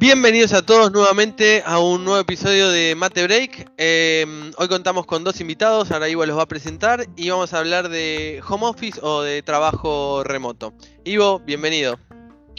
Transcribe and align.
Bienvenidos 0.00 0.52
a 0.52 0.64
todos 0.64 0.92
nuevamente 0.92 1.64
a 1.66 1.80
un 1.80 2.04
nuevo 2.04 2.20
episodio 2.20 2.68
de 2.70 2.94
Mate 2.94 3.24
Break. 3.24 3.72
Em, 3.78 4.52
hoy 4.56 4.68
contamos 4.68 5.06
con 5.06 5.24
dos 5.24 5.40
invitados, 5.40 5.90
ahora 5.90 6.08
Ivo 6.08 6.24
los 6.24 6.38
va 6.38 6.42
a 6.42 6.46
presentar 6.46 7.04
y 7.16 7.30
vamos 7.30 7.52
a 7.52 7.58
hablar 7.58 7.88
de 7.88 8.40
home 8.48 8.66
office 8.66 9.00
o 9.02 9.22
de 9.22 9.42
trabajo 9.42 10.22
remoto. 10.22 10.72
Ivo, 11.02 11.40
bienvenido. 11.40 11.98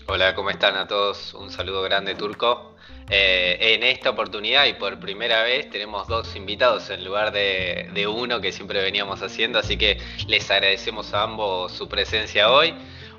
Hola, 0.07 0.35
¿cómo 0.35 0.49
están 0.49 0.75
a 0.75 0.85
todos? 0.85 1.33
Un 1.33 1.49
saludo 1.49 1.81
grande, 1.81 2.13
Turco. 2.13 2.75
Eh, 3.09 3.57
en 3.73 3.83
esta 3.83 4.09
oportunidad 4.09 4.65
y 4.65 4.73
por 4.73 4.99
primera 4.99 5.41
vez 5.43 5.69
tenemos 5.69 6.09
dos 6.09 6.35
invitados 6.35 6.89
en 6.89 7.05
lugar 7.05 7.31
de, 7.31 7.89
de 7.93 8.05
uno 8.05 8.41
que 8.41 8.51
siempre 8.51 8.81
veníamos 8.81 9.21
haciendo, 9.21 9.59
así 9.59 9.77
que 9.77 9.97
les 10.27 10.51
agradecemos 10.51 11.13
a 11.13 11.23
ambos 11.23 11.71
su 11.71 11.87
presencia 11.87 12.51
hoy. 12.51 12.73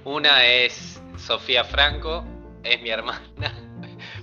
Una 0.05 0.45
es 0.45 1.01
Sofía 1.17 1.65
Franco, 1.65 2.23
es 2.63 2.83
mi 2.83 2.91
hermana 2.91 3.70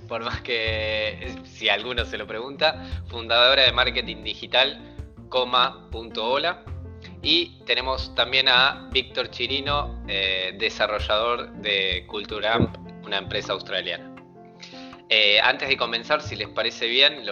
por 0.08 0.24
más 0.24 0.40
que 0.40 1.36
si 1.44 1.68
alguno 1.68 2.04
se 2.04 2.18
lo 2.18 2.26
pregunta, 2.26 2.84
fundadora 3.08 3.62
de 3.62 3.72
marketing 3.72 4.24
digital, 4.24 4.96
coma.hola. 5.28 6.64
Y 7.22 7.60
tenemos 7.64 8.14
también 8.14 8.48
a 8.48 8.88
Víctor 8.90 9.30
Chirino, 9.30 10.02
eh, 10.08 10.54
desarrollador 10.58 11.52
de 11.52 12.04
Culturamp, 12.08 12.76
una 13.04 13.18
empresa 13.18 13.52
australiana. 13.52 14.18
Eh, 15.10 15.40
antes 15.40 15.68
de 15.68 15.76
comenzar, 15.76 16.20
si 16.20 16.36
les 16.36 16.48
parece 16.48 16.86
bien, 16.86 17.24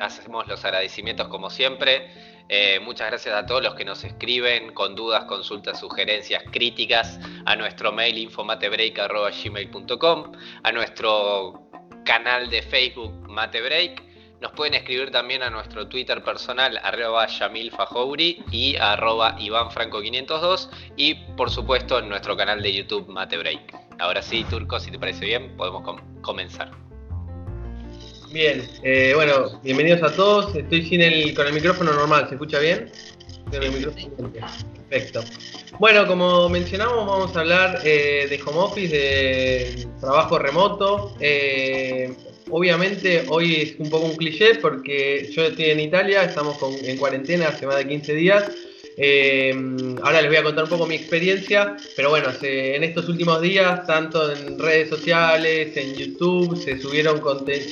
hacemos 0.00 0.48
los 0.48 0.64
agradecimientos 0.64 1.28
como 1.28 1.50
siempre. 1.50 2.10
Eh, 2.48 2.80
muchas 2.80 3.08
gracias 3.08 3.34
a 3.34 3.44
todos 3.44 3.62
los 3.62 3.74
que 3.74 3.84
nos 3.84 4.02
escriben 4.04 4.72
con 4.72 4.94
dudas, 4.94 5.24
consultas, 5.24 5.78
sugerencias, 5.78 6.42
críticas 6.50 7.20
a 7.44 7.56
nuestro 7.56 7.92
mail 7.92 8.16
infomatebreak.gmail.com, 8.16 10.32
a 10.62 10.72
nuestro 10.72 11.67
canal 12.08 12.48
de 12.48 12.62
Facebook 12.62 13.12
Mate 13.28 13.60
Break. 13.60 14.02
Nos 14.40 14.52
pueden 14.52 14.72
escribir 14.72 15.10
también 15.10 15.42
a 15.42 15.50
nuestro 15.50 15.88
Twitter 15.88 16.24
personal, 16.24 16.80
arroba 16.82 17.26
Yamil 17.26 17.70
y 18.50 18.76
arroba 18.76 19.36
IvánFranco502 19.38 20.70
y 20.96 21.14
por 21.36 21.50
supuesto 21.50 21.98
en 21.98 22.08
nuestro 22.08 22.34
canal 22.34 22.62
de 22.62 22.72
YouTube 22.72 23.08
Mate 23.08 23.36
Break. 23.36 23.60
Ahora 23.98 24.22
sí, 24.22 24.42
Turco, 24.48 24.80
si 24.80 24.90
te 24.90 24.98
parece 24.98 25.26
bien, 25.26 25.54
podemos 25.58 26.00
comenzar. 26.22 26.70
Bien, 28.32 28.66
eh, 28.82 29.12
bueno, 29.14 29.60
bienvenidos 29.62 30.02
a 30.02 30.16
todos. 30.16 30.56
Estoy 30.56 30.86
sin 30.86 31.02
el, 31.02 31.34
con 31.34 31.46
el 31.46 31.52
micrófono 31.52 31.92
normal, 31.92 32.26
¿se 32.28 32.36
escucha 32.36 32.58
bien? 32.58 32.90
Perfecto. 34.88 35.20
Bueno, 35.78 36.08
como 36.08 36.48
mencionamos, 36.48 37.06
vamos 37.06 37.36
a 37.36 37.40
hablar 37.40 37.80
eh, 37.84 38.26
de 38.28 38.42
home 38.42 38.58
office, 38.58 38.96
de 38.96 39.86
trabajo 40.00 40.36
remoto. 40.36 41.14
Eh, 41.20 42.12
obviamente 42.50 43.24
hoy 43.28 43.54
es 43.54 43.78
un 43.78 43.88
poco 43.88 44.06
un 44.06 44.16
cliché 44.16 44.56
porque 44.56 45.30
yo 45.32 45.44
estoy 45.44 45.66
en 45.66 45.78
Italia, 45.78 46.24
estamos 46.24 46.56
en 46.82 46.96
cuarentena 46.96 47.48
hace 47.48 47.64
más 47.64 47.76
de 47.76 47.86
15 47.86 48.12
días 48.12 48.50
eh, 49.00 49.54
ahora 50.02 50.20
les 50.20 50.28
voy 50.30 50.38
a 50.38 50.42
contar 50.42 50.64
un 50.64 50.70
poco 50.70 50.86
mi 50.86 50.96
experiencia, 50.96 51.76
pero 51.94 52.10
bueno, 52.10 52.28
en 52.42 52.82
estos 52.82 53.08
últimos 53.08 53.40
días, 53.40 53.86
tanto 53.86 54.32
en 54.32 54.58
redes 54.58 54.88
sociales, 54.88 55.76
en 55.76 55.94
YouTube, 55.94 56.56
se, 56.56 56.80
subieron 56.80 57.22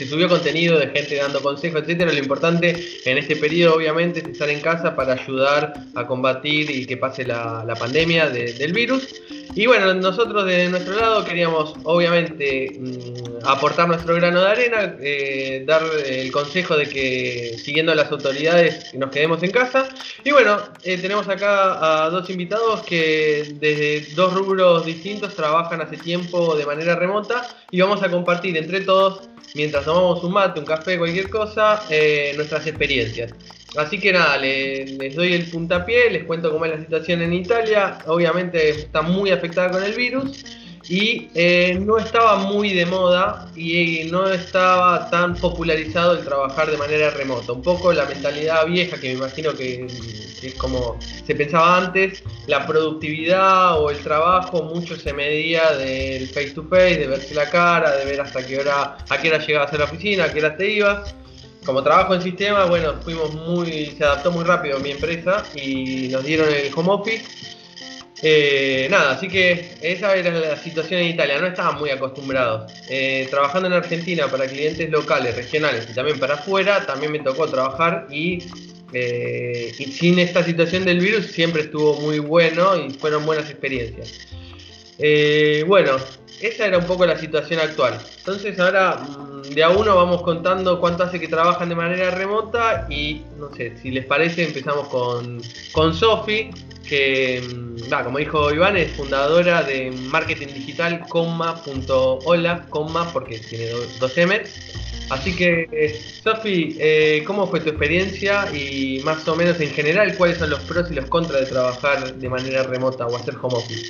subió 0.09 0.29
contenido 0.29 0.79
de 0.79 0.87
gente 0.89 1.17
dando 1.17 1.43
consejos, 1.43 1.83
etcétera. 1.83 2.13
Lo 2.13 2.19
importante 2.19 2.77
en 3.05 3.19
este 3.19 3.35
periodo, 3.37 3.75
obviamente, 3.75 4.21
es 4.21 4.29
estar 4.29 4.49
en 4.49 4.61
casa 4.61 4.95
para 4.95 5.15
ayudar 5.15 5.75
a 5.95 6.07
combatir 6.07 6.71
y 6.71 6.87
que 6.87 6.97
pase 6.97 7.25
la, 7.25 7.65
pandemia 7.79 8.31
del 8.31 8.73
virus. 8.73 9.21
Y 9.55 9.67
bueno, 9.67 9.93
nosotros 9.95 10.45
de 10.45 10.69
nuestro 10.69 10.97
lado 10.97 11.25
queríamos, 11.25 11.75
obviamente, 11.85 12.77
mm, 12.79 13.47
aportar 13.47 13.89
nuestro 13.89 14.15
grano 14.15 14.41
de 14.41 14.49
arena, 14.49 14.97
eh, 15.01 15.65
dar 15.67 15.83
el 16.05 16.31
consejo 16.31 16.77
de 16.77 16.87
que 16.89 17.57
siguiendo 17.63 17.95
las 17.95 18.11
autoridades 18.11 18.93
nos 18.95 19.11
quedemos 19.11 19.43
en 19.43 19.51
casa. 19.51 19.89
Y 20.25 20.33
bueno, 20.33 20.59
eh, 20.85 20.99
tenemos 20.99 21.16
acá 21.25 22.05
a 22.05 22.11
dos 22.11 22.29
invitados 22.29 22.83
que 22.83 23.55
desde 23.59 24.15
dos 24.15 24.35
rubros 24.35 24.85
distintos 24.85 25.35
trabajan 25.35 25.81
hace 25.81 25.97
tiempo 25.97 26.55
de 26.55 26.67
manera 26.67 26.95
remota 26.95 27.49
y 27.71 27.81
vamos 27.81 28.03
a 28.03 28.11
compartir 28.11 28.57
entre 28.57 28.83
todos, 28.83 29.29
mientras 29.55 29.87
tomamos 29.87 30.23
un 30.23 30.33
mate, 30.33 30.61
un 30.61 30.67
café, 30.67 30.99
cualquier 30.99 31.31
cosa, 31.31 31.83
eh, 31.89 32.33
nuestras 32.37 32.67
experiencias. 32.67 33.33
Así 33.79 33.99
que 33.99 34.13
nada, 34.13 34.37
les, 34.37 35.15
doy 35.15 35.33
el 35.33 35.47
puntapié, 35.51 36.11
les 36.11 36.25
cuento 36.25 36.53
cómo 36.53 36.67
es 36.67 36.73
la 36.73 36.81
situación 36.81 37.23
en 37.23 37.33
Italia. 37.33 37.99
Obviamente 38.07 38.69
está 38.69 39.01
muy 39.03 39.31
afectada 39.31 39.71
con 39.71 39.83
el 39.83 39.93
virus 39.93 40.45
y 40.89 41.29
eh, 41.35 41.79
no 41.81 41.99
estaba 41.99 42.37
muy 42.37 42.73
de 42.73 42.87
moda 42.87 43.49
y 43.57 44.05
no 44.11 44.29
estaba 44.29 45.11
tan 45.11 45.35
popularizado 45.35 46.13
el 46.13 46.25
trabajar 46.25 46.71
de 46.71 46.77
manera 46.77 47.11
remota. 47.11 47.53
Un 47.53 47.63
poco 47.63 47.93
la 47.93 48.05
mentalidad 48.05 48.67
vieja 48.67 48.99
que 49.01 49.09
me 49.09 49.15
imagino 49.15 49.53
que, 49.55 49.87
es 50.43 50.55
como 50.55 50.97
se 51.27 51.35
pensaba 51.35 51.79
antes, 51.79 52.23
la 52.47 52.67
productividad 52.67 53.81
o 53.81 53.91
el 53.91 53.99
trabajo 53.99 54.63
mucho 54.63 54.97
se 54.97 55.13
medía 55.13 55.73
del 55.73 56.29
face 56.29 56.51
to 56.51 56.63
face, 56.65 56.99
de 56.99 57.07
verse 57.09 57.35
la 57.35 57.51
cara, 57.51 57.97
de 57.97 58.05
ver 58.05 58.21
hasta 58.21 58.47
qué 58.47 58.61
hora, 58.61 58.97
a 59.09 59.19
qué 59.19 59.29
hora 59.29 59.45
llegabas 59.45 59.73
a 59.73 59.79
la 59.79 59.85
oficina, 59.85 60.25
a 60.25 60.33
qué 60.33 60.39
hora 60.39 60.57
te 60.57 60.71
ibas. 60.71 61.15
Como 61.65 61.83
trabajo 61.83 62.15
en 62.15 62.23
sistema, 62.23 62.67
bueno, 62.67 62.95
fuimos 63.03 63.35
muy, 63.35 63.87
se 63.99 64.05
adaptó 64.05 64.31
muy 64.31 64.45
rápido 64.45 64.79
mi 64.79 64.93
empresa 64.93 65.43
y 65.57 66.07
nos 66.13 66.25
dieron 66.25 66.49
el 66.49 66.71
home 66.73 66.91
office 66.93 67.56
eh, 68.23 68.89
nada, 68.91 69.13
así 69.13 69.29
que 69.29 69.75
esa 69.83 70.15
era 70.17 70.31
la 70.31 70.57
situación 70.57 71.01
en 71.01 71.09
Italia, 71.09 71.39
no 71.39 71.47
estaban 71.47 71.79
muy 71.79 71.91
acostumbrados. 71.91 72.73
Eh, 72.89 73.27
trabajando 73.31 73.69
en 73.69 73.75
Argentina 73.75 74.27
para 74.29 74.47
clientes 74.47 74.89
locales, 74.91 75.37
regionales 75.37 75.87
y 75.91 75.95
también 75.95 76.19
para 76.19 76.35
afuera, 76.35 76.87
también 76.87 77.13
me 77.13 77.19
tocó 77.19 77.47
trabajar 77.47 78.07
y, 78.11 78.45
eh, 78.93 79.75
y 79.79 79.85
sin 79.93 80.19
esta 80.19 80.43
situación 80.43 80.85
del 80.85 81.01
virus 81.01 81.27
siempre 81.27 81.63
estuvo 81.63 82.01
muy 82.01 82.19
bueno 82.19 82.77
y 82.77 82.91
fueron 82.91 83.27
buenas 83.27 83.51
experiencias. 83.51 84.27
bueno, 85.67 85.99
esa 86.41 86.67
era 86.67 86.79
un 86.79 86.85
poco 86.85 87.07
la 87.07 87.17
situación 87.17 87.61
actual. 87.61 88.01
Entonces 88.19 88.59
ahora 88.59 88.97
mm, 88.97 89.55
de 89.55 89.63
a 89.63 89.71
uno 89.71 89.97
vamos 89.97 90.23
contando 90.23 90.81
cuánto 90.81 91.05
hace 91.05 91.21
que 91.21 91.29
trabajan 91.29 91.69
de 91.69 91.75
manera 91.75 92.11
remota 92.11 92.87
y 92.91 93.23
no 93.39 93.53
sé, 93.55 93.77
si 93.77 93.91
les 93.91 94.05
parece 94.05 94.45
empezamos 94.45 94.89
con, 94.89 95.41
con 95.73 95.95
Sofi, 95.95 96.51
que 96.87 97.43
mm, 97.43 97.67
como 98.05 98.19
dijo 98.19 98.53
Iván 98.53 98.77
es 98.77 98.93
fundadora 98.93 99.63
de 99.63 99.91
marketing 99.91 100.49
digital 100.49 101.07
comma 101.09 101.63
porque 103.13 103.39
tiene 103.39 103.71
dos 103.99 104.17
M. 104.19 104.43
Así 105.09 105.37
que, 105.37 106.01
Sofi, 106.25 106.77
eh, 106.81 107.23
¿cómo 107.25 107.47
fue 107.47 107.61
tu 107.61 107.69
experiencia 107.69 108.53
y 108.53 109.01
más 109.05 109.27
o 109.29 109.37
menos 109.37 109.61
en 109.61 109.71
general 109.71 110.17
cuáles 110.17 110.39
son 110.39 110.51
los 110.51 110.61
pros 110.61 110.91
y 110.91 110.95
los 110.95 111.07
contras 111.07 111.43
de 111.43 111.47
trabajar 111.47 112.15
de 112.15 112.29
manera 112.29 112.65
remota 112.65 113.07
o 113.07 113.17
hacer 113.17 113.37
home 113.41 113.57
office? 113.57 113.87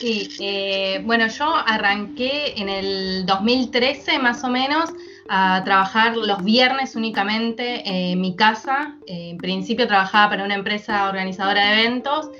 Sí, 0.00 0.30
eh, 0.40 1.02
bueno, 1.04 1.26
yo 1.26 1.54
arranqué 1.54 2.54
en 2.56 2.70
el 2.70 3.26
2013 3.26 4.18
más 4.18 4.42
o 4.44 4.48
menos 4.48 4.88
a 5.28 5.60
trabajar 5.62 6.16
los 6.16 6.42
viernes 6.42 6.96
únicamente 6.96 7.82
en 7.84 8.18
mi 8.18 8.34
casa. 8.34 8.96
En 9.06 9.36
principio 9.36 9.86
trabajaba 9.86 10.30
para 10.30 10.44
una 10.44 10.54
empresa 10.54 11.06
organizadora 11.06 11.66
de 11.66 11.82
eventos 11.82 12.30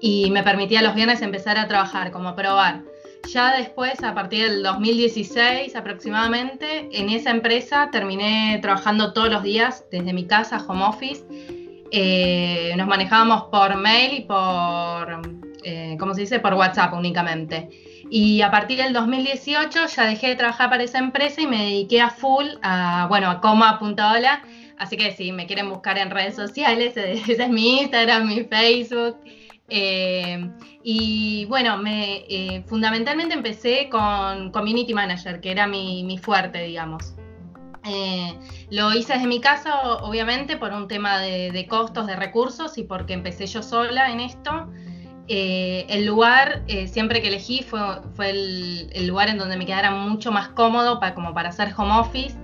y 0.00 0.30
me 0.30 0.44
permitía 0.44 0.82
los 0.82 0.94
viernes 0.94 1.20
empezar 1.20 1.58
a 1.58 1.66
trabajar, 1.66 2.12
como 2.12 2.28
a 2.28 2.36
probar. 2.36 2.82
Ya 3.28 3.56
después, 3.56 4.00
a 4.04 4.14
partir 4.14 4.48
del 4.48 4.62
2016 4.62 5.74
aproximadamente, 5.74 6.90
en 6.92 7.08
esa 7.08 7.32
empresa 7.32 7.88
terminé 7.90 8.60
trabajando 8.62 9.12
todos 9.14 9.30
los 9.30 9.42
días 9.42 9.84
desde 9.90 10.12
mi 10.12 10.28
casa, 10.28 10.64
home 10.64 10.84
office. 10.84 11.24
Eh, 11.90 12.72
nos 12.76 12.86
manejábamos 12.86 13.46
por 13.50 13.74
mail 13.78 14.18
y 14.18 14.20
por 14.20 15.49
eh, 15.64 15.96
¿cómo 15.98 16.14
se 16.14 16.22
dice? 16.22 16.40
Por 16.40 16.54
WhatsApp 16.54 16.92
únicamente. 16.94 17.68
Y 18.10 18.42
a 18.42 18.50
partir 18.50 18.78
del 18.78 18.92
2018 18.92 19.86
ya 19.86 20.06
dejé 20.06 20.28
de 20.28 20.36
trabajar 20.36 20.70
para 20.70 20.82
esa 20.82 20.98
empresa 20.98 21.40
y 21.40 21.46
me 21.46 21.58
dediqué 21.58 22.00
a 22.00 22.10
full 22.10 22.46
a, 22.62 23.06
bueno, 23.08 23.30
a 23.30 23.40
coma.hola. 23.40 24.42
Así 24.78 24.96
que 24.96 25.12
si 25.12 25.32
me 25.32 25.46
quieren 25.46 25.68
buscar 25.68 25.98
en 25.98 26.10
redes 26.10 26.34
sociales, 26.34 26.96
ese 26.96 27.42
es 27.42 27.48
mi 27.48 27.80
Instagram, 27.80 28.28
mi 28.28 28.44
Facebook. 28.44 29.16
Eh, 29.68 30.50
y 30.82 31.44
bueno, 31.44 31.76
me, 31.78 32.24
eh, 32.28 32.64
fundamentalmente 32.66 33.34
empecé 33.34 33.88
con 33.88 34.50
Community 34.50 34.94
Manager, 34.94 35.40
que 35.40 35.52
era 35.52 35.66
mi, 35.66 36.18
fuerte, 36.18 36.62
digamos. 36.64 37.14
lo 38.70 38.92
hice 38.92 39.12
desde 39.12 39.28
mi 39.28 39.40
casa, 39.40 39.98
obviamente, 40.02 40.56
por 40.56 40.72
un 40.72 40.88
tema 40.88 41.20
de, 41.20 41.52
de, 41.52 41.66
costos, 41.68 42.06
de 42.08 42.16
recursos 42.16 42.76
y 42.78 42.82
porque 42.82 43.12
empecé 43.12 43.46
yo 43.46 43.62
sola 43.62 44.10
en 44.10 44.20
esto. 44.20 44.68
Eh, 45.32 45.86
el 45.88 46.06
lugar, 46.06 46.64
eh, 46.66 46.88
siempre 46.88 47.22
que 47.22 47.28
elegí, 47.28 47.62
fue, 47.62 47.78
fue 48.16 48.30
el, 48.30 49.06
lugar 49.06 49.28
en 49.28 49.38
donde 49.38 49.56
me 49.56 49.64
quedara 49.64 49.92
mucho 49.92 50.32
más 50.32 50.48
cómodo 50.48 50.98
para, 50.98 51.14
como 51.14 51.32
para 51.32 51.50
hacer 51.50 51.72
home 51.76 52.00
office. 52.00 52.34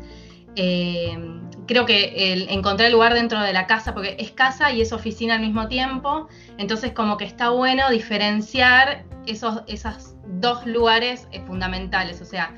Eh, 0.55 1.19
creo 1.67 1.85
que 1.85 2.33
el, 2.33 2.49
encontré 2.49 2.87
el 2.87 2.93
lugar 2.93 3.15
dentro 3.15 3.41
de 3.43 3.53
la 3.53 3.67
casa, 3.67 3.93
porque 3.93 4.15
es 4.21 4.31
casa 4.31 4.71
y 4.71 4.83
es 4.83 4.93
oficina 4.93 5.35
al 5.35 5.41
mismo 5.41 5.67
tiempo, 5.67 6.29
entonces 6.59 6.93
como 6.93 7.17
que 7.17 7.25
está 7.25 7.51
bueno 7.51 7.91
diferenciar 7.91 9.05
esos, 9.27 9.63
esos 9.67 10.15
dos 10.39 10.65
lugares 10.65 11.27
fundamentales, 11.45 12.21
o 12.21 12.25
sea, 12.25 12.55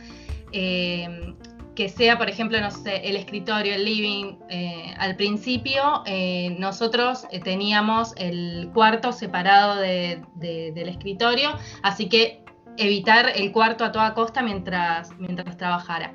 que 1.79 1.89
sea, 1.89 2.19
por 2.19 2.29
ejemplo, 2.29 2.61
no 2.61 2.73
sé, 2.73 3.09
el 3.09 3.15
escritorio, 3.15 3.73
el 3.73 3.85
living. 3.85 4.37
Eh, 4.51 4.93
al 4.99 5.15
principio 5.15 6.03
nosotros 6.59 7.25
teníamos 7.45 8.15
el 8.17 8.69
cuarto 8.75 9.13
separado 9.13 9.77
del 9.77 10.89
escritorio, 10.89 11.51
así 11.85 12.09
que 12.09 12.43
evitar 12.79 13.31
el 13.33 13.53
cuarto 13.53 13.85
a 13.85 13.93
toda 13.93 14.13
costa 14.13 14.43
mientras, 14.43 15.17
mientras 15.21 15.57
trabajara 15.57 16.15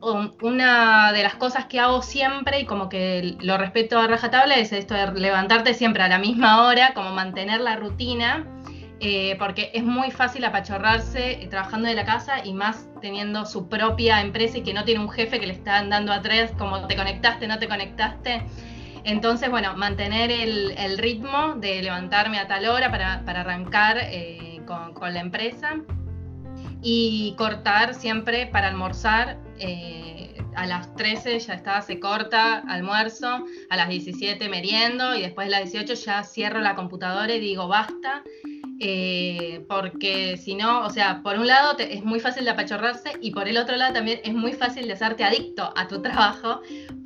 una 0.00 1.12
de 1.12 1.22
las 1.22 1.34
cosas 1.34 1.66
que 1.66 1.78
hago 1.78 2.02
siempre 2.02 2.60
y 2.60 2.64
como 2.64 2.88
que 2.88 3.36
lo 3.40 3.58
respeto 3.58 3.98
a 3.98 4.06
rajatabla 4.06 4.54
es 4.56 4.72
esto 4.72 4.94
de 4.94 5.12
levantarte 5.12 5.74
siempre 5.74 6.02
a 6.02 6.08
la 6.08 6.18
misma 6.18 6.66
hora, 6.66 6.92
como 6.94 7.12
mantener 7.12 7.60
la 7.60 7.76
rutina, 7.76 8.46
eh, 9.00 9.36
porque 9.38 9.70
es 9.72 9.82
muy 9.82 10.10
fácil 10.10 10.44
apachorrarse 10.44 11.46
trabajando 11.48 11.88
de 11.88 11.94
la 11.94 12.04
casa 12.04 12.44
y 12.44 12.52
más 12.52 12.86
teniendo 13.00 13.46
su 13.46 13.68
propia 13.68 14.20
empresa 14.20 14.58
y 14.58 14.62
que 14.62 14.74
no 14.74 14.84
tiene 14.84 15.00
un 15.00 15.08
jefe 15.08 15.40
que 15.40 15.46
le 15.46 15.54
está 15.54 15.82
dando 15.84 16.12
atrás 16.12 16.52
como 16.58 16.86
te 16.86 16.96
conectaste, 16.96 17.48
no 17.48 17.58
te 17.58 17.66
conectaste. 17.66 18.42
Entonces, 19.04 19.48
bueno, 19.48 19.74
mantener 19.76 20.30
el, 20.30 20.98
ritmo 20.98 21.54
de 21.56 21.80
levantarme 21.82 22.38
a 22.38 22.46
tal 22.46 22.66
hora 22.66 22.90
para, 22.90 23.14
arrancar 23.40 23.96
eh, 24.02 24.60
con, 24.66 24.92
con 24.92 25.14
la 25.14 25.20
empresa 25.20 25.76
y 26.82 27.34
cortar 27.36 27.94
siempre 27.94 28.46
para 28.46 28.68
almorzar. 28.68 29.38
Eh, 29.58 30.10
a 30.56 30.66
las 30.66 30.94
13 30.96 31.38
ya 31.38 31.54
está, 31.54 31.80
se 31.80 32.00
corta 32.00 32.58
almuerzo, 32.68 33.44
a 33.70 33.76
las 33.76 33.88
17 33.88 34.48
meriendo 34.48 35.14
y 35.14 35.22
después 35.22 35.46
de 35.46 35.52
las 35.52 35.72
18 35.72 35.94
ya 35.94 36.24
cierro 36.24 36.60
la 36.60 36.74
computadora 36.74 37.32
y 37.34 37.40
digo 37.40 37.68
basta. 37.68 38.22
Eh, 38.82 39.62
porque 39.68 40.38
si 40.38 40.54
no, 40.54 40.86
o 40.86 40.88
sea, 40.88 41.22
por 41.22 41.38
un 41.38 41.46
lado 41.46 41.76
es 41.78 42.02
muy 42.02 42.18
fácil 42.18 42.44
de 42.44 42.50
apachorrarse 42.52 43.12
y 43.20 43.30
por 43.30 43.46
el 43.46 43.58
otro 43.58 43.76
lado 43.76 43.92
también 43.92 44.20
es 44.24 44.32
muy 44.32 44.54
fácil 44.54 44.86
de 44.86 44.94
hacerte 44.94 45.22
adicto 45.22 45.70
a 45.76 45.86
tu 45.86 46.00
trabajo 46.02 46.62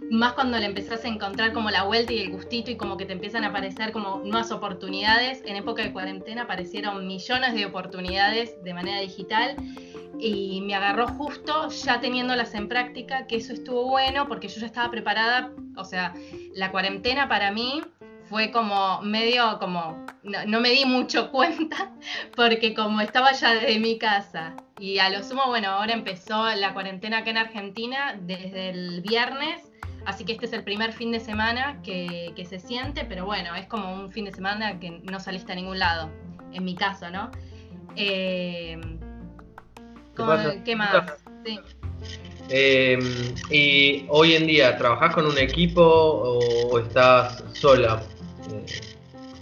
más 0.09 0.35
cuando 0.35 0.57
le 0.59 0.67
empezás 0.67 1.05
a 1.05 1.09
encontrar 1.09 1.53
como 1.53 1.71
la 1.71 1.83
vuelta 1.83 2.13
y 2.13 2.21
el 2.21 2.31
gustito 2.31 2.71
y 2.71 2.77
como 2.77 2.97
que 2.97 3.07
te 3.07 3.13
empiezan 3.13 3.43
a 3.43 3.49
aparecer 3.49 3.91
como 3.91 4.19
nuevas 4.19 4.53
oportunidades. 4.53 5.43
En 5.47 5.57
época 5.57 5.83
de 5.83 5.93
cuarentena 5.93 6.43
aparecieron 6.43 7.09
millones 7.09 7.55
de 7.55 7.67
oportunidades 7.67 8.55
de 8.63 8.73
manera 8.73 9.01
digital 9.01 9.57
y 10.21 10.61
me 10.61 10.77
agarró 10.77 11.09
justo 11.09 11.69
ya 11.71 12.01
teniéndolas 12.01 12.55
en 12.55 12.69
práctica, 12.69 13.27
que 13.27 13.37
eso 13.37 13.53
estuvo 13.53 13.89
bueno 13.89 14.29
porque 14.29 14.47
yo 14.47 14.61
ya 14.61 14.67
estaba 14.67 14.91
preparada, 14.91 15.51
o 15.77 15.85
sea, 15.85 16.15
la 16.55 16.71
cuarentena 16.71 17.29
para 17.29 17.51
mí 17.51 17.83
fue 18.35 18.51
como 18.51 19.01
medio 19.01 19.61
como, 19.61 20.05
no, 20.25 20.61
me 20.61 20.71
di 20.71 20.85
mucho 20.85 21.31
cuenta 21.31 21.93
porque 22.35 22.75
como 22.75 23.01
estaba 23.01 23.31
ya 23.31 23.55
desde 23.55 23.79
mi 23.79 23.97
casa 23.97 24.57
y 24.77 24.99
a 24.99 25.09
lo 25.09 25.23
sumo, 25.23 25.47
bueno, 25.47 25.69
ahora 25.69 25.93
empezó 25.93 26.53
la 26.57 26.73
cuarentena 26.73 27.19
acá 27.19 27.31
en 27.31 27.39
Argentina 27.39 28.19
desde 28.21 28.71
el 28.71 29.03
viernes 29.03 29.71
Así 30.05 30.25
que 30.25 30.33
este 30.33 30.47
es 30.47 30.53
el 30.53 30.65
primer 30.65 30.93
fin 30.93 31.13
de 31.13 31.21
semana 31.21 31.81
que, 31.83 32.35
se 32.47 32.59
siente, 32.59 33.07
pero 33.09 33.25
bueno, 33.25 33.55
es 33.55 33.67
como 33.67 33.95
un 33.95 34.11
fin 34.11 34.27
de 34.27 34.33
semana 34.33 34.79
que 34.79 34.91
no 34.91 35.19
saliste 35.19 35.53
a 35.53 35.55
ningún 35.55 35.79
lado, 35.79 36.11
en 36.53 36.63
mi 36.63 36.75
caso, 36.75 37.09
¿no? 37.09 37.31
Eh, 37.97 38.79
¿Qué, 40.63 40.77
más? 40.77 41.15
Eh, 42.51 42.99
y 43.51 44.05
hoy 44.11 44.35
en 44.35 44.47
día, 44.47 44.77
¿trabajás 44.77 45.15
con 45.15 45.25
un 45.25 45.39
equipo 45.39 45.83
o, 45.83 46.79
estás 46.79 47.43
sola? 47.55 48.03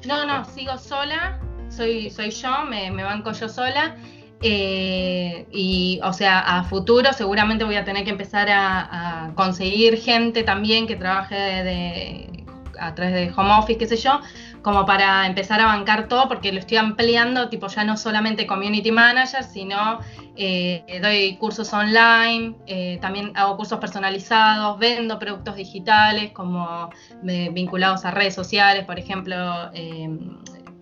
No, 0.07 0.27
no, 0.27 0.45
sigo 0.45 0.77
sola, 0.79 1.39
soy, 1.69 2.11
soy 2.11 2.31
yo, 2.31 2.65
me, 2.69 2.91
me 2.91 3.05
banco 3.05 3.33
yo 3.33 3.49
sola. 3.49 3.97
Eh, 4.45 5.47
y, 5.53 6.01
o 6.03 6.13
sea, 6.13 6.41
a 6.41 6.65
futuro 6.65 7.13
seguramente 7.13 7.63
voy 7.65 7.77
a 7.77 7.85
tener 7.85 8.03
que 8.03 8.11
empezar 8.11 8.49
a, 8.51 9.31
conseguir 9.37 9.99
gente 9.99 10.43
también 10.43 10.89
que 10.89 10.97
trabaje 10.97 11.35
de, 11.37 12.45
a 12.79 12.93
través 12.95 13.15
de 13.15 13.33
home 13.35 13.53
office, 13.53 13.79
qué 13.79 13.87
sé 13.87 13.97
yo, 13.97 14.21
como 14.63 14.87
para 14.87 15.27
empezar 15.27 15.61
a 15.61 15.67
bancar 15.67 16.09
todo, 16.09 16.29
porque 16.29 16.53
lo 16.53 16.61
estoy 16.61 16.77
ampliando, 16.77 17.49
tipo 17.49 17.67
ya 17.67 17.85
no 17.85 17.97
solamente 17.97 18.47
community 18.47 18.93
manager, 18.93 19.45
sino 19.45 19.99
eh, 20.37 21.01
doy 21.03 21.37
cursos 21.37 21.73
online, 21.73 22.55
eh, 22.67 22.99
también 23.01 23.33
hago 23.35 23.57
cursos 23.57 23.79
personalizados, 23.79 24.79
vendo 24.79 25.19
productos 25.19 25.57
digitales 25.57 26.31
como 26.33 26.91
vinculados 27.23 28.05
a 28.05 28.11
redes 28.11 28.35
sociales, 28.35 28.85
por 28.85 28.99
ejemplo, 28.99 29.37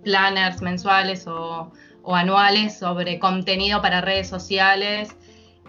planners 0.05 0.63
mensuales 0.63 1.27
o 1.27 1.71
anuales 2.15 2.79
sobre 2.79 3.19
contenido 3.19 3.81
para 3.83 4.01
redes 4.01 4.29
sociales. 4.29 5.17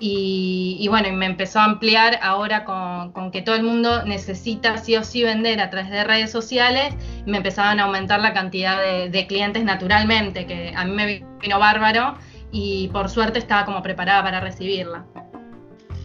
Y, 0.03 0.87
bueno, 0.89 1.09
y 1.09 1.11
me 1.11 1.27
empezó 1.27 1.59
a 1.59 1.65
ampliar 1.65 2.17
ahora 2.23 2.65
con, 2.65 3.31
que 3.31 3.43
todo 3.43 3.55
el 3.55 3.61
mundo 3.61 4.03
necesita 4.03 4.77
sí 4.77 4.95
o 4.95 5.03
sí 5.03 5.21
vender 5.21 5.61
a 5.61 5.69
través 5.69 5.91
de 5.91 6.03
redes 6.03 6.31
sociales, 6.31 6.95
me 7.27 7.37
empezaban 7.37 7.79
a 7.79 7.83
aumentar 7.83 8.19
la 8.19 8.33
cantidad 8.33 8.81
de, 8.81 9.27
clientes 9.27 9.63
naturalmente, 9.63 10.47
que 10.47 10.73
a 10.75 10.85
mí 10.85 10.91
me 10.91 11.23
vino 11.39 11.59
bárbaro 11.59 12.17
y 12.51 12.87
por 12.87 13.09
suerte 13.09 13.37
estaba 13.37 13.63
como 13.65 13.83
preparada 13.83 14.23
para 14.23 14.39
recibirla. 14.39 15.05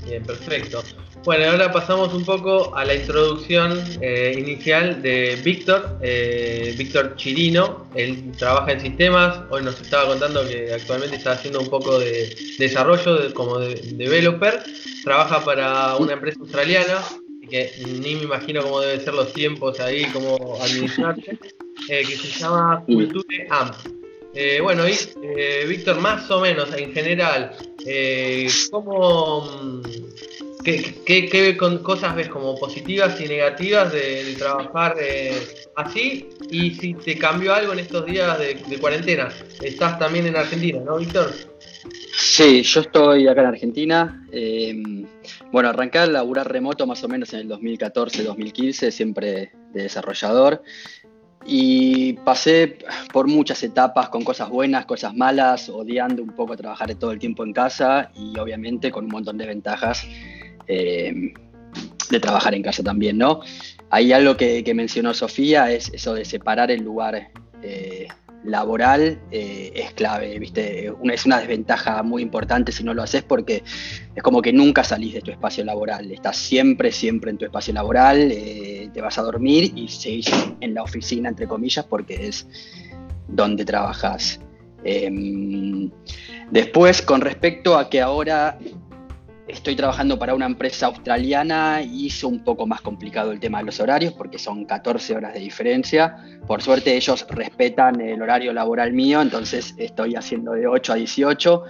Bien, 0.05 0.23
perfecto. 0.23 0.83
Bueno, 1.27 1.51
ahora 1.51 1.73
pasamos 1.73 2.15
un 2.15 2.25
poco 2.25 2.73
a 2.77 2.85
la 2.85 2.95
introducción 2.95 3.83
eh, 4.01 4.37
inicial 4.39 5.03
de 5.03 5.37
Víctor, 5.43 5.99
eh, 6.01 6.73
Víctor 6.79 7.17
Chirino. 7.17 7.89
Él 7.97 8.31
trabaja 8.39 8.71
en 8.71 8.81
sistemas, 8.81 9.41
hoy 9.51 9.65
nos 9.65 9.81
estaba 9.81 10.07
contando 10.07 10.47
que 10.47 10.73
actualmente 10.73 11.17
está 11.17 11.33
haciendo 11.33 11.59
un 11.59 11.69
poco 11.69 11.99
de 11.99 12.33
desarrollo 12.61 13.35
como 13.35 13.59
developer. 13.59 14.63
Trabaja 15.03 15.45
para 15.45 15.97
una 15.97 16.13
empresa 16.13 16.39
australiana, 16.39 17.03
que 17.51 17.73
ni 17.85 18.15
me 18.15 18.23
imagino 18.23 18.63
cómo 18.63 18.81
deben 18.81 19.01
ser 19.01 19.15
los 19.15 19.33
tiempos 19.33 19.81
ahí, 19.81 20.05
cómo 20.13 20.57
administrarse, 20.63 21.41
eh, 21.89 22.05
que 22.07 22.17
se 22.17 22.39
llama 22.39 22.85
Culture 22.87 23.49
Amp. 23.51 23.75
bueno, 24.63 24.85
y 24.89 24.95
Víctor, 25.67 25.99
más 25.99 26.31
o 26.31 26.41
menos 26.41 26.73
en 26.73 26.93
general, 26.93 27.51
¿cómo 28.71 29.83
¿Qué, 30.67 31.57
cosas 31.85 32.17
ves 32.17 32.29
como 32.29 32.57
positivas 32.57 33.21
y 33.21 33.29
negativas 33.29 33.93
de, 33.93 34.35
trabajar 34.37 34.97
eh, 35.01 35.33
así? 35.77 36.29
Y 36.51 36.73
si 36.73 36.95
te 36.95 37.17
cambió 37.17 37.55
algo 37.55 37.73
en 37.73 37.79
estos 37.79 38.05
días 38.05 38.37
de, 38.37 38.79
cuarentena. 38.81 39.29
Estás 39.63 39.97
también 39.97 40.27
en 40.27 40.35
Argentina, 40.35 40.81
¿no, 40.85 40.97
Víctor? 40.97 41.31
Sí, 42.19 42.63
yo 42.65 42.81
estoy 42.81 43.29
acá 43.29 43.43
en 43.43 43.47
Argentina. 43.47 44.27
Em, 44.33 45.07
bueno, 45.53 45.69
arranqué 45.69 45.99
a 45.99 46.07
laburar 46.07 46.51
remoto 46.51 46.85
más 46.85 47.05
o 47.05 47.09
menos 47.09 47.33
en 47.33 47.41
el 47.41 47.49
2014-2015, 47.49 48.91
siempre 48.91 49.53
de 49.73 49.83
desarrollador. 49.83 50.65
Y 51.47 52.15
pasé 52.25 52.79
por 53.13 53.29
muchas 53.29 53.63
etapas 53.63 54.09
con 54.09 54.25
cosas 54.25 54.49
buenas, 54.49 54.85
cosas 54.85 55.15
malas, 55.15 55.69
odiando 55.69 56.25
un 56.25 56.35
poco 56.35 56.57
trabajar 56.57 56.93
todo 56.97 57.13
el 57.13 57.21
tiempo 57.21 57.45
en 57.45 57.53
casa 57.53 58.11
y 58.17 58.37
obviamente 58.37 58.91
con 58.91 59.05
un 59.05 59.13
montón 59.13 59.39
de 59.39 59.47
ventajas 59.47 60.05
eh, 60.69 61.33
de 62.11 62.21
trabajar 62.21 62.55
en 62.55 62.63
casa 62.63 62.83
también, 62.83 63.19
¿no? 63.19 63.41
Hay 63.91 64.13
algo 64.13 64.37
que, 64.37 64.73
mencionó 64.75 65.15
Sofía, 65.15 65.73
es 65.73 65.91
eso 65.93 66.15
de 66.15 66.25
separar 66.25 66.71
el 66.71 66.83
lugar 66.83 67.31
eh, 67.63 68.09
laboral, 68.45 69.21
eh, 69.31 69.73
es 69.75 69.93
clave, 69.93 70.39
¿viste? 70.39 70.93
es 71.13 71.27
una 71.27 71.41
desventaja 71.41 72.03
muy 72.03 72.23
importante 72.23 72.73
si 72.73 72.85
no 72.85 72.95
lo 72.95 73.03
haces 73.03 73.23
porque 73.23 73.63
es 74.15 74.23
como 74.23 74.41
que 74.41 74.53
nunca 74.53 74.85
salís 74.85 75.15
de 75.15 75.21
tu 75.21 75.31
espacio 75.31 75.65
laboral, 75.65 76.11
estás 76.13 76.37
siempre, 76.37 76.93
siempre 76.93 77.31
en 77.31 77.39
tu 77.39 77.45
espacio 77.45 77.75
laboral, 77.75 78.29
te 78.29 79.01
vas 79.01 79.19
a 79.19 79.23
dormir 79.23 79.73
y 79.75 79.89
seguís 79.89 80.31
en 80.61 80.75
la 80.75 80.83
oficina, 80.83 81.29
entre 81.29 81.47
comillas, 81.47 81.85
porque 81.85 82.29
es 82.29 82.47
donde 83.29 83.65
trabajas. 83.65 84.41
Em, 84.85 85.91
después, 86.51 87.03
con 87.03 87.21
respecto 87.21 87.77
a 87.77 87.91
que 87.91 88.01
ahora 88.01 88.59
Estoy 89.49 89.77
trabajando 89.77 90.19
para 90.19 90.35
una 90.35 90.47
empresa 90.47 90.87
australiana 90.87 91.81
y 91.81 92.07
hizo 92.07 92.27
un 92.27 92.43
poco 92.43 92.67
más 92.67 92.81
complicado 92.81 93.31
el 93.31 93.39
tema 93.39 93.59
de 93.59 93.67
los 93.67 93.79
horarios 93.79 94.13
porque 94.13 94.41
son 94.41 94.65
14 94.65 95.15
horas 95.15 95.35
de 95.35 95.41
diferencia. 95.41 96.17
Por 96.49 96.63
suerte 96.63 96.97
ellos 96.97 97.25
respetan 97.31 98.01
el 98.01 98.21
horario 98.21 98.53
laboral 98.53 98.93
mío, 98.93 99.23
entonces 99.23 99.73
estoy 99.79 100.17
haciendo 100.17 100.53
de 100.53 100.67
8 100.67 100.93
a 100.93 100.97
18. 100.97 101.63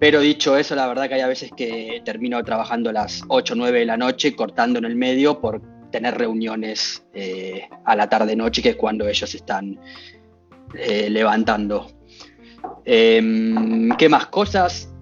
Pero 0.00 0.20
dicho 0.20 0.56
eso, 0.56 0.74
la 0.74 0.88
verdad 0.88 1.08
que 1.08 1.14
hay 1.14 1.20
a 1.20 1.28
veces 1.28 1.52
que 1.56 2.02
termino 2.04 2.42
trabajando 2.42 2.90
a 2.90 2.92
las 2.92 3.22
8 3.28 3.52
o 3.54 3.56
9 3.56 3.78
de 3.78 3.86
la 3.86 3.96
noche, 3.96 4.34
cortando 4.34 4.80
en 4.80 4.84
el 4.84 4.96
medio 4.96 5.40
por 5.40 5.62
tener 5.92 6.18
reuniones 6.18 7.06
eh, 7.14 7.68
a 7.84 7.94
la 7.94 8.08
tarde-noche, 8.08 8.62
que 8.62 8.70
es 8.70 8.76
cuando 8.76 9.06
ellos 9.08 9.32
están 9.32 9.78
eh, 10.74 11.08
levantando. 11.08 11.86
Em, 12.84 13.90
¿Qué 13.96 14.08
más 14.08 14.26
cosas? 14.26 14.92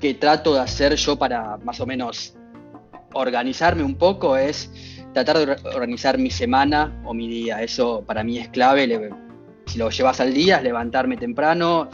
Que 0.00 0.14
trato 0.14 0.54
de 0.54 0.60
hacer 0.60 0.94
yo 0.94 1.16
para 1.16 1.56
más 1.58 1.80
o 1.80 1.86
menos 1.86 2.34
organizarme 3.14 3.82
un 3.82 3.96
poco 3.96 4.36
es 4.36 4.70
tratar 5.12 5.38
de 5.38 5.56
organizar 5.74 6.18
mi 6.18 6.30
semana 6.30 7.00
o 7.04 7.14
mi 7.14 7.28
día. 7.28 7.62
Eso 7.62 8.02
para 8.06 8.22
mí 8.22 8.38
es 8.38 8.48
clave. 8.48 9.10
si 9.66 9.78
lo 9.78 9.90
llevas 9.90 10.20
al 10.20 10.32
día, 10.32 10.56
es 10.56 10.62
levantarme 10.62 11.16
temprano, 11.16 11.88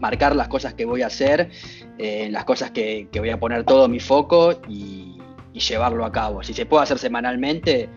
marcar 0.00 0.34
las 0.34 0.48
cosas 0.48 0.74
que 0.74 0.84
voy 0.84 1.02
a 1.02 1.06
hacer, 1.06 1.50
eh, 1.98 2.28
las 2.30 2.44
cosas 2.44 2.70
que, 2.70 3.08
voy 3.14 3.30
a 3.30 3.38
poner 3.38 3.64
todo 3.64 3.88
mi 3.88 4.00
foco 4.00 4.60
y, 4.68 5.10
llevarlo 5.52 6.04
a 6.04 6.10
cabo. 6.10 6.42
Si 6.42 6.52
se 6.52 6.66
puede 6.66 6.82
hacer 6.82 6.98
semanalmente, 6.98 7.88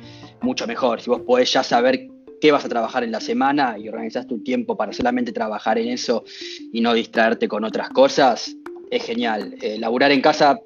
mucho 0.41 0.67
mejor. 0.67 1.01
Si 1.01 1.09
vos 1.09 1.21
podés 1.21 1.51
ya 1.51 1.63
saber 1.63 2.07
qué 2.39 2.51
vas 2.51 2.63
a 2.63 2.69
trabajar 2.69 3.03
en 3.03 3.11
la 3.11 3.19
semana 3.19 3.79
y 3.79 3.89
organizás 3.89 4.27
tu 4.27 4.43
tiempo 4.43 4.77
para 4.77 4.93
solamente 4.93 5.31
trabajar 5.31 5.79
en 5.79 5.87
eso 5.87 6.23
y 6.71 6.81
no 6.81 6.93
distraerte 6.93 7.47
con 7.47 7.63
otras 7.63 7.89
cosas, 7.89 8.55
es 8.89 9.03
genial. 9.03 9.56
Eh, 9.62 9.77
laburar 9.77 10.12
en 10.12 10.22
casa 10.22 10.60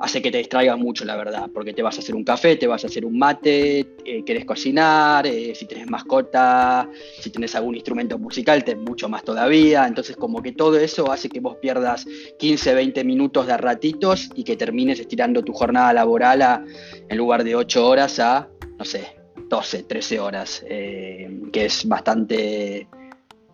hace 0.00 0.22
que 0.22 0.30
te 0.30 0.38
distraigas 0.38 0.78
mucho, 0.78 1.04
la 1.04 1.16
verdad, 1.16 1.50
porque 1.52 1.72
te 1.72 1.82
vas 1.82 1.96
a 1.96 2.00
hacer 2.00 2.14
un 2.14 2.22
café, 2.22 2.56
te 2.56 2.66
vas 2.66 2.84
a 2.84 2.86
hacer 2.86 3.04
un 3.04 3.18
mate, 3.18 3.80
eh, 4.04 4.22
querés 4.24 4.44
cocinar, 4.44 5.26
eh, 5.26 5.54
si 5.54 5.66
tenés 5.66 5.90
mascota, 5.90 6.88
si 7.18 7.30
tenés 7.30 7.54
algún 7.56 7.74
instrumento 7.74 8.18
musical, 8.18 8.62
te 8.62 8.76
mucho 8.76 9.08
más 9.08 9.24
todavía. 9.24 9.86
Entonces, 9.86 10.16
como 10.16 10.40
que 10.40 10.52
todo 10.52 10.78
eso 10.78 11.10
hace 11.10 11.28
que 11.28 11.40
vos 11.40 11.56
pierdas 11.56 12.06
15, 12.38 12.74
20 12.74 13.04
minutos 13.04 13.46
de 13.46 13.56
ratitos 13.56 14.30
y 14.34 14.44
que 14.44 14.56
termines 14.56 15.00
estirando 15.00 15.42
tu 15.42 15.52
jornada 15.52 15.92
laboral 15.92 16.42
a, 16.42 16.64
en 17.08 17.16
lugar 17.16 17.42
de 17.42 17.56
8 17.56 17.86
horas 17.86 18.20
a, 18.20 18.48
no 18.78 18.84
sé, 18.84 19.16
12, 19.48 19.82
13 19.82 20.20
horas, 20.20 20.64
eh, 20.68 21.40
que 21.52 21.64
es 21.64 21.86
bastante 21.88 22.86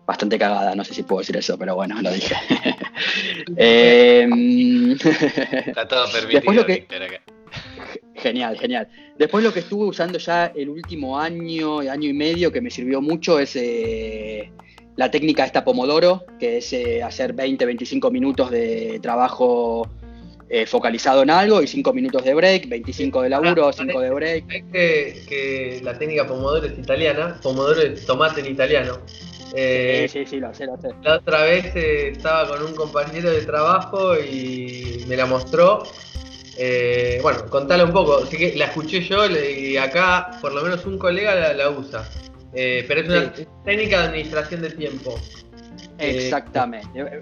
bastante 0.05 0.37
cagada, 0.37 0.75
no 0.75 0.83
sé 0.83 0.93
si 0.93 1.03
puedo 1.03 1.19
decir 1.19 1.37
eso, 1.37 1.57
pero 1.57 1.75
bueno, 1.75 2.01
lo 2.01 2.11
dije. 2.11 2.35
Em, 3.57 4.93
Está 4.93 5.87
todo 5.87 6.05
permitido. 6.11 6.65
Genial, 8.15 8.57
genial. 8.57 8.87
Después 9.17 9.43
lo 9.43 9.53
que 9.53 9.59
estuve 9.59 9.85
usando 9.85 10.17
ya 10.17 10.47
el 10.55 10.69
último 10.69 11.19
año, 11.19 11.79
año 11.79 12.09
y 12.09 12.13
medio, 12.13 12.51
que 12.51 12.61
me 12.61 12.71
sirvió 12.71 13.01
mucho, 13.01 13.39
es 13.39 13.55
eh, 13.55 14.51
la 14.95 15.11
técnica 15.11 15.45
esta 15.45 15.63
Pomodoro, 15.63 16.25
que 16.39 16.57
es 16.57 16.73
eh, 16.73 17.03
hacer 17.03 17.33
20, 17.33 17.65
25 17.65 18.11
minutos 18.11 18.51
de 18.51 18.99
trabajo 19.01 19.87
eh, 20.49 20.65
focalizado 20.65 21.23
en 21.23 21.29
algo 21.29 21.61
y 21.61 21.67
5 21.67 21.93
minutos 21.93 22.23
de 22.23 22.33
break, 22.33 22.69
25 22.69 23.23
de 23.23 23.29
laburo, 23.29 23.71
5 23.71 23.99
de 23.99 24.09
break. 24.11 24.45
Es 24.49 24.63
que, 24.71 25.25
que, 25.27 25.81
la 25.83 25.97
técnica 25.97 26.25
Pomodoro 26.25 26.67
es 26.67 26.77
italiana, 26.77 27.39
Pomodoro 27.41 27.81
es 27.81 28.05
tomate 28.05 28.41
en 28.41 28.47
italiano. 28.47 28.99
Eh, 29.53 30.07
sí, 30.11 30.25
sí, 30.25 30.39
lo 30.39 30.53
sé, 30.53 30.65
lo 30.65 30.77
sé. 30.77 30.89
La 31.03 31.17
otra 31.17 31.43
vez 31.43 31.75
eh, 31.75 32.09
estaba 32.09 32.47
con 32.47 32.63
un 32.63 32.75
compañero 32.75 33.29
de 33.29 33.41
trabajo 33.41 34.17
y 34.17 35.03
me 35.07 35.15
la 35.15 35.25
mostró. 35.25 35.83
Eh, 36.57 37.19
bueno, 37.21 37.45
contale 37.49 37.83
un 37.83 37.91
poco. 37.91 38.23
Así 38.23 38.37
que 38.37 38.55
la 38.55 38.65
escuché 38.65 39.01
yo 39.01 39.27
y 39.27 39.77
acá 39.77 40.31
por 40.41 40.53
lo 40.53 40.61
menos 40.63 40.85
un 40.85 40.97
colega 40.97 41.53
la, 41.53 41.69
usa. 41.69 42.07
pero 42.53 43.01
es 43.01 43.07
una 43.09 43.33
técnica 43.63 43.99
de 44.01 44.07
administración 44.07 44.61
de 44.61 44.71
tiempo. 44.71 45.15
Exactamente. 45.97 47.21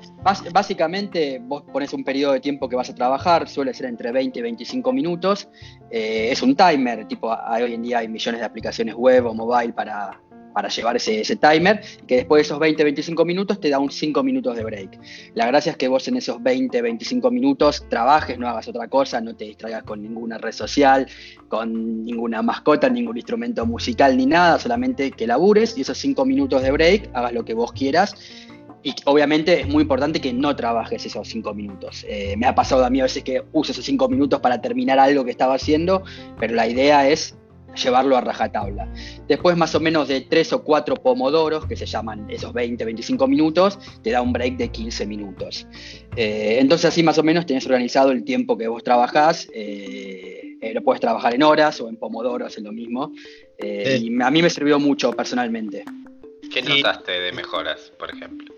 básicamente 0.51 1.39
vos 1.44 1.62
pones 1.72 1.94
un 1.94 2.03
periodo 2.03 2.34
de 2.34 2.39
tiempo 2.39 2.68
que 2.68 2.75
vas 2.75 2.89
a 2.89 2.96
trabajar, 2.96 3.48
suele 3.48 3.72
ser 3.72 3.86
entre 3.86 4.12
20 4.12 4.39
y 4.39 4.42
25 4.42 4.92
minutos. 4.92 5.48
es 5.92 6.42
un 6.42 6.56
timer, 6.56 7.08
tipo 7.08 7.30
hoy 7.30 7.74
en 7.74 7.84
día 7.84 8.00
hay 8.00 8.08
millones 8.08 8.42
de 8.42 8.46
aplicaciones 8.46 8.96
web 8.96 9.27
o 9.27 9.34
mobile 9.36 9.74
para, 9.74 10.20
para 10.53 10.69
llevar 10.69 10.95
ese, 10.95 11.36
timer, 11.36 11.81
que 12.07 12.17
después 12.17 12.39
de 12.39 12.41
esos 12.43 12.60
20-25 12.60 13.25
minutos 13.25 13.60
te 13.60 13.69
da 13.69 13.79
un 13.79 13.91
5 13.91 14.24
minutos 14.24 14.55
de 14.55 14.63
break. 14.63 15.00
La 15.33 15.48
gracia 15.48 15.72
es 15.72 15.77
que 15.77 15.88
vos 15.88 16.07
en 16.07 16.17
esos 16.17 16.38
20-25 16.38 17.31
minutos 17.31 17.86
trabajes, 17.89 18.38
no 18.38 18.48
hagas 18.48 18.67
otra 18.67 18.88
cosa, 18.88 19.19
no 19.22 19.36
te 19.36 19.45
distraigas 19.45 19.83
con 19.83 20.01
ninguna 20.01 20.38
red 20.38 20.51
social, 20.51 21.07
con 21.48 22.03
ninguna 22.03 22.41
mascota, 22.41 22.89
ningún 22.89 23.17
instrumento 23.17 23.65
musical 23.65 24.15
ni 24.15 24.25
nada, 24.25 24.60
solamente 24.60 25.12
que 25.12 25.27
labures 25.27 25.77
y 25.77 25.81
esos 25.81 25.98
5 25.98 26.25
minutos 26.25 26.62
de 26.62 26.72
break 26.72 27.10
hagas 27.13 27.33
lo 27.33 27.43
que 27.43 27.53
vos 27.53 27.72
quieras. 27.72 28.15
Y 28.86 28.93
obviamente 29.05 29.62
es 29.62 29.67
muy 29.67 29.83
importante 29.83 30.19
que 30.19 30.33
no 30.33 30.55
trabajes 30.57 31.05
esos 31.05 31.25
5 31.29 31.53
minutos. 31.53 32.05
Eh, 32.07 32.36
me 32.38 32.45
ha 32.45 32.53
pasado 32.53 32.83
a 32.86 32.89
mí 32.89 33.00
a 33.00 33.03
veces 33.03 33.24
que 33.24 33.41
uso 33.53 33.72
esos 33.72 33.86
5 33.86 34.10
minutos 34.10 34.41
para 34.41 34.62
terminar 34.62 35.00
algo 35.00 35.24
que 35.24 35.31
estaba 35.31 35.55
haciendo, 35.55 36.03
pero 36.38 36.53
la 36.53 36.67
idea 36.67 37.07
es 37.07 37.38
llevarlo 37.75 38.18
a 38.18 38.22
rajatabla. 38.22 38.88
Después 39.27 39.58
más 39.58 39.74
o 39.75 39.80
menos 39.80 40.08
de 40.08 40.22
3 40.22 40.53
o 40.53 40.63
4 40.63 40.96
pomodoros, 40.96 41.65
que 41.65 41.75
se 41.75 41.86
llaman 41.86 42.30
esos 42.30 42.53
20, 42.53 42.86
25 42.86 43.27
minutos, 43.27 43.80
te 44.01 44.12
da 44.12 44.22
un 44.22 44.34
break 44.34 44.58
de 44.58 44.70
15 44.70 45.06
minutos. 45.06 45.68
Eh, 46.15 46.58
entonces 46.60 46.86
así 46.86 47.03
más 47.03 47.18
o 47.18 47.24
menos 47.24 47.46
tenés 47.46 47.65
organizado 47.65 48.12
el 48.12 48.24
tiempo 48.24 48.58
que 48.58 48.68
vos 48.68 48.84
trabajás, 48.84 49.48
eh, 49.53 50.58
eh, 50.62 50.74
lo 50.74 50.84
puedes 50.84 51.01
trabajar 51.01 51.34
en 51.34 51.44
horas 51.44 51.80
o 51.82 51.89
en 51.89 51.98
pomodoros, 51.98 52.58
es 52.58 52.63
lo 52.63 52.72
mismo. 52.72 53.12
Y 53.60 54.22
a 54.22 54.32
mí 54.32 54.42
me 54.42 54.50
sirvió 54.50 54.80
mucho 54.80 55.12
personalmente. 55.13 55.84
¿Qué 56.51 56.62
notaste 56.62 57.12
de 57.12 57.32
mejoras, 57.32 57.92
por 57.98 58.12
ejemplo? 58.12 58.53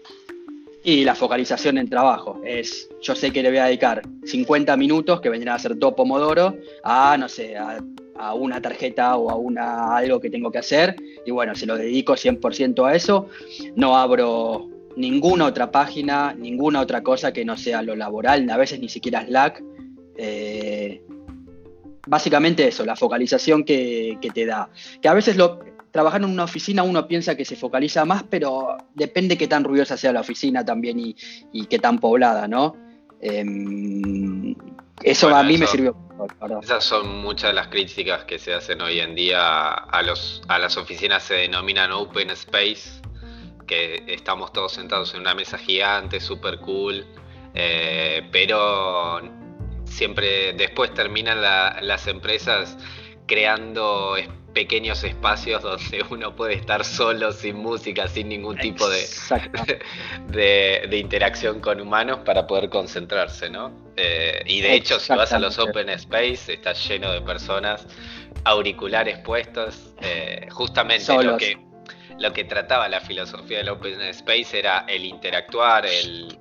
Y 0.84 1.04
la 1.04 1.16
focalización 1.16 1.78
en 1.78 1.90
trabajo. 1.90 2.42
Es, 2.46 2.90
yo 3.02 3.16
sé 3.16 3.32
que 3.32 3.42
le 3.42 3.50
voy 3.50 3.58
a 3.58 3.66
dedicar 3.66 4.04
50 4.26 4.76
minutos, 4.78 5.22
que 5.22 5.30
vendrían 5.30 5.56
a 5.56 5.60
ser 5.60 5.78
dos 5.78 5.94
pomodoro, 5.94 6.56
a, 6.84 7.18
no 7.18 7.28
sé, 7.28 7.58
a 7.58 7.80
a 8.18 8.34
una 8.34 8.62
tarjeta 8.62 9.18
o 9.18 9.30
a 9.30 9.36
una, 9.36 9.96
algo 9.96 10.20
que 10.20 10.30
tengo 10.30 10.52
que 10.52 10.60
hacer. 10.60 10.96
Y 11.26 11.32
bueno, 11.32 11.56
se 11.56 11.66
lo 11.66 11.78
dedico 11.78 12.14
100% 12.14 12.88
a 12.88 12.96
eso. 12.96 13.28
No 13.76 13.98
abro 13.98 14.70
ninguna 14.96 15.46
otra 15.46 15.72
página, 15.72 16.34
ninguna 16.34 16.82
otra 16.82 17.04
cosa 17.04 17.34
que 17.34 17.46
no 17.46 17.58
sea 17.58 17.82
lo 17.82 17.96
laboral, 17.96 18.50
a 18.50 18.58
veces 18.58 18.80
ni 18.80 18.90
siquiera 18.90 19.26
Slack. 19.26 19.64
Eh, 20.18 21.02
básicamente 22.08 22.68
eso, 22.68 22.86
la 22.86 22.96
focalización 22.96 23.64
que, 23.64 24.18
te 24.34 24.46
da. 24.46 24.70
Que 25.02 25.10
a 25.10 25.14
veces 25.14 25.36
lo, 25.36 25.60
trabajar 25.92 26.22
en 26.22 26.30
una 26.30 26.46
oficina 26.46 26.84
uno 26.84 27.08
piensa 27.08 27.36
que 27.36 27.46
se 27.46 27.56
focaliza 27.56 28.06
más, 28.06 28.24
pero 28.24 28.78
depende 28.94 29.38
qué 29.38 29.48
tan 29.48 29.64
ruidosa 29.64 29.98
sea 29.98 30.14
la 30.14 30.22
oficina 30.22 30.64
también 30.64 31.00
y, 31.00 31.16
y 31.52 31.66
qué 31.66 31.80
tan 31.80 32.00
poblada, 32.00 32.48
¿no? 32.48 32.76
Em, 33.22 34.56
eso 35.04 35.34
a 35.36 35.44
mí 35.44 35.58
me 35.58 35.68
sirvió. 35.68 36.05
Esas 36.62 36.84
son 36.84 37.22
muchas 37.22 37.52
de 37.52 37.54
las 37.54 37.68
críticas 37.68 38.24
que 38.26 38.40
se 38.40 38.54
hacen 38.54 38.82
hoy 38.82 39.00
en 39.00 39.16
día 39.16 39.72
a, 39.72 40.02
las 40.02 40.78
oficinas, 40.78 41.24
se 41.24 41.36
denominan 41.36 41.92
open 41.92 42.30
space, 42.32 43.02
que 43.68 44.04
estamos 44.08 44.54
todos 44.54 44.74
sentados 44.74 45.14
en 45.14 45.22
una 45.22 45.34
mesa 45.34 45.58
gigante, 45.58 46.20
super 46.20 46.60
cool, 46.60 47.06
eh, 47.54 48.28
pero 48.32 49.22
siempre 49.86 50.54
después 50.54 50.94
terminan 50.94 51.42
las 51.42 52.08
empresas 52.08 52.78
creando 53.28 54.16
pequeños 54.56 55.04
espacios 55.04 55.62
donde 55.62 56.04
uno 56.10 56.36
puede 56.36 56.54
estar 56.56 56.84
solo, 56.84 57.32
sin 57.32 57.58
música, 57.58 58.08
sin 58.08 58.30
ningún 58.30 58.58
tipo 58.58 58.90
de, 60.30 60.88
de, 60.90 60.98
interacción 60.98 61.60
con 61.60 61.80
humanos 61.82 62.22
para 62.26 62.48
poder 62.48 62.70
concentrarse, 62.70 63.50
¿no? 63.50 63.72
Eh, 63.98 64.42
y 64.48 64.62
de 64.62 64.74
hecho, 64.74 65.00
si 65.00 65.14
vas 65.14 65.34
a 65.34 65.40
los 65.40 65.60
open 65.60 65.90
space, 65.90 66.54
está 66.54 66.74
lleno 66.74 67.12
de 67.12 67.22
personas, 67.22 67.86
auriculares 68.46 69.20
puestos, 69.20 69.94
eh, 70.02 70.48
justamente 70.50 71.22
lo 71.22 71.38
que, 71.38 71.58
lo 72.18 72.32
que 72.32 72.46
trataba 72.46 72.88
la 72.88 73.02
filosofía 73.02 73.58
del 73.58 73.70
open 73.70 74.02
space 74.02 74.58
era 74.58 74.86
el 74.88 75.04
interactuar, 75.06 75.86
el, 75.86 76.40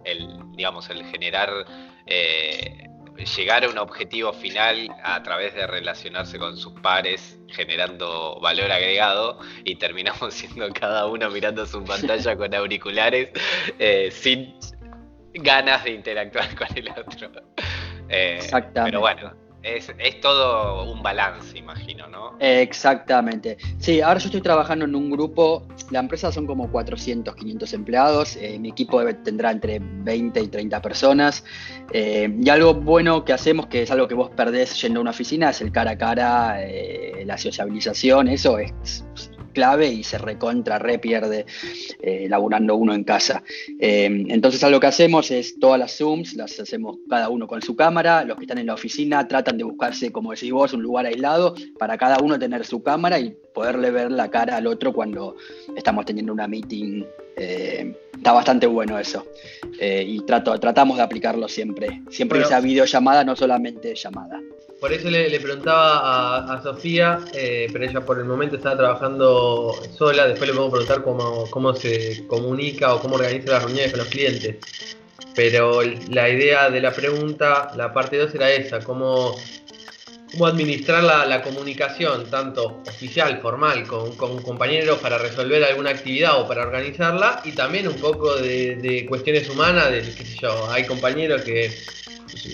digamos, 0.53 0.89
el 0.89 1.05
generar... 1.07 1.67
Eh, 2.07 2.89
llegar 3.37 3.65
a 3.65 3.69
un 3.69 3.79
objetivo 3.79 4.33
final 4.33 4.89
a 5.03 5.23
través 5.23 5.55
de 5.55 5.67
relacionarse 5.67 6.39
con 6.39 6.57
sus 6.57 6.73
pares, 6.81 7.39
generando 7.49 8.39
valor 8.41 8.71
agregado, 8.73 9.39
y 9.65 9.77
terminamos 9.77 10.35
siendo 10.35 10.73
cada 10.73 11.07
uno 11.07 11.31
mirando 11.31 11.67
su 11.67 11.83
pantalla 11.85 12.37
con 12.37 12.55
auriculares 12.55 13.31
eh, 13.79 14.11
sin 14.11 14.55
ganas 15.35 15.85
de 15.85 15.91
interactuar 15.93 16.55
con 16.57 16.69
el 16.77 16.91
otro. 16.91 17.31
Eh, 18.09 18.37
Exactamente. 18.37 18.91
Pero 18.91 19.01
bueno, 19.01 19.44
es, 19.65 20.21
todo 20.21 20.93
un 20.93 21.03
balance, 21.03 21.57
imagino, 21.57 22.07
¿no? 22.09 22.37
Exactamente. 22.39 23.57
Sí, 23.79 24.01
ahora 24.01 24.21
yo 24.21 24.27
estoy 24.27 24.43
trabajando 24.43 24.85
en 24.85 24.95
un 24.95 25.11
grupo, 25.11 25.67
la 25.91 26.01
empresa 26.01 26.31
son 26.31 26.47
como 26.47 26.71
400, 26.71 27.35
500 27.35 27.73
empleados, 27.73 28.37
eh, 28.37 28.59
mi 28.59 28.69
equipo 28.71 29.03
tendrá 29.17 29.51
entre 29.51 29.81
20 29.81 30.41
y 30.41 30.49
30 30.49 30.83
personas, 30.83 31.45
eh, 31.93 32.33
y 32.41 32.49
algo 32.49 32.75
bueno 32.75 33.25
que 33.25 33.33
hacemos, 33.33 33.67
que 33.67 33.83
es 33.83 33.91
algo 33.91 34.07
que 34.07 34.15
vos 34.15 34.31
perdés 34.31 34.81
yendo 34.81 35.01
a 35.01 35.03
una 35.03 35.11
oficina, 35.11 35.51
es 35.51 35.61
el 35.63 35.73
cara 35.73 35.93
a 35.93 35.99
cara, 35.99 36.63
eh, 36.63 37.25
la 37.25 37.39
sociabilización, 37.39 38.29
eso 38.29 38.59
es 38.59 38.95
clave 39.55 39.89
y 39.89 40.05
se 40.05 40.19
recontra, 40.19 40.79
re 40.79 40.99
pierde 40.99 41.47
eh, 42.03 42.27
laburando 42.29 42.77
uno 42.77 42.93
en 42.93 43.05
casa. 43.05 43.43
Eh, 43.81 44.27
entonces 44.29 44.63
algo 44.65 44.81
que 44.81 44.89
hacemos 44.89 45.31
es 45.31 45.59
todas 45.59 45.79
las 45.79 45.97
Zooms, 45.97 46.35
las 46.35 46.61
hacemos 46.61 46.99
cada 47.09 47.31
uno 47.31 47.47
con 47.47 47.63
su 47.63 47.75
cámara, 47.75 48.25
los 48.25 48.37
que 48.37 48.45
están 48.45 48.59
en 48.59 48.67
la 48.67 48.75
oficina 48.75 49.27
tratan 49.27 49.57
de 49.57 49.65
buscarse, 49.65 50.13
como 50.13 50.33
decís 50.33 50.53
vos, 50.53 50.75
un 50.75 50.83
lugar 50.83 51.07
aislado 51.07 51.55
para 51.79 51.97
cada 51.97 52.19
uno 52.19 52.39
tener 52.39 52.67
su 52.67 52.83
cámara 52.83 53.19
y 53.19 53.35
poderle 53.55 53.91
ver 53.91 54.13
la 54.13 54.31
cara 54.31 54.57
al 54.57 54.67
otro 54.67 54.93
cuando 54.93 55.37
estamos 55.75 56.05
teniendo 56.05 56.33
una 56.33 56.47
meeting. 56.47 57.05
Eh, 57.37 57.97
está 58.15 58.33
bastante 58.33 58.67
bueno 58.67 58.99
eso. 58.99 59.27
y 59.81 60.21
trato, 60.21 60.59
tratamos 60.61 60.99
de 60.99 61.03
aplicarlo 61.03 61.49
siempre. 61.49 62.03
Siempre 62.11 62.41
esa 62.41 62.61
videollamada, 62.61 63.25
no 63.25 63.35
solamente 63.35 63.95
llamada. 63.95 64.41
Por 64.85 64.93
eso 64.93 65.09
le, 65.09 65.41
preguntaba 65.41 66.45
a, 66.53 66.63
Sofía, 66.63 67.19
eh, 67.33 67.69
pero 67.73 67.87
ella 67.87 68.05
por 68.05 68.19
el 68.19 68.27
momento 68.27 68.57
estaba 68.57 68.77
trabajando 68.77 69.75
sola, 69.97 70.27
después 70.27 70.51
le 70.51 70.55
puedo 70.55 70.73
preguntar 70.73 71.03
cómo, 71.03 71.75
se 71.75 72.27
comunica 72.27 72.93
o 72.93 73.01
cómo 73.01 73.15
organiza 73.15 73.53
las 73.53 73.63
reuniones 73.65 73.93
con 73.93 74.01
los 74.01 74.09
clientes. 74.09 74.57
Pero 75.35 75.81
la 76.11 76.29
idea 76.29 76.69
de 76.69 76.83
la 76.83 76.93
pregunta, 76.93 77.73
la 77.77 77.95
parte 77.95 78.19
2 78.19 78.35
era 78.35 78.51
esa, 78.53 78.81
cómo 78.81 79.35
administrar 80.43 81.03
la, 81.03 81.41
comunicación, 81.41 82.29
tanto 82.29 82.83
oficial, 82.87 83.41
formal, 83.41 83.87
con, 83.87 84.15
con, 84.17 84.43
compañeros 84.43 84.99
para 84.99 85.17
resolver 85.17 85.65
alguna 85.65 85.91
actividad 85.91 86.39
o 86.39 86.47
para 86.47 86.61
organizarla, 86.61 87.41
y 87.45 87.53
también 87.53 87.89
un 87.89 87.97
poco 87.97 88.37
de, 88.37 89.07
cuestiones 89.09 89.49
humanas, 89.49 89.91
de 89.91 90.03
qué 90.03 90.27
sé 90.27 90.37
yo, 90.43 90.71
hay 90.71 90.85
compañeros 90.85 91.41
que, 91.41 91.73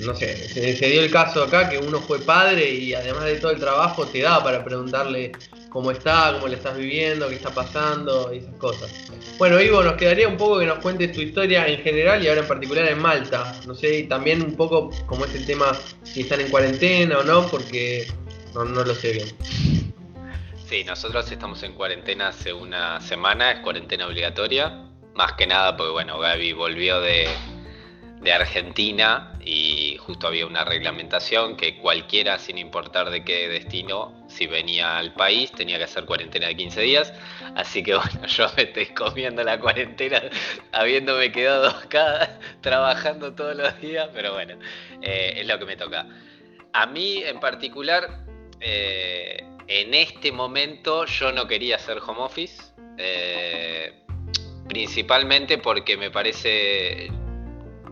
no 0.02 0.14
sé, 0.14 0.48
se, 0.48 0.86
dio 0.88 1.02
el 1.02 1.10
caso 1.10 1.44
acá 1.44 1.68
que 1.68 1.78
uno 1.78 2.00
fue 2.00 2.18
padre 2.20 2.68
y 2.70 2.94
además 2.94 3.24
de 3.24 3.36
todo 3.36 3.52
el 3.52 3.60
trabajo 3.60 4.06
te 4.06 4.20
da 4.20 4.42
para 4.42 4.64
preguntarle 4.64 5.32
cómo 5.68 5.90
está, 5.90 6.32
cómo 6.34 6.48
le 6.48 6.56
estás 6.56 6.76
viviendo, 6.76 7.28
qué 7.28 7.36
está 7.36 7.50
pasando 7.50 8.32
y 8.32 8.38
esas 8.38 8.54
cosas. 8.56 8.90
Bueno, 9.38 9.60
Ivo, 9.60 9.82
nos 9.82 9.94
quedaría 9.94 10.28
un 10.28 10.36
poco 10.36 10.58
que 10.58 10.66
nos 10.66 10.78
cuentes 10.80 11.12
tu 11.12 11.20
historia 11.20 11.66
en 11.66 11.80
general 11.80 12.22
y 12.22 12.28
ahora 12.28 12.42
en 12.42 12.48
particular 12.48 12.88
en 12.88 13.00
Malta. 13.00 13.54
No 13.66 13.74
sé, 13.74 14.00
y 14.00 14.02
también 14.04 14.42
un 14.42 14.56
poco 14.56 14.90
como 15.06 15.24
es 15.24 15.34
el 15.34 15.46
tema 15.46 15.72
si 16.02 16.22
están 16.22 16.40
en 16.40 16.50
cuarentena 16.50 17.18
o 17.18 17.22
no, 17.22 17.46
porque 17.48 18.06
no, 18.54 18.64
no 18.64 18.84
lo 18.84 18.94
sé 18.94 19.12
bien. 19.12 19.28
Sí, 20.68 20.84
nosotros 20.84 21.30
estamos 21.30 21.62
en 21.62 21.72
cuarentena 21.72 22.28
hace 22.28 22.52
una 22.52 23.00
semana, 23.00 23.52
es 23.52 23.60
cuarentena 23.60 24.06
obligatoria. 24.06 24.86
Más 25.14 25.32
que 25.32 25.46
nada 25.46 25.76
porque, 25.76 25.92
bueno, 25.92 26.18
Gaby 26.18 26.52
volvió 26.52 27.00
de, 27.00 27.26
de 28.20 28.32
Argentina 28.32 29.29
y 29.44 29.96
justo 29.98 30.26
había 30.26 30.46
una 30.46 30.64
reglamentación 30.64 31.56
que 31.56 31.76
cualquiera, 31.76 32.38
sin 32.38 32.58
importar 32.58 33.10
de 33.10 33.24
qué 33.24 33.48
destino, 33.48 34.12
si 34.28 34.46
venía 34.46 34.98
al 34.98 35.14
país, 35.14 35.50
tenía 35.52 35.78
que 35.78 35.84
hacer 35.84 36.04
cuarentena 36.04 36.48
de 36.48 36.56
15 36.56 36.80
días. 36.82 37.12
Así 37.54 37.82
que 37.82 37.94
bueno, 37.96 38.26
yo 38.26 38.46
me 38.56 38.64
estoy 38.64 38.86
comiendo 38.86 39.42
la 39.42 39.58
cuarentena 39.58 40.22
habiéndome 40.72 41.32
quedado 41.32 41.68
acá 41.68 42.38
trabajando 42.60 43.34
todos 43.34 43.56
los 43.56 43.80
días, 43.80 44.08
pero 44.12 44.34
bueno, 44.34 44.58
eh, 45.02 45.34
es 45.36 45.46
lo 45.46 45.58
que 45.58 45.64
me 45.64 45.76
toca. 45.76 46.06
A 46.72 46.86
mí 46.86 47.22
en 47.24 47.40
particular, 47.40 48.24
eh, 48.60 49.44
en 49.66 49.94
este 49.94 50.32
momento 50.32 51.06
yo 51.06 51.32
no 51.32 51.46
quería 51.46 51.76
hacer 51.76 51.98
home 51.98 52.20
office. 52.20 52.62
Eh, 52.98 53.94
principalmente 54.70 55.58
porque 55.58 55.96
me 55.96 56.12
parece 56.12 57.10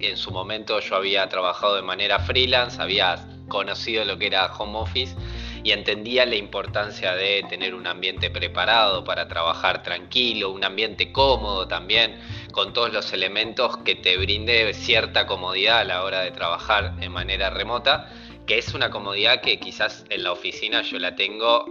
en 0.01 0.17
su 0.17 0.31
momento 0.31 0.81
yo 0.81 0.97
había 0.97 1.29
trabajado 1.29 1.77
de 1.77 1.83
manera 1.83 2.19
freelance, 2.19 2.81
había 2.81 3.29
conocido 3.49 4.05
lo 4.05 4.19
que 4.19 4.27
era 4.27 4.47
home 4.57 4.79
office 4.79 5.17
y 5.65 5.73
entendía 5.73 6.25
la 6.27 6.37
importancia 6.37 7.15
de 7.15 7.45
tener 7.49 7.75
un 7.75 7.87
ambiente 7.87 8.31
preparado 8.31 9.05
para 9.05 9.27
trabajar 9.29 9.83
tranquilo, 9.83 10.51
un 10.51 10.65
ambiente 10.65 11.13
cómodo 11.13 11.67
también, 11.67 12.21
con 12.53 12.73
todos 12.73 12.93
los 12.93 13.13
elementos 13.13 13.79
que 13.79 13.95
te 13.95 14.17
brinde 14.17 14.73
cierta 14.75 15.27
comodidad 15.27 15.81
a 15.81 15.85
la 15.85 16.05
hora 16.05 16.21
de 16.21 16.31
trabajar 16.31 16.95
en 17.01 17.13
manera 17.13 17.51
remota, 17.51 18.13
que 18.47 18.59
es 18.59 18.73
una 18.75 18.91
comodidad 18.91 19.41
que 19.41 19.59
quizás 19.59 20.05
en 20.11 20.23
la 20.23 20.33
oficina 20.33 20.83
yo 20.83 20.99
la 20.99 21.15
tengo, 21.15 21.67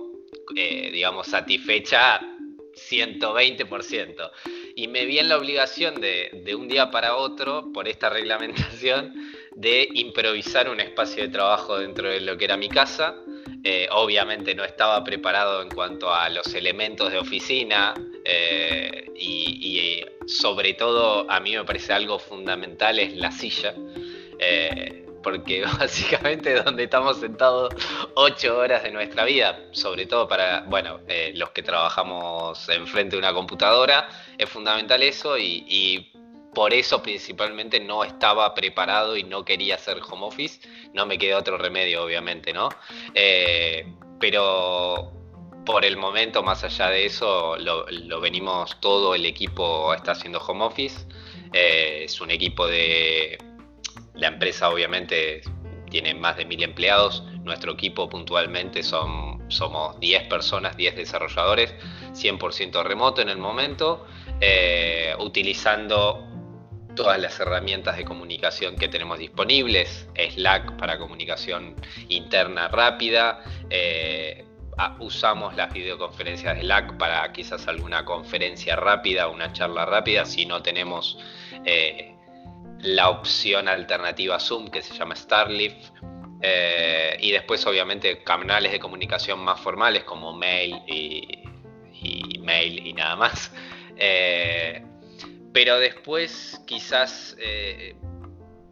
eh, 0.56 0.92
digamos, 0.92 1.28
satisfecha 1.28 2.20
120%. 2.76 4.32
Y 4.78 4.88
me 4.88 5.06
vi 5.06 5.18
en 5.18 5.28
la 5.28 5.38
obligación 5.38 6.00
de, 6.00 6.30
de 6.46 6.54
un 6.54 6.68
día 6.68 6.92
para 6.92 7.16
otro, 7.16 7.74
por 7.74 7.88
esta 7.88 8.10
reglamentación, 8.12 9.12
de 9.56 9.90
improvisar 9.96 10.70
un 10.70 10.80
espacio 10.80 11.24
de 11.24 11.30
trabajo 11.30 11.80
dentro 11.80 12.08
de 12.08 12.22
lo 12.22 12.38
que 12.38 12.46
era 12.46 12.58
mi 12.58 12.70
casa. 12.70 13.16
Eh, 13.64 13.88
obviamente 13.90 14.54
no 14.54 14.64
estaba 14.64 15.04
preparado 15.04 15.64
en 15.64 15.70
cuanto 15.70 16.14
a 16.14 16.30
los 16.30 16.54
elementos 16.54 17.12
de 17.12 17.18
oficina 17.18 17.96
eh, 18.24 19.12
y, 19.16 20.06
sobre 20.28 20.74
todo 20.74 21.26
a 21.32 21.40
mí 21.40 21.56
me 21.56 21.64
parece 21.64 21.94
algo 21.94 22.20
fundamental 22.20 23.00
es 23.00 23.16
la 23.16 23.32
silla. 23.32 23.74
Eh, 24.38 25.07
porque 25.28 25.66
básicamente 25.80 26.56
es 26.56 26.64
donde 26.64 26.86
estamos 26.86 27.20
sentados 27.20 27.76
ocho 28.14 28.60
horas 28.60 28.82
de 28.84 28.92
nuestra 28.92 29.26
vida, 29.26 29.60
sobre 29.72 30.06
todo 30.06 30.26
para, 30.26 30.62
bueno, 30.62 31.02
eh, 31.10 31.34
los 31.36 31.50
que 31.50 31.64
trabajamos 31.64 32.70
enfrente 32.70 33.18
de 33.18 33.20
una 33.20 33.34
computadora, 33.34 34.08
es 34.38 34.50
fundamental 34.50 35.04
eso 35.04 35.38
y, 35.38 36.14
por 36.56 36.74
eso 36.74 37.04
principalmente 37.04 37.80
no 37.82 38.06
estaba 38.06 38.56
preparado 38.56 39.18
y 39.18 39.24
no 39.24 39.44
quería 39.44 39.76
hacer 39.76 40.00
home 40.10 40.26
office, 40.26 40.62
no 40.94 41.06
me 41.06 41.18
quedó 41.18 41.38
otro 41.38 41.58
remedio 41.58 42.04
obviamente, 42.04 42.54
¿no? 42.54 42.70
Eh, 43.14 43.86
pero 44.20 45.12
por 45.66 45.84
el 45.84 45.98
momento, 45.98 46.42
más 46.42 46.64
allá 46.64 46.90
de 46.90 47.06
eso, 47.06 47.58
lo, 47.58 48.22
venimos, 48.22 48.80
todo 48.80 49.14
el 49.14 49.26
equipo 49.26 49.94
está 49.94 50.14
haciendo 50.14 50.40
home 50.40 50.64
office, 50.64 51.06
eh, 51.54 52.06
es 52.06 52.22
un 52.22 52.32
equipo 52.32 52.66
de 52.66 53.38
la 54.18 54.28
empresa 54.28 54.70
obviamente 54.70 55.42
tiene 55.90 56.14
más 56.14 56.38
de 56.38 56.46
mil 56.46 56.64
empleados, 56.64 57.24
nuestro 57.44 57.74
equipo 57.74 58.10
puntualmente 58.10 58.84
son, 58.84 59.42
somos 59.50 60.00
10 60.00 60.28
personas, 60.28 60.76
10 60.76 60.96
desarrolladores, 60.96 61.74
100% 62.14 62.84
remoto 62.84 63.22
en 63.22 63.30
el 63.30 63.38
momento, 63.38 64.06
eh, 64.42 65.16
utilizando 65.20 66.28
todas 66.96 67.20
las 67.20 67.40
herramientas 67.40 67.96
de 67.96 68.04
comunicación 68.04 68.76
que 68.76 68.88
tenemos 68.88 69.20
disponibles, 69.20 70.10
Slack 70.16 70.78
para 70.78 70.98
comunicación 70.98 71.76
interna 72.10 72.68
rápida, 72.68 73.44
eh, 73.70 74.44
usamos 75.00 75.56
las 75.56 75.72
videoconferencias 75.74 76.56
de 76.56 76.62
Slack 76.62 76.98
para 76.98 77.32
quizás 77.32 77.68
alguna 77.68 78.04
conferencia 78.04 78.76
rápida, 78.76 79.28
una 79.28 79.54
charla 79.54 79.86
rápida, 79.86 80.26
si 80.26 80.46
no 80.46 80.62
tenemos... 80.62 81.18
Eh, 81.66 82.17
la 82.82 83.10
opción 83.10 83.68
alternativa 83.68 84.40
Zoom 84.40 84.70
que 84.70 84.82
se 84.82 84.94
llama 84.94 85.16
Starlift. 85.16 85.92
Eh, 86.42 87.18
y 87.20 87.32
después 87.32 87.66
obviamente 87.66 88.24
canales 88.24 88.72
de 88.72 88.80
comunicación 88.80 89.40
más 89.40 89.60
formales 89.60 90.04
como 90.04 90.34
mail 90.34 90.76
y, 90.88 92.40
mail 92.40 92.86
y 92.86 92.94
nada 92.94 93.16
más. 93.16 93.52
Eh, 93.98 94.84
pero 95.52 95.80
después 95.80 96.62
quizás 96.68 97.36
eh, 97.40 97.96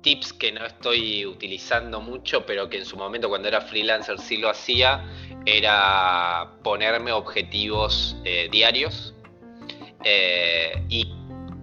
tips 0.01 0.33
que 0.33 0.51
no 0.51 0.65
estoy 0.65 1.25
utilizando 1.25 1.99
mucho, 1.99 2.45
pero 2.45 2.69
que 2.69 2.77
en 2.77 2.85
su 2.85 2.95
momento 2.95 3.27
cuando 3.27 3.47
era 3.47 3.61
freelancer 3.61 4.19
sí 4.19 4.37
lo 4.37 4.49
hacía, 4.49 5.03
era 5.47 6.51
ponerme 6.63 7.11
objetivos 7.11 8.15
diarios 8.51 9.15
y 10.89 11.11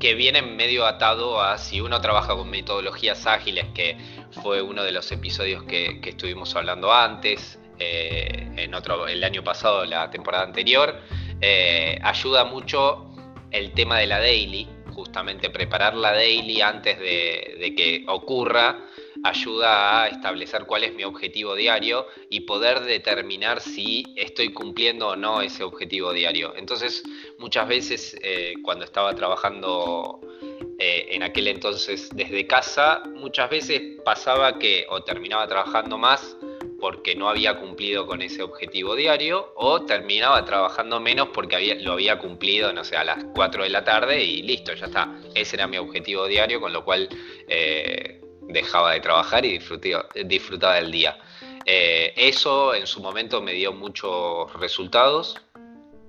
que 0.02 0.16
viene 0.16 0.42
medio 0.42 0.84
atado 0.84 1.40
a 1.40 1.56
si 1.58 1.80
uno 1.80 2.00
trabaja 2.00 2.34
con 2.34 2.50
metodologías 2.50 3.24
ágiles, 3.24 3.66
que 3.72 3.96
fue 4.42 4.60
uno 4.60 4.82
de 4.82 4.90
los 4.90 5.12
episodios 5.12 5.62
que, 5.62 6.00
estuvimos 6.04 6.56
hablando 6.56 6.92
antes, 6.92 7.60
eh, 7.78 8.52
en 8.56 8.74
otro, 8.74 9.06
el 9.06 9.22
año 9.22 9.44
pasado, 9.44 9.84
la 9.84 10.10
temporada 10.10 10.42
anterior, 10.42 11.00
eh, 11.40 12.00
ayuda 12.02 12.44
mucho 12.44 13.14
el 13.52 13.70
tema 13.74 14.00
de 14.00 14.08
la 14.08 14.18
daily, 14.18 14.66
justamente 14.92 15.50
preparar 15.50 15.94
la 15.94 16.12
daily 16.12 16.60
antes 16.62 16.98
de 16.98 17.72
que 17.76 18.04
ocurra 18.08 18.80
ayuda 19.24 20.02
a 20.02 20.08
establecer 20.08 20.64
cuál 20.66 20.84
es 20.84 20.94
mi 20.94 21.04
objetivo 21.04 21.54
diario 21.54 22.06
y 22.30 22.40
poder 22.40 22.80
determinar 22.80 23.60
si 23.60 24.04
estoy 24.16 24.52
cumpliendo 24.52 25.08
o 25.08 25.16
no 25.16 25.42
ese 25.42 25.62
objetivo 25.62 26.12
diario. 26.12 26.54
Entonces, 26.56 27.02
muchas 27.38 27.68
veces 27.68 28.16
eh, 28.22 28.54
cuando 28.62 28.84
estaba 28.84 29.14
trabajando 29.14 30.20
eh, 30.78 31.06
en 31.10 31.22
aquel 31.22 31.48
entonces 31.48 32.08
desde 32.14 32.46
casa, 32.46 33.02
muchas 33.14 33.50
veces 33.50 34.00
pasaba 34.04 34.58
que 34.58 34.86
o 34.88 35.02
terminaba 35.02 35.46
trabajando 35.46 35.98
más 35.98 36.36
porque 36.80 37.14
no 37.14 37.28
había 37.28 37.60
cumplido 37.60 38.08
con 38.08 38.22
ese 38.22 38.42
objetivo 38.42 38.96
diario 38.96 39.52
o 39.54 39.82
terminaba 39.82 40.44
trabajando 40.44 40.98
menos 40.98 41.28
porque 41.32 41.54
había, 41.54 41.76
lo 41.76 41.92
había 41.92 42.18
cumplido, 42.18 42.72
no 42.72 42.82
sé, 42.82 42.96
a 42.96 43.04
las 43.04 43.22
4 43.34 43.62
de 43.62 43.68
la 43.68 43.84
tarde 43.84 44.24
y 44.24 44.42
listo, 44.42 44.74
ya 44.74 44.86
está. 44.86 45.14
Ese 45.32 45.54
era 45.54 45.68
mi 45.68 45.76
objetivo 45.76 46.26
diario, 46.26 46.60
con 46.60 46.72
lo 46.72 46.84
cual 46.84 47.08
eh, 47.46 48.21
dejaba 48.48 48.92
de 48.92 49.00
trabajar 49.00 49.44
y 49.44 49.58
disfrutaba 50.24 50.74
del 50.74 50.90
día. 50.90 51.18
Eh, 51.64 52.12
eso 52.16 52.74
en 52.74 52.86
su 52.86 53.00
momento 53.00 53.40
me 53.40 53.52
dio 53.52 53.72
muchos 53.72 54.52
resultados 54.54 55.40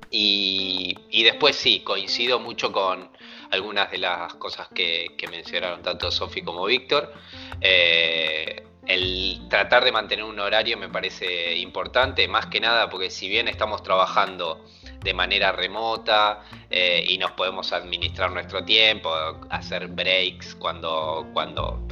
y, 0.09 1.23
después 1.23 1.55
sí, 1.55 1.79
coincido 1.79 2.39
mucho 2.39 2.71
con 2.71 3.09
algunas 3.49 3.89
de 3.89 3.97
las 3.97 4.35
cosas 4.35 4.67
que, 4.73 5.15
mencionaron 5.29 5.81
tanto 5.81 6.11
Sofi 6.11 6.43
como 6.43 6.65
Víctor. 6.65 7.11
Eh, 7.61 8.63
el 8.85 9.47
tratar 9.49 9.85
de 9.85 9.91
mantener 9.91 10.25
un 10.25 10.39
horario 10.39 10.77
me 10.77 10.89
parece 10.89 11.55
importante, 11.57 12.27
más 12.27 12.47
que 12.47 12.59
nada 12.59 12.89
porque 12.89 13.09
si 13.09 13.27
bien 13.29 13.47
estamos 13.47 13.81
trabajando 13.81 14.65
de 14.99 15.13
manera 15.13 15.51
remota 15.51 16.43
eh, 16.69 17.03
y 17.07 17.17
nos 17.17 17.31
podemos 17.31 17.71
administrar 17.73 18.31
nuestro 18.31 18.63
tiempo, 18.63 19.09
hacer 19.49 19.87
breaks 19.87 20.55
cuando, 20.55 21.27
cuando 21.33 21.87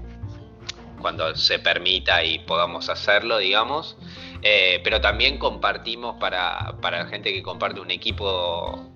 cuando 1.02 1.36
se 1.36 1.60
permita 1.60 2.24
y 2.24 2.40
podamos 2.40 2.90
hacerlo, 2.90 3.38
digamos. 3.38 3.98
Eh, 4.42 4.80
pero 4.84 5.02
también 5.02 5.38
compartimos 5.38 6.16
para, 6.20 6.78
para 6.82 7.04
la 7.04 7.10
gente 7.10 7.32
que 7.32 7.44
comparte 7.44 7.80
un 7.80 7.92
equipo, 7.92 8.90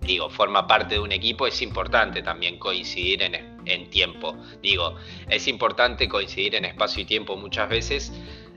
digo, 0.00 0.30
forma 0.30 0.66
parte 0.66 0.94
de 0.94 1.00
un 1.00 1.12
equipo, 1.12 1.46
es 1.46 1.60
importante 1.62 2.22
también 2.22 2.58
coincidir 2.58 3.22
en, 3.22 3.34
en 3.64 3.90
tiempo. 3.90 4.36
Digo, 4.62 4.96
es 5.28 5.48
importante 5.48 6.08
coincidir 6.08 6.54
en 6.54 6.64
espacio 6.64 7.02
y 7.02 7.04
tiempo 7.04 7.36
muchas 7.36 7.68
veces. 7.68 8.12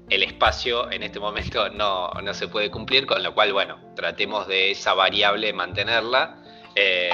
El 0.10 0.22
espacio 0.22 0.92
en 0.92 1.02
este 1.02 1.20
momento 1.20 1.70
no, 1.70 2.12
no 2.12 2.34
se 2.36 2.48
puede 2.48 2.70
cumplir, 2.70 3.08
con 3.08 3.24
lo 3.24 3.34
cual, 3.34 3.54
bueno, 3.54 3.80
tratemos 3.96 4.48
de 4.48 4.72
esa 4.72 4.94
variable 4.94 5.52
mantenerla. 5.52 6.44
Eh, 6.76 7.10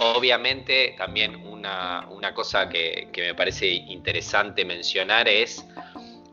obviamente, 0.00 0.94
también 0.96 1.46
una, 1.46 2.06
una 2.10 2.32
cosa 2.32 2.68
que, 2.68 3.08
que, 3.12 3.22
me 3.22 3.34
parece 3.34 3.68
interesante 3.68 4.64
mencionar 4.64 5.28
es 5.28 5.66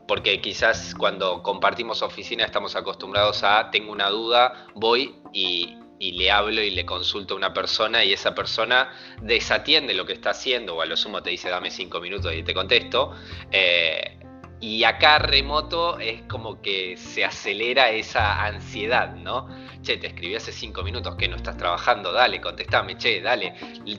porque 0.08 0.42
quizás 0.42 0.96
cuando 0.96 1.44
compartimos 1.44 2.02
oficina 2.02 2.46
estamos 2.46 2.76
acostumbrados 2.76 3.44
a, 3.44 3.70
tengo 3.70 3.92
una 3.92 4.10
duda, 4.10 4.66
voy 4.74 5.14
y, 5.34 5.78
y, 6.00 6.14
le 6.14 6.32
hablo 6.32 6.62
y 6.64 6.72
le 6.72 6.86
consulto 6.86 7.36
a 7.36 7.38
una 7.38 7.54
persona 7.54 8.04
y 8.04 8.14
esa 8.14 8.34
persona 8.34 8.92
desatiende 9.22 9.94
lo 9.94 10.06
que 10.06 10.14
está 10.14 10.32
haciendo 10.32 10.78
o 10.78 10.82
a 10.82 10.86
lo 10.86 10.98
sumo 10.98 11.22
te 11.22 11.30
dice 11.30 11.50
dame 11.50 11.70
cinco 11.70 12.00
minutos 12.00 12.34
y 12.34 12.42
te 12.44 12.54
contesto. 12.54 13.12
Eh, 13.52 14.20
y 14.62 14.84
acá 14.84 15.20
remoto 15.20 16.00
es 16.00 16.22
como 16.24 16.62
que 16.62 16.98
se 16.98 17.24
acelera 17.24 17.92
esa 17.92 18.44
ansiedad, 18.44 19.16
¿no? 19.16 19.48
Che, 19.82 19.98
te 19.98 20.08
escribí 20.08 20.36
hace 20.36 20.52
cinco 20.52 20.84
minutos 20.84 21.16
que 21.16 21.28
no 21.28 21.36
estás 21.38 21.56
trabajando, 21.58 22.12
dale, 22.12 22.42
contestame, 22.42 22.98
che, 22.98 23.22
dale, 23.22 23.54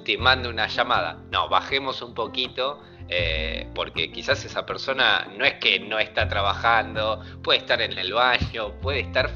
te 0.05 0.19
mando 0.19 0.51
una 0.51 0.67
llamada. 0.67 1.23
No, 1.31 1.49
bajemos 1.49 2.03
un 2.03 2.15
poquito 2.15 2.83
eh, 3.09 3.67
porque 3.75 4.13
quizás 4.13 4.45
esa 4.45 4.65
persona 4.67 5.27
no 5.37 5.45
es 5.45 5.55
que 5.55 5.81
no 5.81 5.99
está 5.99 6.29
trabajando, 6.29 7.23
puede 7.43 7.61
estar 7.61 7.81
en 7.81 7.99
el 7.99 8.13
baño, 8.13 8.79
puede 8.81 9.01
estar 9.01 9.31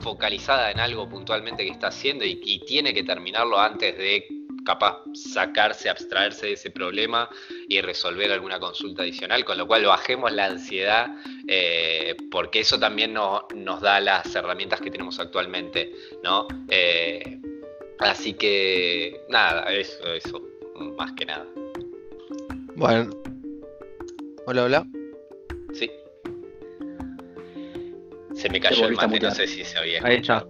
focalizada 0.00 0.70
en 0.70 0.80
algo 0.80 1.08
puntualmente 1.08 1.64
que 1.64 1.70
está 1.70 1.88
haciendo 1.88 2.24
y, 2.24 2.40
y 2.44 2.60
tiene 2.66 2.92
que 2.92 3.04
terminarlo 3.04 3.58
antes 3.58 3.96
de 3.96 4.45
capaz 4.66 5.02
sacarse, 5.14 5.88
abstraerse 5.88 6.46
de 6.46 6.52
ese 6.52 6.70
problema 6.70 7.30
y 7.68 7.80
resolver 7.80 8.30
alguna 8.32 8.60
consulta 8.60 9.02
adicional, 9.02 9.44
con 9.46 9.56
lo 9.56 9.66
cual 9.66 9.86
bajemos 9.86 10.32
la 10.32 10.46
ansiedad, 10.46 11.08
eh, 11.48 12.16
porque 12.30 12.60
eso 12.60 12.78
también 12.78 13.14
no, 13.14 13.46
nos 13.54 13.80
da 13.80 14.00
las 14.00 14.34
herramientas 14.34 14.80
que 14.80 14.90
tenemos 14.90 15.18
actualmente, 15.18 15.92
¿no? 16.22 16.46
Eh, 16.68 17.40
así 18.00 18.34
que 18.34 19.22
nada, 19.30 19.72
eso, 19.72 20.04
eso, 20.12 20.42
más 20.98 21.12
que 21.12 21.24
nada. 21.24 21.46
Bueno. 22.74 23.10
Hola, 24.46 24.64
hola. 24.64 24.86
Se 28.36 28.48
me 28.50 28.60
cayó 28.60 28.86
el 28.86 28.94
mate, 28.94 29.18
no 29.20 29.30
sé 29.30 29.46
si 29.46 29.64
se 29.64 29.78
había 29.78 30.04
Ahí 30.04 30.16
está. 30.16 30.44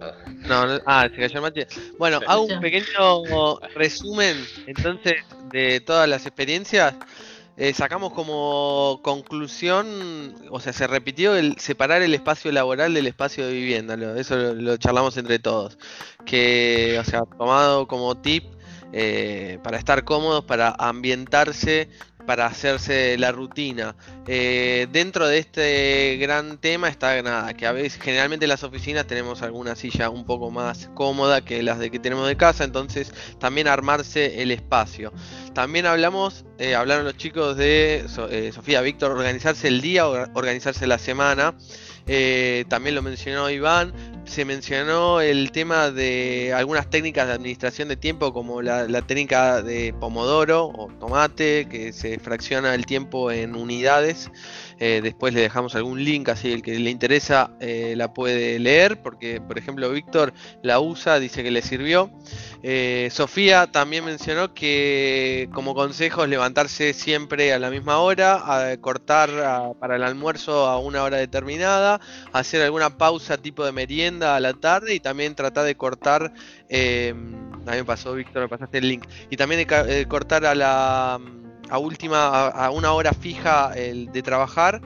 No, 0.47 0.65
no, 0.65 0.79
ah, 0.85 1.07
se 1.09 1.21
cayó 1.21 1.35
el 1.35 1.41
mate. 1.41 1.67
Bueno, 1.97 2.19
hago 2.27 2.43
un 2.43 2.59
pequeño 2.59 3.59
resumen 3.75 4.45
entonces 4.65 5.15
de 5.51 5.79
todas 5.79 6.07
las 6.07 6.25
experiencias. 6.25 6.95
Eh, 7.59 7.73
sacamos 7.73 8.13
como 8.13 8.99
conclusión, 9.01 10.35
o 10.51 10.59
sea, 10.59 10.73
se 10.73 10.85
repitió 10.85 11.35
el 11.35 11.57
separar 11.57 12.03
el 12.03 12.13
espacio 12.13 12.51
laboral 12.51 12.93
del 12.93 13.07
espacio 13.07 13.47
de 13.47 13.53
vivienda. 13.53 13.95
Eso 14.19 14.35
lo, 14.35 14.53
lo 14.53 14.77
charlamos 14.77 15.17
entre 15.17 15.39
todos. 15.39 15.77
Que, 16.25 16.97
o 16.99 17.03
sea, 17.03 17.23
tomado 17.37 17.87
como 17.87 18.15
tip 18.15 18.43
eh, 18.93 19.59
para 19.63 19.77
estar 19.77 20.03
cómodos, 20.05 20.45
para 20.45 20.73
ambientarse 20.77 21.89
para 22.27 22.45
hacerse 22.45 23.17
la 23.17 23.31
rutina. 23.31 23.95
Eh, 24.27 24.87
dentro 24.91 25.27
de 25.27 25.39
este 25.39 26.17
gran 26.19 26.57
tema 26.57 26.89
está 26.89 27.19
nada, 27.23 27.53
que 27.55 27.65
a 27.65 27.71
veces 27.71 27.99
generalmente 27.99 28.45
en 28.45 28.49
las 28.49 28.63
oficinas 28.63 29.07
tenemos 29.07 29.41
alguna 29.41 29.75
silla 29.75 30.09
un 30.09 30.25
poco 30.25 30.51
más 30.51 30.89
cómoda 30.93 31.43
que 31.43 31.63
las 31.63 31.79
de 31.79 31.89
que 31.89 31.99
tenemos 31.99 32.27
de 32.27 32.35
casa, 32.35 32.65
entonces 32.65 33.13
también 33.39 33.69
armarse 33.69 34.41
el 34.41 34.51
espacio. 34.51 35.13
También 35.53 35.85
hablamos, 35.85 36.45
eh, 36.59 36.75
hablaron 36.75 37.05
los 37.05 37.15
chicos 37.15 37.55
de 37.55 38.05
eh, 38.29 38.51
Sofía 38.53 38.81
Víctor, 38.81 39.11
organizarse 39.13 39.69
el 39.69 39.79
día, 39.79 40.05
organizarse 40.05 40.85
la 40.85 40.99
semana. 40.99 41.55
También 42.69 42.95
lo 42.95 43.01
mencionó 43.01 43.49
Iván, 43.49 43.93
se 44.27 44.45
mencionó 44.45 45.21
el 45.21 45.51
tema 45.51 45.89
de 45.89 46.53
algunas 46.53 46.89
técnicas 46.89 47.27
de 47.27 47.33
administración 47.33 47.87
de 47.87 47.95
tiempo 47.95 48.33
como 48.33 48.61
la, 48.61 49.01
técnica 49.01 49.61
de 49.61 49.93
pomodoro 49.99 50.65
o 50.65 50.89
tomate 50.99 51.67
que 51.69 51.93
se 51.93 52.19
fracciona 52.19 52.75
el 52.75 52.85
tiempo 52.85 53.31
en 53.31 53.55
unidades 53.55 54.29
eh, 54.79 55.01
después 55.01 55.33
le 55.33 55.41
dejamos 55.41 55.75
algún 55.75 56.03
link 56.03 56.29
así 56.29 56.51
el 56.51 56.61
que 56.61 56.77
le 56.77 56.91
interesa 56.91 57.51
eh, 57.59 57.95
la 57.97 58.13
puede 58.13 58.59
leer 58.59 59.01
porque 59.01 59.41
por 59.41 59.57
ejemplo 59.57 59.89
Víctor 59.89 60.33
la 60.61 60.79
usa 60.79 61.19
dice 61.19 61.43
que 61.43 61.51
le 61.51 61.61
sirvió. 61.61 62.11
Eh, 62.63 63.09
Sofía 63.11 63.67
también 63.67 64.05
mencionó 64.05 64.53
que 64.53 65.49
como 65.53 65.73
consejo 65.73 66.23
es 66.23 66.29
levantarse 66.29 66.93
siempre 66.93 67.53
a 67.53 67.59
la 67.59 67.69
misma 67.69 67.99
hora, 67.99 68.71
a 68.71 68.77
cortar 68.77 69.75
para 69.79 69.95
el 69.95 70.03
almuerzo 70.03 70.67
a 70.67 70.79
una 70.79 71.03
hora 71.03 71.17
determinada, 71.17 71.99
hacer 72.33 72.61
alguna 72.61 72.97
pausa 72.97 73.37
tipo 73.37 73.65
de 73.65 73.71
merienda 73.71 74.35
a 74.35 74.39
la 74.39 74.53
tarde 74.53 74.93
y 74.95 74.99
también 74.99 75.35
tratar 75.35 75.65
de 75.65 75.75
cortar, 75.75 76.33
a 76.71 77.13
mí 77.13 77.77
me 77.77 77.85
pasó 77.85 78.13
Víctor, 78.13 78.43
me 78.43 78.49
pasaste 78.49 78.79
el 78.79 78.89
link, 78.89 79.05
y 79.29 79.37
también 79.37 79.67
de 79.67 80.07
cortar 80.07 80.45
a 80.45 80.55
la 80.55 81.19
a 81.69 81.77
última, 81.77 82.47
a, 82.47 82.71
una 82.71 82.93
hora 82.93 83.13
fija 83.13 83.73
el 83.75 84.11
de 84.11 84.21
trabajar. 84.21 84.81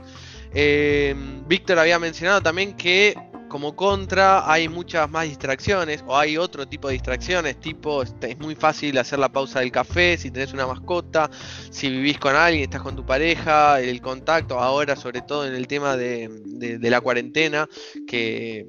Eh, 0.54 1.16
Víctor 1.48 1.80
había 1.80 2.00
mencionado 2.00 2.42
también 2.42 2.74
que 2.74 3.16
como 3.48 3.76
contra 3.76 4.50
hay 4.50 4.70
muchas 4.70 5.10
más 5.10 5.26
distracciones 5.26 6.04
o 6.08 6.18
hay 6.18 6.38
otro 6.38 6.66
tipo 6.66 6.88
de 6.88 6.94
distracciones, 6.94 7.60
tipo 7.60 8.02
es 8.02 8.40
muy 8.40 8.56
fácil 8.56 8.98
hacer 8.98 9.20
la 9.20 9.30
pausa 9.30 9.60
del 9.60 9.74
café 9.74 10.18
si 10.18 10.32
tenés 10.32 10.54
una 10.54 10.66
mascota, 10.66 11.30
si 11.70 11.90
vivís 11.90 12.18
con 12.18 12.34
alguien, 12.34 12.64
estás 12.64 12.82
con 12.82 12.96
tu 12.96 13.06
pareja, 13.06 13.82
el 13.82 14.00
contacto, 14.02 14.58
ahora 14.58 14.96
sobre 14.96 15.22
todo 15.22 15.46
en 15.46 15.54
el 15.54 15.68
tema 15.68 15.98
de, 15.98 16.30
de, 16.46 16.78
de 16.78 16.90
la 16.90 17.02
cuarentena, 17.02 17.68
que 18.08 18.66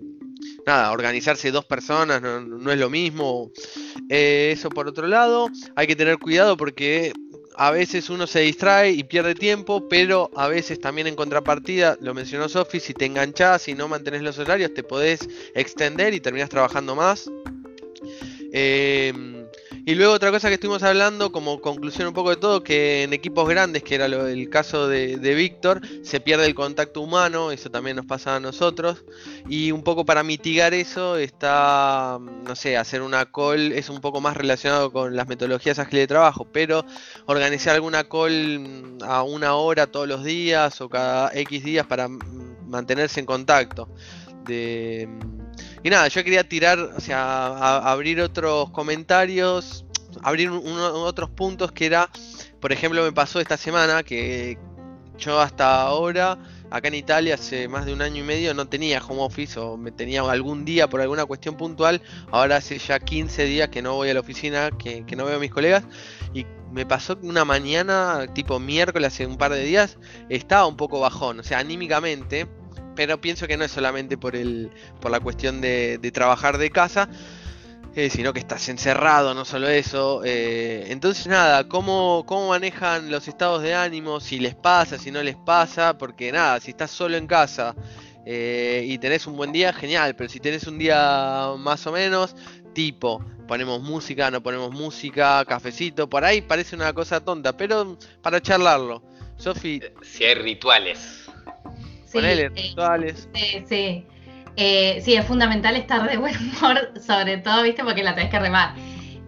nada, 0.67 0.91
organizarse 0.91 1.51
dos 1.51 1.65
personas 1.65 2.21
no, 2.21 2.41
no 2.41 2.73
es 2.73 2.79
lo 2.79 2.91
mismo. 2.91 3.51
Eh, 4.09 4.51
eso 4.53 4.69
por 4.69 4.89
otro 4.89 5.07
lado, 5.07 5.49
hay 5.77 5.87
que 5.87 5.97
tener 5.97 6.19
cuidado 6.19 6.57
porque 6.57 7.13
a 7.57 7.71
veces 7.71 8.11
uno 8.11 8.27
se 8.27 8.41
distrae 8.41 8.91
y 8.91 9.05
pierde 9.05 9.35
tiempo, 9.35 9.89
pero 9.89 10.31
a 10.37 10.49
veces 10.49 10.81
también 10.81 11.07
en 11.07 11.17
contrapartida, 11.17 11.97
lo 12.01 12.15
mencionó 12.15 12.49
Sofi, 12.49 12.81
si 12.81 12.95
te 12.95 13.07
enganchás 13.07 13.69
y 13.69 13.75
no 13.75 13.89
mantenés 13.89 14.23
los 14.23 14.39
horarios, 14.39 14.75
te 14.75 14.83
podés 14.83 15.29
extender 15.55 16.15
y 16.15 16.21
terminás 16.21 16.49
trabajando 16.49 16.95
más. 16.95 17.31
Eh, 18.53 19.32
y 19.85 19.95
luego 19.97 20.13
otra 20.13 20.31
cosa 20.31 20.49
que 20.49 20.55
estuvimos 20.55 20.83
hablando, 20.83 21.33
como 21.33 21.61
conclusión 21.61 22.07
un 22.07 22.15
poco 22.15 22.31
de 22.31 22.37
todo, 22.37 22.63
que 22.63 23.03
en 23.03 23.13
equipos 23.13 23.49
grandes, 23.49 23.83
que 23.83 23.97
era 23.97 24.07
el 24.07 24.49
caso 24.49 24.87
de, 24.87 25.17
Víctor, 25.35 25.81
se 26.03 26.21
pierde 26.21 26.47
el 26.47 26.55
contacto 26.55 27.01
humano, 27.01 27.51
eso 27.51 27.71
también 27.71 27.97
nos 27.97 28.07
pasa 28.07 28.37
a 28.37 28.41
nosotros. 28.41 29.05
Y 29.49 29.73
un 29.73 29.83
poco 29.83 30.05
para 30.05 30.23
mitigar 30.23 30.73
eso 30.73 31.17
está, 31.17 32.19
no 32.21 32.55
sé, 32.55 32.77
hacer 32.77 33.03
una 33.03 33.27
call 33.33 33.73
es 33.73 33.89
un 33.89 34.01
poco 34.01 34.21
más 34.21 34.37
relacionado 34.37 34.93
con 34.93 35.17
las 35.17 35.27
metodologías 35.27 35.81
ágiles 35.81 36.03
de 36.03 36.07
trabajo, 36.07 36.47
pero 36.53 36.85
organizar 37.27 37.75
alguna 37.75 38.05
call 38.05 38.99
a 39.03 39.25
una 39.25 39.55
hora 39.55 39.89
todos 39.89 40.07
los 40.07 40.23
días 40.23 40.81
o 40.81 40.89
cada 40.89 41.31
X 41.35 41.65
días 41.65 41.87
para 41.87 42.09
mantenerse 42.09 43.21
en 43.21 43.27
contacto. 43.27 43.89
De, 44.45 45.09
y 45.83 45.91
nada, 45.91 46.09
yo 46.09 46.23
quería 46.25 46.49
tirar, 46.49 46.79
o 46.79 47.01
sea, 47.01 47.79
abrir 47.79 48.21
otros 48.21 48.71
comentarios, 48.71 49.85
abrir 50.23 50.51
un, 50.51 50.79
otros 50.79 51.31
puntos 51.31 51.73
que 51.73 51.87
era, 51.87 52.09
por 52.61 52.73
ejemplo, 52.73 53.03
me 53.03 53.13
pasó 53.13 53.41
esta 53.41 53.57
semana 53.57 54.03
que 54.03 54.59
yo 55.19 55.41
hasta 55.41 55.83
ahora, 55.83 56.39
acá 56.71 56.89
en 56.89 56.95
Italia, 56.95 57.35
hace 57.35 57.69
más 57.69 57.87
de 57.87 57.93
un 57.93 58.03
año 58.03 58.23
y 58.23 58.27
medio, 58.27 58.55
no 58.55 58.67
tenía 58.67 59.03
home 59.05 59.23
office 59.23 59.59
o 59.59 59.77
me 59.77 59.93
tenía 59.93 60.23
algún 60.23 60.65
día 60.65 60.89
por 60.89 61.01
alguna 61.01 61.25
cuestión 61.25 61.57
puntual. 61.57 62.03
Ahora 62.31 62.57
hace 62.57 62.79
ya 62.79 62.99
15 62.99 63.45
días 63.45 63.69
que 63.69 63.83
no 63.83 63.95
voy 63.95 64.11
a 64.11 64.15
la 64.15 64.21
oficina, 64.21 64.71
que, 64.79 65.05
que 65.05 65.17
no 65.17 65.25
veo 65.25 65.37
a 65.37 65.41
mis 65.41 65.51
colegas. 65.51 65.85
Y 66.35 66.47
me 66.73 66.87
pasó 66.87 67.19
una 67.23 67.45
mañana, 67.45 68.27
tipo 68.35 68.59
miércoles, 68.59 69.13
hace 69.13 69.27
un 69.27 69.37
par 69.37 69.53
de 69.53 69.63
días, 69.63 69.99
estaba 70.29 70.67
un 70.67 70.77
poco 70.77 71.01
bajón, 71.01 71.41
o 71.41 71.43
sea, 71.43 71.59
anímicamente 71.59 72.49
pero 72.95 73.21
pienso 73.21 73.47
que 73.47 73.57
no 73.57 73.65
es 73.65 73.71
solamente 73.71 74.17
por 74.17 74.37
el 74.37 74.71
por 75.01 75.11
la 75.11 75.21
cuestión 75.21 75.61
de, 75.61 75.99
trabajar 76.13 76.59
de 76.59 76.71
casa 76.71 77.09
eh, 77.95 78.09
sino 78.11 78.33
que 78.33 78.41
estás 78.41 78.69
encerrado 78.69 79.35
no 79.35 79.45
solo 79.45 79.69
eso 79.69 80.23
eh, 80.25 80.87
entonces 80.89 81.27
nada 81.27 81.69
¿cómo, 81.69 82.25
cómo 82.27 82.49
manejan 82.49 83.11
los 83.11 83.29
estados 83.29 83.63
de 83.63 83.75
ánimo 83.75 84.21
si 84.21 84.39
les 84.39 84.55
pasa 84.55 84.99
si 84.99 85.11
no 85.11 85.23
les 85.23 85.37
pasa 85.37 85.99
porque 85.99 86.33
nada 86.33 86.61
si 86.61 86.71
estás 86.71 86.91
solo 86.91 87.17
en 87.17 87.27
casa 87.27 87.75
eh, 88.25 88.85
y 88.87 88.99
tenés 88.99 89.27
un 89.27 89.37
buen 89.37 89.53
día 89.53 89.73
genial 89.73 90.15
pero 90.17 90.31
si 90.31 90.41
tenés 90.41 90.67
un 90.67 90.79
día 90.79 91.51
más 91.59 91.87
o 91.87 91.93
menos 91.93 92.35
tipo 92.73 93.25
ponemos 93.47 93.83
música 93.83 94.31
no 94.31 94.43
ponemos 94.43 94.73
música 94.73 95.45
cafecito 95.45 96.09
por 96.09 96.25
ahí 96.25 96.41
parece 96.41 96.77
una 96.77 96.93
cosa 96.93 97.23
tonta 97.23 97.57
pero 97.57 97.99
para 98.23 98.41
charlarlo 98.41 99.03
Sofi. 99.43 99.81
Si 100.03 100.25
hay 100.25 100.35
rituales. 100.35 101.22
Sí, 102.13 102.19
Ponele 102.19 102.51
rituales. 102.51 103.27
Sí, 103.35 103.65
sí. 103.67 104.07
Eh, 104.57 105.01
sí, 105.03 105.15
es 105.15 105.25
fundamental 105.25 105.77
estar 105.77 106.07
de 106.07 106.19
buen 106.19 106.37
humor, 106.37 106.93
sobre 107.01 107.39
todo, 107.39 107.63
¿viste? 107.63 107.83
Porque 107.83 108.03
la 108.03 108.15
tenés 108.15 108.31
que 108.31 108.39
remar. 108.39 108.75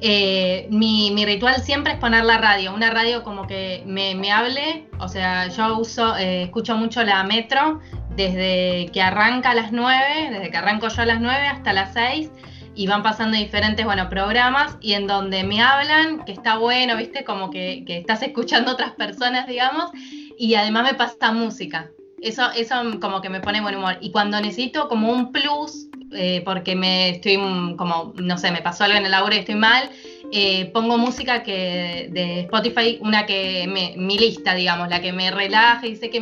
Eh, 0.01 0.67
mi, 0.71 1.11
mi 1.13 1.25
ritual 1.25 1.63
siempre 1.63 1.95
es 1.95 1.99
poner 1.99 2.27
la 2.27 2.37
radio, 2.37 2.75
una 2.75 2.91
radio 2.91 3.23
como 3.23 3.47
que 3.47 3.83
me, 3.87 4.15
me 4.15 4.31
hable, 4.31 4.87
o 4.99 5.09
sea, 5.09 5.49
yo 5.49 5.79
uso, 5.79 6.15
eh, 6.19 6.43
escucho 6.43 6.77
mucho 6.77 7.03
la 7.05 7.25
metro 7.25 7.81
desde 8.11 8.91
que 8.93 9.01
arranca 9.01 9.53
a 9.53 9.55
las 9.55 9.73
9, 9.73 10.29
desde 10.31 10.51
que 10.51 10.57
arranco 10.59 10.89
yo 10.89 11.01
a 11.01 11.07
las 11.07 11.23
9 11.23 11.47
hasta 11.47 11.73
las 11.73 11.95
6, 11.95 12.31
y 12.75 12.87
van 12.87 13.03
pasando 13.03 13.39
diferentes, 13.39 13.87
bueno, 13.87 14.11
programas, 14.11 14.77
y 14.83 14.93
en 14.93 15.07
donde 15.07 15.43
me 15.43 15.63
hablan, 15.63 16.27
que 16.27 16.33
está 16.33 16.59
bueno, 16.59 16.99
¿viste? 16.99 17.25
Como 17.25 17.49
que, 17.51 17.85
que 17.87 17.97
estás 17.97 18.21
escuchando 18.23 18.73
otras 18.73 18.91
personas, 18.93 19.47
digamos, 19.47 19.91
y 20.37 20.55
además 20.55 20.83
me 20.83 20.95
pasa 20.95 21.33
música. 21.33 21.89
Eso, 22.25 22.51
eso 22.57 22.75
como 23.01 23.21
que 23.21 23.29
me 23.29 23.41
pone 23.41 23.61
buen 23.61 23.77
humor. 23.77 23.99
Y 24.01 24.11
cuando 24.11 24.41
necesito 24.41 24.89
como 24.89 25.13
un 25.13 25.31
plus, 25.31 25.89
eh, 26.13 26.43
porque 26.45 26.75
me 26.75 27.11
estoy 27.11 27.37
mm, 27.37 27.77
como, 27.77 28.15
no 28.17 28.39
sé, 28.39 28.51
me 28.51 28.63
pasó 28.63 28.85
algo 28.85 28.97
en 28.97 29.05
el 29.05 29.11
laburo 29.11 29.35
y 29.35 29.41
estoy 29.41 29.57
mal, 29.57 29.91
eh, 30.33 30.71
pongo 30.73 30.97
música 30.97 31.43
que 31.43 32.09
de 32.11 32.41
Spotify, 32.41 32.99
una 33.03 33.27
que 33.27 33.67
me, 33.69 33.95
mi 33.97 34.19
lista, 34.19 34.55
digamos, 34.55 34.89
la 34.89 35.01
que 35.03 35.13
me 35.13 35.31
relaja 35.31 35.87
y 35.87 35.97
sé 35.97 36.09
que 36.09 36.21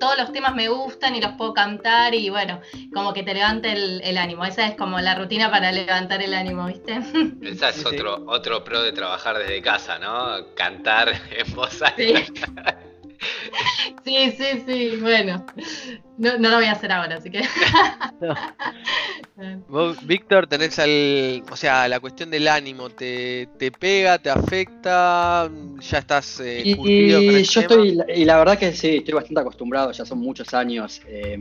todos 0.00 0.18
los 0.18 0.32
temas 0.32 0.54
me 0.54 0.68
gustan 0.68 1.14
y 1.14 1.20
los 1.20 1.32
puedo 1.32 1.54
cantar 1.54 2.14
y 2.14 2.30
bueno, 2.30 2.60
como 2.92 3.12
que 3.12 3.22
te 3.22 3.32
levanta 3.32 3.72
el, 3.72 4.00
el 4.02 4.18
ánimo. 4.18 4.44
Esa 4.44 4.66
es 4.66 4.74
como 4.76 4.98
la 5.00 5.14
rutina 5.14 5.50
para 5.50 5.70
levantar 5.72 6.20
el 6.20 6.34
ánimo, 6.34 6.66
¿viste? 6.66 7.00
Esa 7.42 7.68
es 7.68 7.76
Sí, 7.76 7.82
sí. 7.82 7.86
otro, 7.86 8.24
otro 8.26 8.64
pro 8.64 8.82
de 8.82 8.92
trabajar 8.92 9.38
desde 9.38 9.62
casa, 9.62 9.98
¿no? 9.98 10.52
Cantar 10.54 11.12
en 11.30 11.54
voz 11.54 11.80
alta. 11.80 11.96
Sí. 11.96 12.14
Sí, 14.04 14.32
sí, 14.32 14.64
sí, 14.66 14.96
bueno. 15.00 15.44
No, 16.18 16.38
no 16.38 16.50
lo 16.50 16.56
voy 16.56 16.66
a 16.66 16.72
hacer 16.72 16.92
ahora, 16.92 17.16
así 17.16 17.30
que. 17.30 17.42
Vos, 19.66 20.04
Víctor, 20.06 20.46
tenés 20.46 20.78
al. 20.78 21.42
O 21.50 21.56
sea, 21.56 21.88
la 21.88 22.00
cuestión 22.00 22.30
del 22.30 22.48
ánimo, 22.48 22.90
¿te, 22.90 23.48
te 23.58 23.72
pega, 23.72 24.18
te 24.18 24.30
afecta? 24.30 25.50
¿Ya 25.80 25.98
estás 25.98 26.38
eh, 26.40 26.64
Y, 26.64 26.74
curtido 26.76 27.24
con 27.24 27.36
el 27.36 27.44
yo 27.44 27.60
tema? 27.60 27.62
estoy, 27.62 27.98
y 28.14 28.24
la 28.24 28.38
verdad 28.38 28.58
que 28.58 28.72
sí, 28.72 28.96
estoy 28.98 29.14
bastante 29.14 29.40
acostumbrado, 29.40 29.92
ya 29.92 30.04
son 30.04 30.18
muchos 30.18 30.52
años. 30.54 31.00
eh, 31.06 31.38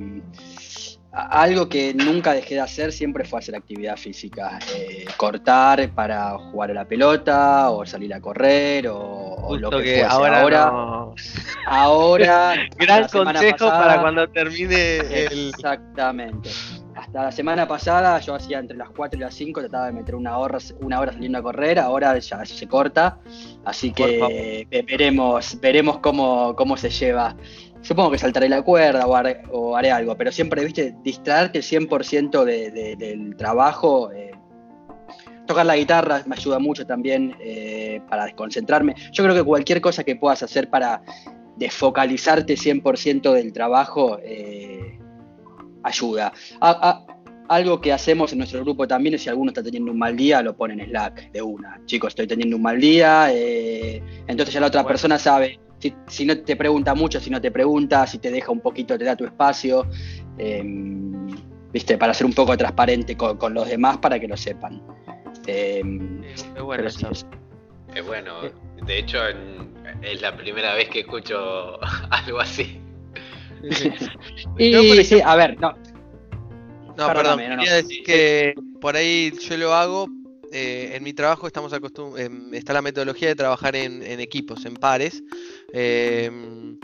algo 1.13 1.69
que 1.69 1.93
nunca 1.93 2.33
dejé 2.33 2.55
de 2.55 2.61
hacer 2.61 2.91
siempre 2.91 3.23
fue 3.23 3.39
hacer 3.39 3.55
actividad 3.55 3.97
física, 3.97 4.57
eh, 4.75 5.05
cortar 5.17 5.89
para 5.91 6.37
jugar 6.39 6.71
a 6.71 6.73
la 6.73 6.85
pelota 6.85 7.69
o 7.69 7.85
salir 7.85 8.13
a 8.13 8.19
correr 8.19 8.87
o, 8.87 8.97
o 8.99 9.55
lo 9.57 9.69
que, 9.69 9.77
que 9.83 9.83
fuese. 9.99 10.05
ahora, 10.05 10.41
ahora, 10.41 10.65
no. 10.71 11.15
ahora 11.67 12.55
Gran 12.77 13.07
consejo 13.07 13.57
pasada- 13.67 13.79
para 13.87 14.01
cuando 14.01 14.27
termine 14.29 14.97
el. 14.97 15.49
Exactamente. 15.49 16.49
Hasta 16.95 17.23
la 17.23 17.31
semana 17.31 17.67
pasada 17.67 18.19
yo 18.19 18.35
hacía 18.35 18.59
entre 18.59 18.77
las 18.77 18.89
4 18.91 19.17
y 19.17 19.21
las 19.23 19.33
5, 19.33 19.61
trataba 19.61 19.87
de 19.87 19.93
meter 19.93 20.13
una 20.15 20.37
hora, 20.37 20.59
una 20.79 20.99
hora 20.99 21.11
saliendo 21.11 21.39
a 21.39 21.41
correr, 21.41 21.79
ahora 21.79 22.17
ya 22.19 22.45
se 22.45 22.67
corta, 22.67 23.17
así 23.65 23.91
que 23.91 24.65
ve- 24.69 24.83
veremos, 24.87 25.59
veremos 25.59 25.97
cómo, 25.99 26.55
cómo 26.55 26.77
se 26.77 26.89
lleva. 26.91 27.35
Supongo 27.83 28.11
que 28.11 28.17
saltaré 28.17 28.49
la 28.49 28.61
cuerda 28.63 29.05
o 29.05 29.15
haré, 29.15 29.41
o 29.51 29.75
haré 29.77 29.91
algo, 29.91 30.15
pero 30.17 30.31
siempre, 30.31 30.63
viste, 30.65 30.95
distraerte 31.03 31.59
100% 31.61 32.43
de, 32.43 32.71
de- 32.71 32.95
del 32.95 33.35
trabajo. 33.35 34.11
eh, 34.11 34.31
tocar 35.45 35.65
la 35.65 35.75
guitarra 35.75 36.23
me 36.25 36.35
ayuda 36.35 36.57
mucho 36.57 36.85
también 36.87 37.35
eh, 37.41 37.99
para 38.09 38.23
desconcentrarme. 38.25 38.95
Yo 39.11 39.23
creo 39.25 39.35
que 39.35 39.43
cualquier 39.43 39.81
cosa 39.81 40.03
que 40.05 40.15
puedas 40.15 40.41
hacer 40.41 40.69
para 40.69 41.01
desfocalizarte 41.57 42.55
100% 42.55 43.33
del 43.33 43.51
trabajo 43.53 44.17
eh, 44.23 44.97
ayuda. 45.83 46.31
A- 46.61 46.89
a- 46.89 47.05
algo 47.49 47.81
que 47.81 47.91
hacemos 47.91 48.31
en 48.31 48.37
nuestro 48.37 48.61
grupo 48.61 48.87
también 48.87 49.15
es 49.15 49.23
si 49.23 49.29
alguno 49.29 49.51
está 49.51 49.61
teniendo 49.61 49.91
un 49.91 49.99
mal 49.99 50.15
día, 50.15 50.41
lo 50.41 50.55
pone 50.55 50.75
en 50.81 50.89
Slack 50.89 51.31
de 51.33 51.41
una. 51.41 51.77
Chicos, 51.85 52.09
estoy 52.11 52.25
teniendo 52.25 52.55
un 52.55 52.61
mal 52.63 52.79
día. 52.79 53.29
entonces 53.33 54.53
ya 54.53 54.61
la 54.61 54.67
otra 54.67 54.81
Bueno. 54.81 54.93
persona 54.93 55.19
sabe. 55.19 55.59
Si, 55.83 55.93
si 56.07 56.25
no 56.25 56.37
te 56.37 56.55
pregunta 56.55 56.95
mucho, 56.95 57.19
si 57.19 57.29
no 57.29 57.41
te 57.41 57.51
pregunta, 57.51 58.07
si 58.07 58.17
te 58.17 58.31
deja 58.31 58.53
un 58.53 58.61
poquito, 58.61 58.97
te 58.97 59.03
da 59.03 59.17
tu 59.17 59.25
espacio. 59.25 59.85
eh, 60.37 60.63
Viste, 61.73 61.97
para 61.97 62.13
ser 62.13 62.25
un 62.25 62.33
poco 62.33 62.55
transparente 62.55 63.17
con, 63.17 63.35
con 63.35 63.53
los 63.53 63.67
demás 63.67 63.97
para 63.97 64.17
que 64.17 64.27
lo 64.29 64.37
sepan. 64.37 64.81
Eh, 65.45 65.81
Es 66.33 66.45
bueno 66.53 66.67
pero 66.77 66.89
sí, 66.89 66.99
eso. 67.03 67.11
es- 67.11 67.25
Es 67.95 68.05
bueno, 68.07 68.31
de 68.85 68.97
hecho 68.99 69.17
en- 69.27 69.73
es 70.01 70.21
la 70.21 70.37
primera 70.37 70.73
vez 70.75 70.87
que 70.87 70.99
escucho 71.01 71.79
algo 72.11 72.39
así. 72.39 72.79
Sí. 73.71 73.89
Y 74.57 74.71
Yo, 74.71 74.79
por 74.87 75.03
sí, 75.03 75.19
a 75.21 75.35
ver, 75.35 75.59
no, 75.59 75.73
No, 76.95 77.07
perdón, 77.07 77.39
no, 77.41 77.49
no. 77.49 77.55
quería 77.57 77.73
decir 77.75 78.03
que 78.05 78.55
por 78.79 78.95
ahí 78.95 79.33
yo 79.49 79.57
lo 79.57 79.73
hago. 79.73 80.07
eh, 80.55 80.91
en 80.95 81.03
mi 81.03 81.13
trabajo 81.13 81.47
estamos 81.47 81.73
acostum 81.73 82.15
em, 82.15 82.53
está 82.53 82.73
la 82.73 82.83
metodología 82.83 83.29
de 83.29 83.35
trabajar 83.35 83.75
en, 83.75 84.03
en 84.03 84.19
equipos, 84.19 84.63
en 84.65 84.75
pares. 84.75 85.23
Em, 85.73 86.77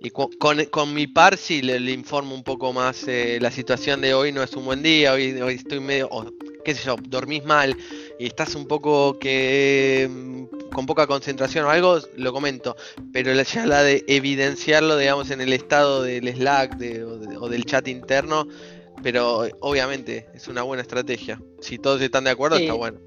y 0.00 0.10
con, 0.10 0.64
con 0.70 0.94
mi 0.94 1.08
par 1.08 1.36
sí 1.36 1.60
le, 1.60 1.80
le 1.80 1.90
informo 1.90 2.34
un 2.34 2.44
poco 2.44 2.72
más 2.72 3.04
eh, 3.08 3.38
la 3.40 3.50
situación 3.50 4.00
de 4.00 4.14
hoy 4.14 4.30
no 4.30 4.42
es 4.44 4.52
un 4.54 4.64
buen 4.64 4.80
día, 4.82 5.12
hoy, 5.12 5.32
hoy 5.40 5.54
estoy 5.54 5.80
medio, 5.80 6.08
o, 6.12 6.24
qué 6.64 6.72
sé 6.74 6.84
yo, 6.86 6.94
dormís 7.08 7.44
mal 7.44 7.76
y 8.20 8.26
estás 8.26 8.54
un 8.54 8.66
poco 8.68 9.18
que 9.18 10.02
em, 10.04 10.46
con 10.72 10.86
poca 10.86 11.06
concentración 11.08 11.64
o 11.64 11.70
algo, 11.70 11.98
lo 12.16 12.32
comento. 12.32 12.76
Pero 13.12 13.34
la- 13.34 13.42
ya 13.42 13.66
la 13.66 13.82
de 13.82 14.04
evidenciarlo, 14.06 14.96
digamos, 14.96 15.30
en 15.30 15.40
el 15.40 15.52
estado 15.52 16.02
del 16.04 16.28
Slack 16.32 16.76
de- 16.76 17.02
o, 17.04 17.18
de- 17.18 17.36
o 17.36 17.48
del 17.48 17.64
chat 17.64 17.88
interno, 17.88 18.46
pero 19.02 19.48
obviamente 19.60 20.26
es 20.34 20.46
una 20.46 20.62
buena 20.62 20.82
estrategia. 20.82 21.40
Si 21.60 21.78
todos 21.78 22.00
están 22.02 22.24
de 22.24 22.30
acuerdo, 22.30 22.56
Sí. 22.58 22.64
está 22.64 22.74
bueno. 22.74 22.98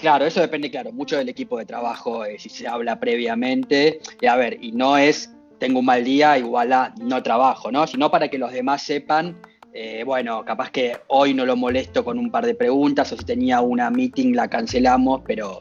Claro, 0.00 0.24
eso 0.24 0.40
depende, 0.40 0.70
claro, 0.70 0.92
mucho 0.92 1.16
del 1.18 1.28
equipo 1.28 1.58
de 1.58 1.66
trabajo, 1.66 2.24
eh, 2.24 2.38
si 2.38 2.48
se 2.48 2.66
habla 2.66 2.98
previamente. 2.98 4.00
Y 4.20 4.26
a 4.26 4.36
ver, 4.36 4.56
y 4.60 4.72
no 4.72 4.96
es 4.96 5.30
tengo 5.58 5.80
un 5.80 5.84
mal 5.84 6.02
día 6.02 6.38
igual 6.38 6.72
a 6.72 6.94
no 7.02 7.22
trabajo, 7.22 7.70
¿no? 7.70 7.86
Sino 7.86 8.10
para 8.10 8.28
que 8.28 8.38
los 8.38 8.50
demás 8.50 8.82
sepan, 8.82 9.36
eh, 9.74 10.02
bueno, 10.04 10.42
capaz 10.44 10.70
que 10.70 10.96
hoy 11.08 11.34
no 11.34 11.44
lo 11.44 11.54
molesto 11.54 12.02
con 12.02 12.18
un 12.18 12.30
par 12.30 12.46
de 12.46 12.54
preguntas 12.54 13.12
o 13.12 13.16
si 13.16 13.24
tenía 13.24 13.60
una 13.60 13.90
meeting 13.90 14.34
la 14.34 14.48
cancelamos, 14.48 15.20
pero 15.26 15.60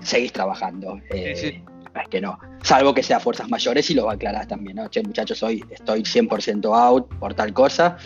seguís 0.00 0.32
trabajando. 0.32 1.00
eh, 1.10 1.34
Sí, 1.36 1.50
sí. 1.50 1.64
Es 2.00 2.08
que 2.08 2.20
no, 2.22 2.38
salvo 2.62 2.94
que 2.94 3.02
sea 3.02 3.20
fuerzas 3.20 3.50
mayores 3.50 3.90
y 3.90 3.94
lo 3.94 4.08
aclarás 4.08 4.48
también, 4.48 4.76
¿no? 4.76 4.88
Che, 4.88 5.02
muchachos, 5.02 5.42
hoy 5.42 5.62
estoy 5.68 6.04
100% 6.04 6.74
out 6.74 7.12
por 7.18 7.34
tal 7.34 7.52
cosa 7.52 7.98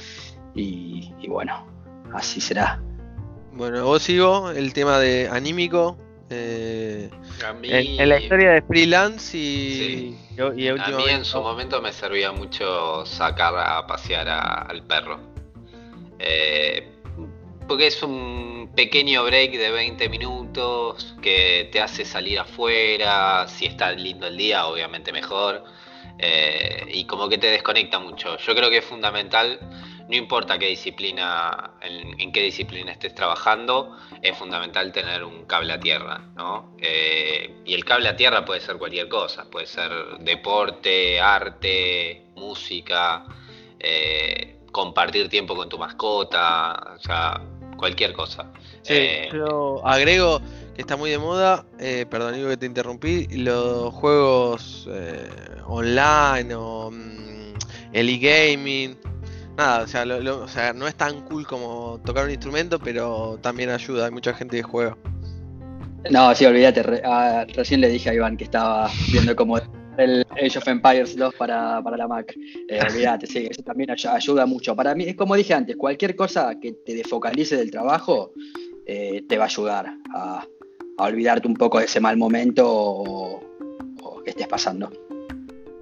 y, 0.55 1.12
y 1.20 1.29
bueno, 1.29 1.64
así 2.12 2.40
será. 2.40 2.83
Bueno, 3.57 3.85
vos 3.85 4.03
sigo 4.03 4.51
el 4.51 4.73
tema 4.73 4.99
de 4.99 5.29
anímico. 5.31 5.97
eh, 6.29 7.09
A 7.47 7.53
mí, 7.53 7.69
en, 7.71 8.01
en 8.01 8.09
la 8.09 8.21
historia 8.21 8.51
de 8.53 8.62
freelance 8.62 9.37
y, 9.38 9.73
Sí. 9.75 10.19
y 10.57 10.69
a 10.69 10.75
mí 10.75 11.05
en 11.09 11.25
su 11.25 11.40
momento 11.40 11.81
me 11.81 11.92
servía 11.92 12.33
mucho 12.33 13.07
sacar 13.07 13.55
a 13.57 13.87
pasear 13.87 14.29
a- 14.29 14.62
al 14.62 14.83
perro. 14.85 15.21
Eh, 16.19 16.88
porque 17.69 17.87
es 17.88 18.03
un 18.03 18.71
pequeño 18.75 19.25
break 19.25 19.53
de 19.53 19.71
20 19.71 20.09
minutos 20.09 21.14
que 21.23 21.69
te 21.73 21.81
hace 21.81 22.05
salir 22.05 22.38
afuera, 22.40 23.47
si 23.49 23.66
está 23.66 23.92
lindo 23.92 24.27
el 24.27 24.37
día, 24.37 24.66
obviamente 24.66 25.12
mejor, 25.12 25.64
eh, 26.19 26.87
y 26.92 27.05
como 27.05 27.29
que 27.29 27.38
te 27.38 27.47
desconecta 27.49 27.99
mucho. 27.99 28.37
Yo 28.38 28.55
creo 28.55 28.69
que 28.71 28.79
es 28.79 28.85
fundamental, 28.85 29.59
no 30.09 30.16
importa 30.16 30.59
qué 30.59 30.66
disciplina, 30.69 31.73
en, 31.81 32.21
en 32.21 32.33
qué 32.33 32.42
disciplina 32.42 32.92
estés 32.92 33.14
trabajando, 33.14 33.97
es 34.23 34.37
fundamental 34.37 34.92
tener 34.92 35.25
un 35.25 35.45
cable 35.47 35.73
a 35.73 35.81
tierra, 35.81 36.21
¿no? 36.37 36.77
Eh, 36.79 37.62
y 37.64 37.75
el 37.75 37.85
cable 37.85 38.09
a 38.09 38.16
tierra 38.16 38.45
puede 38.45 38.61
ser 38.61 38.77
cualquier 38.77 39.09
cosa, 39.09 39.45
puede 39.51 39.66
ser 39.66 39.90
deporte, 40.21 41.21
arte, 41.21 42.27
música, 42.37 43.25
eh, 43.81 44.59
compartir 44.71 45.29
tiempo 45.29 45.57
con 45.57 45.69
tu 45.69 45.79
mascota, 45.79 46.95
o 46.97 47.01
sea, 47.01 47.40
cualquier 47.77 48.12
cosa. 48.12 48.51
Sí, 48.83 48.95
Eh, 48.95 49.29
yo 49.33 49.85
agrego 49.85 50.40
que 50.75 50.83
está 50.83 50.97
muy 50.97 51.11
de 51.11 51.19
moda, 51.19 51.64
eh, 51.81 52.07
perdón 52.09 52.35
digo 52.35 52.49
que 52.49 52.57
te 52.57 52.66
interrumpí, 52.66 53.27
los 53.29 53.92
juegos 53.92 54.88
online 55.66 56.55
o 56.55 56.90
mm, 56.92 57.55
el 57.92 58.09
e-gaming. 58.09 58.99
Nada, 59.57 59.83
o 59.85 59.87
sea, 59.87 60.05
lo- 60.05 60.21
lo- 60.21 60.42
o 60.42 60.49
sea, 60.49 60.73
no 60.73 60.87
es 60.87 60.95
tan 60.95 61.23
cool 61.23 61.47
como 61.47 61.99
tocar 62.05 62.25
un 62.27 62.31
instrumento, 62.31 62.79
pero 62.79 63.38
también 63.40 63.71
ayuda, 63.71 64.07
hay 64.07 64.11
mucha 64.12 64.35
gente 64.35 64.57
que 64.59 64.62
juega. 64.62 64.97
No, 66.11 66.35
sí, 66.35 66.45
olvídate. 66.45 66.83
re- 66.83 67.03
ah, 67.05 67.47
recién 67.55 67.81
le 67.81 67.88
dije 67.88 68.11
a 68.11 68.14
Iván 68.14 68.37
que 68.37 68.45
estaba 68.45 68.90
viendo 69.11 69.35
cómo 69.35 69.59
el 69.99 70.25
Age 70.31 70.59
of 70.59 70.69
Empires 70.69 71.16
2 71.16 71.35
para, 71.35 71.83
para 71.83 71.97
la 71.97 72.07
Mac. 72.07 72.35
Eh, 72.69 72.79
olvídate, 72.90 73.27
sí, 73.27 73.49
eso 73.51 73.62
también 73.62 73.90
ay- 73.90 74.11
ayuda 74.11 74.45
mucho. 74.47 74.77
Para 74.77 74.95
mí, 74.95 75.05
es 75.05 75.16
como 75.16 75.35
dije 75.35 75.55
antes, 75.55 75.75
cualquier 75.77 76.14
cosa 76.14 76.61
que 76.61 76.73
te 76.85 76.95
desfocalice 76.95 77.57
del 77.57 77.71
trabajo 77.71 78.33
eh, 78.87 79.25
te 79.29 79.38
va 79.38 79.45
a 79.45 79.49
ayudar 79.49 79.95
a, 80.14 80.47
a 80.99 81.03
olvidarte 81.05 81.49
un 81.49 81.55
poco 81.55 81.79
de 81.79 81.87
ese 81.87 81.99
mal 81.99 82.16
momento 82.19 82.64
o, 82.71 83.40
o 84.03 84.23
que 84.23 84.31
estés 84.31 84.47
pasando. 84.47 84.92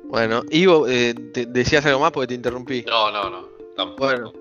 Bueno, 0.04 0.42
Ivo, 0.50 0.86
eh, 0.88 1.12
¿decías 1.48 1.84
algo 1.84 1.98
más 2.00 2.12
porque 2.12 2.28
te 2.28 2.34
interrumpí? 2.34 2.84
No, 2.86 3.10
no, 3.10 3.28
no. 3.28 3.53
Bueno, 3.98 4.32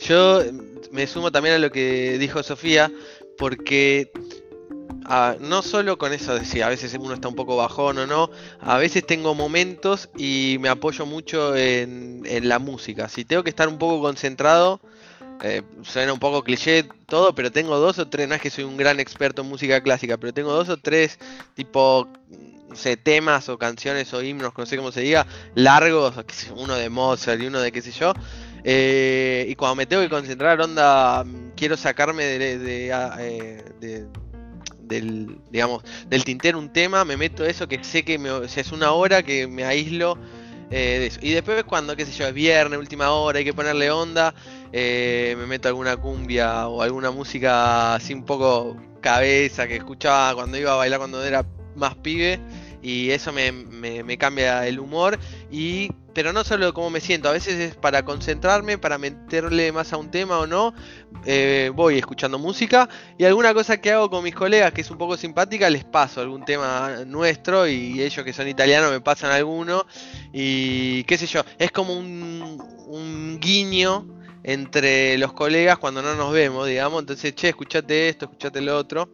yo 0.00 0.42
me 0.90 1.06
sumo 1.06 1.30
también 1.30 1.56
a 1.56 1.58
lo 1.58 1.70
que 1.70 2.18
dijo 2.18 2.42
Sofía, 2.42 2.90
porque 3.38 4.10
ah, 5.04 5.36
no 5.40 5.62
solo 5.62 5.98
con 5.98 6.12
eso 6.12 6.34
de 6.34 6.44
si 6.44 6.62
a 6.62 6.68
veces 6.68 6.96
uno 6.98 7.14
está 7.14 7.28
un 7.28 7.36
poco 7.36 7.56
bajón 7.56 7.98
o 7.98 8.06
no, 8.06 8.30
a 8.60 8.78
veces 8.78 9.06
tengo 9.06 9.34
momentos 9.34 10.08
y 10.16 10.56
me 10.60 10.68
apoyo 10.68 11.06
mucho 11.06 11.54
en, 11.54 12.24
la 12.48 12.58
música. 12.58 13.08
Si 13.08 13.24
tengo 13.24 13.44
que 13.44 13.50
estar 13.50 13.68
un 13.68 13.78
poco 13.78 14.00
concentrado, 14.00 14.80
eh, 15.42 15.62
suena 15.82 16.12
un 16.12 16.18
poco 16.18 16.42
cliché 16.42 16.88
todo, 17.06 17.34
pero 17.34 17.52
tengo 17.52 17.76
dos 17.78 17.98
o 17.98 18.08
tres, 18.08 18.28
no 18.28 18.34
es 18.34 18.40
que 18.40 18.50
soy 18.50 18.64
un 18.64 18.76
gran 18.76 18.98
experto 18.98 19.42
en 19.42 19.48
música 19.48 19.80
clásica, 19.80 20.16
pero 20.16 20.32
tengo 20.32 20.52
dos 20.52 20.68
o 20.68 20.76
tres 20.76 21.18
tipo 21.54 22.08
temas 23.02 23.48
o 23.48 23.58
canciones 23.58 24.12
o 24.12 24.22
himnos, 24.22 24.52
no 24.56 24.66
sé 24.66 24.76
cómo 24.76 24.92
se 24.92 25.00
diga, 25.00 25.26
largos, 25.54 26.14
uno 26.56 26.74
de 26.74 26.90
Mozart 26.90 27.40
y 27.40 27.46
uno 27.46 27.60
de 27.60 27.72
qué 27.72 27.80
sé 27.80 27.92
yo, 27.92 28.12
eh, 28.68 29.46
y 29.48 29.54
cuando 29.54 29.76
me 29.76 29.86
tengo 29.86 30.02
que 30.02 30.08
concentrar, 30.08 30.60
onda, 30.60 31.24
quiero 31.54 31.76
sacarme 31.76 32.24
de, 32.24 32.90
eh, 33.20 34.04
del, 34.80 35.38
digamos, 35.50 35.84
del 36.08 36.24
tintero 36.24 36.58
un 36.58 36.72
tema, 36.72 37.04
me 37.04 37.16
meto 37.16 37.44
eso 37.44 37.68
que 37.68 37.82
sé 37.84 38.04
que 38.04 38.18
me, 38.18 38.28
es 38.44 38.72
una 38.72 38.90
hora 38.90 39.22
que 39.22 39.46
me 39.46 39.64
aíslo 39.64 40.18
eh, 40.72 40.98
de 40.98 41.06
eso. 41.06 41.20
Y 41.22 41.30
después 41.30 41.62
cuando, 41.62 41.94
qué 41.94 42.04
sé 42.04 42.10
yo, 42.10 42.26
es 42.26 42.34
viernes, 42.34 42.76
última 42.76 43.12
hora, 43.12 43.38
hay 43.38 43.44
que 43.44 43.54
ponerle 43.54 43.88
onda, 43.92 44.34
me 44.72 45.46
meto 45.46 45.68
alguna 45.68 45.96
cumbia 45.96 46.66
o 46.66 46.82
alguna 46.82 47.12
música 47.12 47.94
así 47.94 48.14
un 48.14 48.24
poco 48.24 48.76
cabeza 49.00 49.68
que 49.68 49.76
escuchaba 49.76 50.34
cuando 50.34 50.58
iba 50.58 50.72
a 50.72 50.76
bailar 50.76 50.98
cuando 50.98 51.24
era 51.24 51.46
más 51.76 51.94
pibe 51.94 52.40
y 52.82 53.10
eso 53.10 53.32
me, 53.32 53.52
me, 53.52 54.18
cambia 54.18 54.66
el 54.66 54.80
humor 54.80 55.18
y 55.50 55.90
pero 56.16 56.32
no 56.32 56.44
solo 56.44 56.72
cómo 56.72 56.88
me 56.88 57.02
siento, 57.02 57.28
a 57.28 57.32
veces 57.32 57.60
es 57.60 57.74
para 57.74 58.02
concentrarme, 58.02 58.78
para 58.78 58.96
meterle 58.96 59.70
más 59.70 59.92
a 59.92 59.98
un 59.98 60.10
tema 60.10 60.38
o 60.38 60.46
no, 60.46 60.72
eh, 61.26 61.70
voy 61.74 61.98
escuchando 61.98 62.38
música 62.38 62.88
y 63.18 63.26
alguna 63.26 63.52
cosa 63.52 63.76
que 63.82 63.92
hago 63.92 64.08
con 64.08 64.24
mis 64.24 64.34
colegas 64.34 64.72
que 64.72 64.80
es 64.80 64.90
un 64.90 64.96
poco 64.96 65.18
simpática, 65.18 65.68
les 65.68 65.84
paso 65.84 66.22
algún 66.22 66.42
tema 66.46 67.04
nuestro 67.06 67.68
y 67.68 68.00
ellos 68.00 68.24
que 68.24 68.32
son 68.32 68.48
italianos 68.48 68.92
me 68.92 69.02
pasan 69.02 69.30
alguno 69.30 69.84
y 70.32 71.04
qué 71.04 71.18
sé 71.18 71.26
yo, 71.26 71.42
es 71.58 71.70
como 71.70 71.92
un, 71.92 72.64
un 72.86 73.38
guiño 73.38 74.06
entre 74.42 75.18
los 75.18 75.34
colegas 75.34 75.76
cuando 75.76 76.00
no 76.00 76.14
nos 76.14 76.32
vemos, 76.32 76.66
digamos, 76.66 77.00
entonces, 77.00 77.34
che, 77.34 77.48
escuchate 77.48 78.08
esto, 78.08 78.26
escuchate 78.26 78.60
lo 78.60 78.78
otro. 78.78 79.10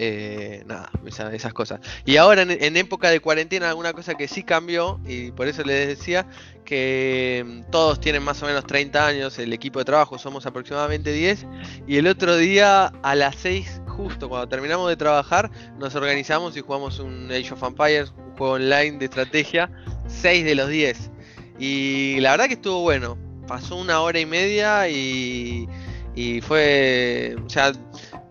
Eh, 0.00 0.62
nada, 0.64 0.92
esas 1.32 1.52
cosas. 1.52 1.80
Y 2.04 2.18
ahora 2.18 2.42
en, 2.42 2.76
época 2.76 3.10
de 3.10 3.18
cuarentena, 3.18 3.68
alguna 3.68 3.92
cosa 3.92 4.14
que 4.14 4.28
sí 4.28 4.44
cambió, 4.44 5.00
y 5.04 5.32
por 5.32 5.48
eso 5.48 5.64
les 5.64 5.88
decía 5.88 6.24
que 6.64 7.44
mm, 7.44 7.70
todos 7.72 7.98
tienen 7.98 8.22
más 8.22 8.40
o 8.44 8.46
menos 8.46 8.64
30 8.64 9.04
años, 9.04 9.36
el 9.40 9.52
equipo 9.52 9.80
de 9.80 9.84
trabajo 9.84 10.16
somos 10.16 10.46
aproximadamente 10.46 11.10
10, 11.10 11.46
y 11.88 11.96
el 11.96 12.06
otro 12.06 12.36
día 12.36 12.92
a 13.02 13.14
las 13.16 13.34
6, 13.36 13.82
justo 13.88 14.28
cuando 14.28 14.48
terminamos 14.48 14.88
de 14.88 14.96
trabajar, 14.96 15.50
nos 15.80 15.96
organizamos 15.96 16.56
y 16.56 16.60
jugamos 16.60 17.00
un 17.00 17.28
Age 17.32 17.52
of 17.54 17.64
Empires, 17.64 18.12
un 18.16 18.36
juego 18.36 18.52
online 18.52 18.98
de 18.98 19.06
estrategia, 19.06 19.68
6 20.06 20.44
de 20.44 20.54
los 20.54 20.68
10. 20.68 21.10
Y 21.58 22.20
la 22.20 22.30
verdad 22.30 22.46
que 22.46 22.54
estuvo 22.54 22.82
bueno, 22.82 23.18
pasó 23.48 23.74
una 23.74 24.00
hora 24.00 24.20
y 24.20 24.26
media 24.26 24.88
y, 24.88 25.68
y 26.14 26.40
fue, 26.40 27.34
o 27.44 27.50
sea, 27.50 27.72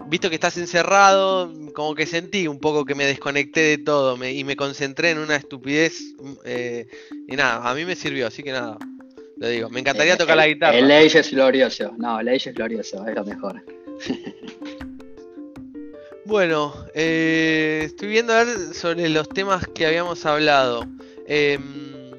visto 0.07 0.29
que 0.29 0.35
estás 0.35 0.57
encerrado, 0.57 1.51
como 1.73 1.95
que 1.95 2.05
sentí 2.05 2.47
un 2.47 2.59
poco 2.59 2.85
que 2.85 2.95
me 2.95 3.05
desconecté 3.05 3.61
de 3.61 3.77
todo 3.77 4.23
y 4.25 4.43
me 4.43 4.55
concentré 4.55 5.11
en 5.11 5.19
una 5.19 5.35
estupidez. 5.35 5.99
Eh, 6.45 6.87
y 7.27 7.35
nada, 7.35 7.69
a 7.69 7.75
mí 7.75 7.85
me 7.85 7.95
sirvió, 7.95 8.27
así 8.27 8.43
que 8.43 8.51
nada, 8.51 8.77
lo 9.37 9.47
digo. 9.47 9.69
Me 9.69 9.79
encantaría 9.79 10.13
eh, 10.13 10.17
tocar 10.17 10.37
la 10.37 10.47
guitarra. 10.47 10.77
El 10.77 10.91
Age 10.91 11.19
es 11.19 11.31
glorioso, 11.31 11.93
no, 11.97 12.19
el 12.19 12.29
Age 12.29 12.49
es 12.49 12.55
glorioso, 12.55 13.05
es 13.07 13.15
lo 13.15 13.25
mejor. 13.25 13.63
bueno, 16.25 16.73
eh, 16.93 17.83
estoy 17.85 18.09
viendo 18.09 18.33
a 18.33 18.43
ver 18.43 18.73
sobre 18.73 19.09
los 19.09 19.27
temas 19.29 19.67
que 19.67 19.85
habíamos 19.85 20.25
hablado. 20.25 20.85
Em, 21.27 22.11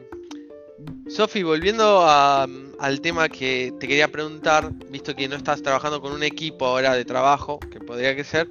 Sofi, 1.08 1.42
volviendo 1.42 2.04
al 2.78 3.00
tema 3.00 3.28
que 3.28 3.72
te 3.78 3.88
quería 3.88 4.08
preguntar, 4.08 4.70
visto 4.90 5.14
que 5.14 5.28
no 5.28 5.36
estás 5.36 5.62
trabajando 5.62 6.00
con 6.00 6.12
un 6.12 6.22
equipo 6.22 6.66
ahora 6.66 6.94
de 6.94 7.04
trabajo, 7.04 7.58
que 7.58 7.80
podría 7.80 8.14
que 8.14 8.24
ser, 8.24 8.48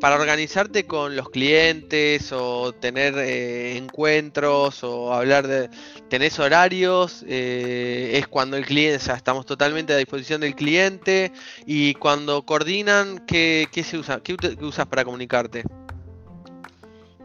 para 0.00 0.16
organizarte 0.16 0.86
con 0.86 1.16
los 1.16 1.28
clientes 1.30 2.32
o 2.32 2.72
tener 2.72 3.14
eh, 3.18 3.76
encuentros 3.76 4.82
o 4.82 5.12
hablar 5.12 5.46
de... 5.46 5.70
¿Tenés 6.08 6.38
horarios? 6.38 7.24
Eh, 7.28 8.12
¿Es 8.14 8.26
cuando 8.26 8.56
el 8.56 8.66
cliente, 8.66 8.96
o 8.96 9.00
sea, 9.00 9.14
estamos 9.14 9.46
totalmente 9.46 9.92
a 9.92 9.96
disposición 9.96 10.40
del 10.40 10.54
cliente? 10.54 11.32
Y 11.66 11.94
cuando 11.94 12.42
coordinan, 12.42 13.24
¿qué, 13.26 13.68
se 13.84 13.98
usa? 13.98 14.20
¿Qué 14.22 14.36
usas 14.60 14.86
para 14.86 15.04
comunicarte? 15.04 15.64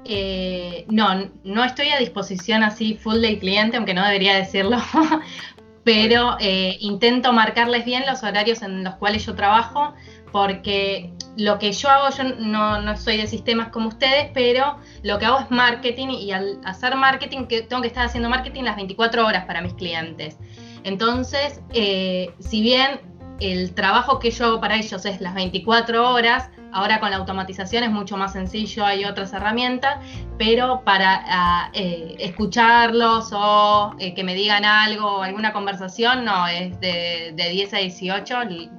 Eh, 0.07 0.85
no, 0.87 1.31
no 1.43 1.63
estoy 1.63 1.89
a 1.89 1.97
disposición 1.97 2.61
así 2.61 2.93
full 2.93 3.21
del 3.21 3.39
cliente, 3.39 3.77
aunque 3.77 3.95
no 3.95 4.05
debería 4.05 4.35
decirlo, 4.35 4.77
pero 5.85 6.35
eh, 6.39 6.77
intento 6.81 7.31
marcarles 7.31 7.85
bien 7.85 8.03
los 8.07 8.23
horarios 8.23 8.63
en 8.63 8.83
los 8.83 8.95
cuales 8.95 9.23
yo 9.23 9.35
trabajo, 9.35 9.93
porque 10.31 11.13
lo 11.37 11.59
que 11.59 11.71
yo 11.71 11.89
hago, 11.89 12.13
yo 12.17 12.23
no, 12.23 12.81
no, 12.81 12.97
soy 12.97 13.17
de 13.17 13.27
sistemas 13.27 13.69
como 13.69 13.89
ustedes, 13.89 14.31
pero 14.33 14.79
lo 15.03 15.19
que 15.19 15.27
hago 15.27 15.39
es 15.39 15.51
marketing 15.51 16.07
y 16.07 16.31
al 16.31 16.59
hacer 16.65 16.95
marketing 16.95 17.45
tengo 17.69 17.83
que 17.83 17.87
estar 17.87 18.03
haciendo 18.03 18.29
marketing 18.29 18.63
las 18.63 18.77
24 18.77 19.27
horas 19.27 19.45
para 19.45 19.61
mis 19.61 19.75
clientes. 19.75 20.37
Entonces, 20.83 21.61
eh, 21.71 22.33
si 22.39 22.61
bien 22.61 23.01
el 23.39 23.75
trabajo 23.75 24.17
que 24.17 24.31
yo 24.31 24.45
hago 24.45 24.61
para 24.61 24.77
ellos 24.77 25.05
es 25.05 25.21
las 25.21 25.35
24 25.35 26.11
horas, 26.11 26.49
Ahora 26.71 26.99
con 26.99 27.09
la 27.09 27.17
automatización 27.17 27.83
es 27.83 27.91
mucho 27.91 28.17
más 28.17 28.33
sencillo, 28.33 28.85
hay 28.85 29.05
otras 29.05 29.31
herramientas, 29.33 29.97
pero 30.37 30.81
para 30.83 31.23
ah, 31.27 31.69
eh, 31.73 32.15
escucharlos 32.19 33.31
o 33.31 33.95
eh, 33.99 34.13
que 34.13 34.23
me 34.23 34.35
digan 34.35 34.65
algo 34.65 35.17
o 35.17 35.23
alguna 35.23 35.53
conversación, 35.53 36.25
no, 36.25 36.47
es 36.47 36.79
de, 36.79 37.33
10 37.35 37.73
a 37.73 37.77
18, 37.77 38.35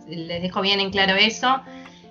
les 0.09 0.43
dejo 0.43 0.61
bien 0.61 0.81
en 0.81 0.91
claro 0.91 1.15
eso. 1.15 1.61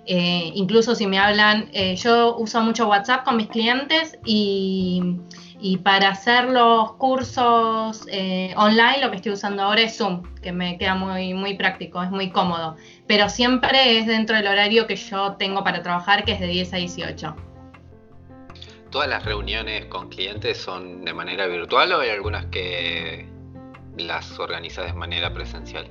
Eh, 0.08 0.52
incluso 0.54 0.96
si 0.96 1.08
me 1.08 1.18
hablan, 1.18 1.70
yo 1.96 2.38
uso 2.38 2.62
mucho 2.62 2.88
WhatsApp 2.88 3.24
con 3.24 3.38
mis 3.38 3.48
clientes 3.48 4.20
y 4.24 5.02
y 5.68 5.78
para 5.78 6.10
hacer 6.10 6.46
los 6.52 6.94
cursos 6.94 8.06
eh, 8.12 8.54
online 8.56 9.00
lo 9.02 9.10
que 9.10 9.16
estoy 9.16 9.32
usando 9.32 9.64
ahora 9.64 9.82
es 9.82 9.98
Zoom, 9.98 10.22
que 10.44 10.52
me 10.52 10.78
queda 10.78 10.94
muy, 10.94 11.34
muy 11.34 11.56
práctico, 11.56 12.04
es 12.04 12.12
muy 12.12 12.30
cómodo. 12.30 12.76
Pero 13.08 13.30
siempre 13.30 13.98
es 13.98 14.06
dentro 14.06 14.36
del 14.36 14.46
horario 14.46 14.86
que 14.86 14.96
yo 14.96 15.38
tengo 15.38 15.64
para 15.64 15.82
trabajar, 15.82 16.24
que 16.24 16.34
es 16.34 16.40
de 16.40 16.46
10 16.46 16.74
a 16.74 16.78
18. 16.78 17.36
¿Todas 18.92 19.10
las 19.10 19.26
reuniones 19.26 19.86
con 19.86 20.10
clientes 20.10 20.56
son 20.56 21.04
de 21.04 21.16
manera 21.16 21.48
virtual 21.48 21.94
o 21.94 22.02
hay 22.02 22.12
algunas 22.12 22.46
que 22.46 23.28
las 23.98 24.38
organizas 24.38 24.86
de 24.86 24.94
manera 24.94 25.34
presencial? 25.34 25.90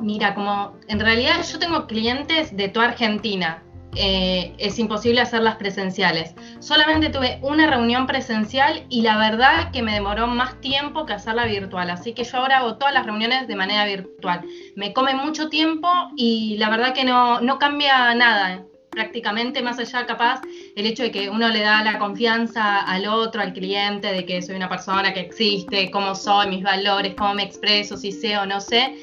Mira, 0.00 0.34
como 0.34 0.76
en 0.88 0.98
realidad 0.98 1.36
yo 1.48 1.60
tengo 1.60 1.86
clientes 1.86 2.56
de 2.56 2.68
toda 2.68 2.86
Argentina, 2.86 3.62
eh, 3.96 4.52
es 4.58 4.78
imposible 4.78 5.20
hacerlas 5.20 5.56
presenciales. 5.56 6.34
Solamente 6.60 7.10
tuve 7.10 7.38
una 7.42 7.66
reunión 7.66 8.06
presencial 8.06 8.84
y 8.88 9.02
la 9.02 9.18
verdad 9.18 9.70
que 9.72 9.82
me 9.82 9.92
demoró 9.92 10.26
más 10.26 10.60
tiempo 10.60 11.06
que 11.06 11.12
hacerla 11.12 11.46
virtual. 11.46 11.90
Así 11.90 12.12
que 12.12 12.24
yo 12.24 12.38
ahora 12.38 12.58
hago 12.58 12.76
todas 12.76 12.94
las 12.94 13.06
reuniones 13.06 13.48
de 13.48 13.56
manera 13.56 13.84
virtual. 13.84 14.42
Me 14.76 14.92
come 14.92 15.14
mucho 15.14 15.48
tiempo 15.48 15.88
y 16.16 16.56
la 16.58 16.70
verdad 16.70 16.94
que 16.94 17.04
no, 17.04 17.40
no 17.40 17.58
cambia 17.58 18.14
nada. 18.14 18.64
Prácticamente 18.90 19.60
más 19.60 19.78
allá 19.80 20.06
capaz 20.06 20.40
el 20.76 20.86
hecho 20.86 21.02
de 21.02 21.10
que 21.10 21.28
uno 21.28 21.48
le 21.48 21.60
da 21.60 21.82
la 21.82 21.98
confianza 21.98 22.80
al 22.80 23.06
otro, 23.06 23.42
al 23.42 23.52
cliente, 23.52 24.12
de 24.12 24.24
que 24.24 24.40
soy 24.40 24.54
una 24.54 24.68
persona 24.68 25.12
que 25.12 25.18
existe, 25.18 25.90
cómo 25.90 26.14
soy, 26.14 26.46
mis 26.46 26.62
valores, 26.62 27.14
cómo 27.16 27.34
me 27.34 27.42
expreso, 27.42 27.96
si 27.96 28.12
sé 28.12 28.38
o 28.38 28.46
no 28.46 28.60
sé 28.60 28.94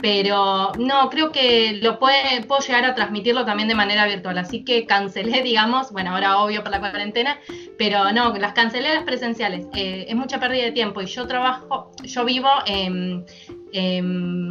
pero 0.00 0.72
no, 0.78 1.10
creo 1.10 1.30
que 1.30 1.78
lo 1.82 1.98
puede, 1.98 2.42
puedo 2.46 2.60
llegar 2.60 2.84
a 2.84 2.94
transmitirlo 2.94 3.44
también 3.44 3.68
de 3.68 3.74
manera 3.74 4.06
virtual, 4.06 4.38
así 4.38 4.64
que 4.64 4.86
cancelé, 4.86 5.42
digamos, 5.44 5.92
bueno, 5.92 6.14
ahora 6.14 6.38
obvio 6.38 6.62
por 6.62 6.70
la 6.70 6.80
cuarentena, 6.80 7.38
pero 7.78 8.12
no, 8.12 8.32
las 8.36 8.52
cancelé 8.52 8.94
las 8.94 9.04
presenciales, 9.04 9.66
eh, 9.74 10.06
es 10.08 10.16
mucha 10.16 10.40
pérdida 10.40 10.64
de 10.64 10.72
tiempo 10.72 11.02
y 11.02 11.06
yo 11.06 11.26
trabajo, 11.26 11.92
yo 12.02 12.24
vivo 12.24 12.50
en, 12.66 13.24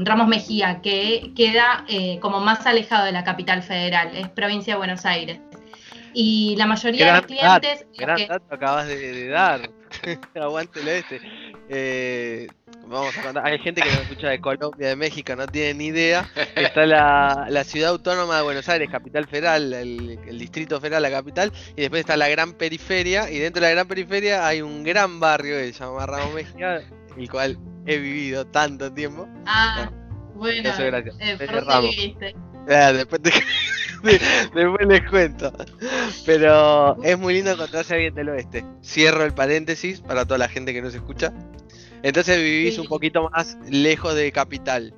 Ramos 0.06 0.28
Mejía, 0.28 0.80
que 0.82 1.34
queda 1.36 1.84
eh, 1.90 2.20
como 2.22 2.40
más 2.40 2.66
alejado 2.66 3.06
de 3.06 3.12
la 3.12 3.26
capital 3.26 3.64
federal, 3.64 4.12
es 4.16 4.30
provincia 4.30 4.76
de 4.76 4.78
Buenos 4.78 5.06
Aires. 5.06 5.40
Y 6.14 6.56
la 6.58 6.66
mayoría 6.66 7.08
de 7.08 7.12
los 7.18 7.26
clientes... 7.26 7.86
gran 7.98 8.28
dato 8.28 8.56
acabas 8.56 8.88
de, 8.88 9.28
dar, 9.28 9.70
aguántelo 10.36 10.90
este. 10.90 11.22
Eh, 11.70 12.48
vamos 12.90 13.18
a 13.18 13.22
contar. 13.22 13.46
Hay 13.46 13.60
gente 13.60 13.82
que 13.82 13.90
nos 13.90 14.02
escucha 14.02 14.30
de 14.30 14.42
Colombia, 14.42 14.90
de 14.90 14.96
México, 14.96 15.36
no 15.36 15.48
tiene 15.48 15.74
ni 15.76 15.86
idea. 15.88 16.30
Está 16.56 16.86
la, 16.86 17.48
la 17.50 17.64
ciudad 17.64 17.92
autónoma 17.92 18.38
de 18.38 18.44
Buenos 18.44 18.68
Aires, 18.68 18.90
capital 18.90 19.28
federal, 19.28 19.74
el, 19.74 20.20
el, 20.28 20.40
distrito 20.40 20.80
federal, 20.82 21.02
la 21.04 21.12
capital, 21.12 21.52
y 21.76 21.82
después 21.82 22.02
está 22.02 22.18
la 22.18 22.28
gran 22.28 22.54
periferia, 22.54 23.30
y 23.30 23.40
dentro 23.40 23.62
de 23.62 23.70
la 23.70 23.74
gran 23.76 23.88
periferia 23.88 24.48
hay 24.48 24.62
un 24.62 24.84
gran 24.84 25.20
barrio 25.20 25.58
que 25.58 25.72
se 25.72 25.80
llama 25.80 26.06
Ramos 26.06 26.34
Mejía, 26.34 26.82
el 27.18 27.30
cual 27.30 27.58
he 27.86 27.98
vivido 27.98 28.46
tanto 28.46 28.92
tiempo. 28.92 29.28
Ah, 29.46 29.92
bueno, 30.36 30.70
eso 30.70 30.84
gracias. 30.84 31.16
Eh, 31.20 32.94
después, 32.94 33.22
después 34.54 34.88
les 34.88 35.10
cuento. 35.10 35.52
Pero 36.26 37.02
es 37.04 37.18
muy 37.18 37.34
lindo 37.34 37.52
encontrarse 37.52 37.94
a 37.94 37.96
alguien 37.96 38.14
del 38.14 38.30
oeste. 38.30 38.64
Cierro 38.84 39.26
el 39.26 39.34
paréntesis 39.34 40.02
para 40.02 40.26
toda 40.26 40.38
la 40.38 40.48
gente 40.48 40.74
que 40.74 40.82
nos 40.82 40.94
escucha. 40.94 41.34
Entonces 42.04 42.38
vivís 42.38 42.78
un 42.78 42.88
poquito 42.88 43.30
más 43.30 43.58
lejos 43.70 44.16
de 44.16 44.32
capital. 44.32 44.94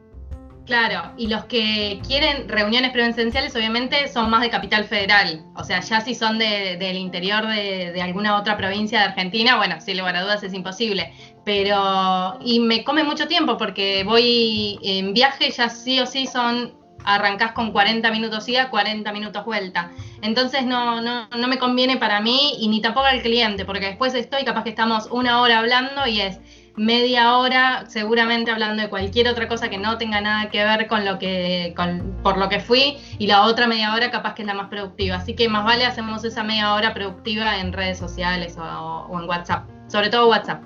Claro, 0.66 1.12
y 1.18 1.28
los 1.28 1.46
que 1.46 2.00
quieren 2.08 2.48
reuniones 2.48 2.92
presenciales 2.92 3.56
obviamente 3.56 4.08
son 4.08 4.30
más 4.30 4.42
de 4.42 4.50
capital 4.52 4.86
federal, 4.86 5.44
o 5.56 5.64
sea, 5.64 5.82
ya 5.82 6.02
si 6.02 6.14
son 6.14 6.38
del 6.38 6.98
interior 6.98 7.48
de, 7.48 7.92
de, 7.92 8.02
alguna 8.02 8.38
otra 8.38 8.58
provincia 8.58 9.00
de 9.00 9.06
Argentina, 9.06 9.58
bueno, 9.58 9.82
sin 9.82 9.98
lugar 9.98 10.16
a 10.16 10.22
dudas 10.22 10.44
es 10.44 10.54
imposible, 10.54 11.14
pero, 11.44 12.38
y 12.46 12.60
me 12.60 12.84
come 12.84 13.04
mucho 13.04 13.28
tiempo 13.28 13.58
porque 13.58 14.04
voy 14.04 14.80
en 14.84 15.14
viaje, 15.14 15.50
ya 15.50 15.68
sí 15.68 16.00
o 16.00 16.06
sí 16.06 16.28
son 16.28 16.80
arrancás 17.04 17.54
con 17.54 17.72
40 17.72 18.12
minutos 18.12 18.48
ida, 18.48 18.70
40 18.70 19.12
minutos 19.12 19.44
vuelta. 19.44 19.92
Entonces 20.22 20.66
no, 20.66 21.02
no, 21.02 21.28
no 21.30 21.48
me 21.48 21.58
conviene 21.58 21.98
para 21.98 22.22
mí 22.22 22.54
y 22.60 22.68
ni 22.68 22.82
tampoco 22.82 23.08
al 23.08 23.22
cliente, 23.22 23.66
porque 23.66 23.88
después 23.88 24.14
estoy, 24.14 24.44
capaz 24.44 24.64
que 24.64 24.70
estamos 24.70 25.08
una 25.12 25.42
hora 25.42 25.60
hablando 25.60 26.06
y 26.08 26.22
es 26.22 26.40
media 26.76 27.38
hora 27.38 27.86
seguramente 27.88 28.52
hablando 28.52 28.82
de 28.82 28.90
cualquier 28.90 29.28
otra 29.28 29.48
cosa 29.48 29.70
que 29.70 29.78
no 29.78 29.98
tenga 29.98 30.22
nada 30.22 30.50
que 30.50 30.64
ver 30.64 30.88
con 30.88 31.06
lo 31.06 31.20
que 31.20 31.74
con, 31.76 32.18
por 32.24 32.38
lo 32.38 32.50
que 32.50 32.60
fui 32.60 32.98
y 33.20 33.28
la 33.28 33.44
otra 33.44 33.68
media 33.68 33.94
hora 33.94 34.10
capaz 34.10 34.36
que 34.36 34.44
es 34.44 34.48
la 34.48 34.54
más 34.54 34.70
productiva 34.70 35.18
así 35.18 35.36
que 35.36 35.50
más 35.50 35.66
vale 35.66 35.86
hacemos 35.86 36.24
esa 36.24 36.44
media 36.44 36.74
hora 36.74 36.94
productiva 36.94 37.60
en 37.60 37.74
redes 37.74 38.00
sociales 38.00 38.58
o, 38.58 39.20
en 39.20 39.28
WhatsApp 39.28 39.70
sobre 39.88 40.10
todo 40.10 40.30
WhatsApp 40.30 40.64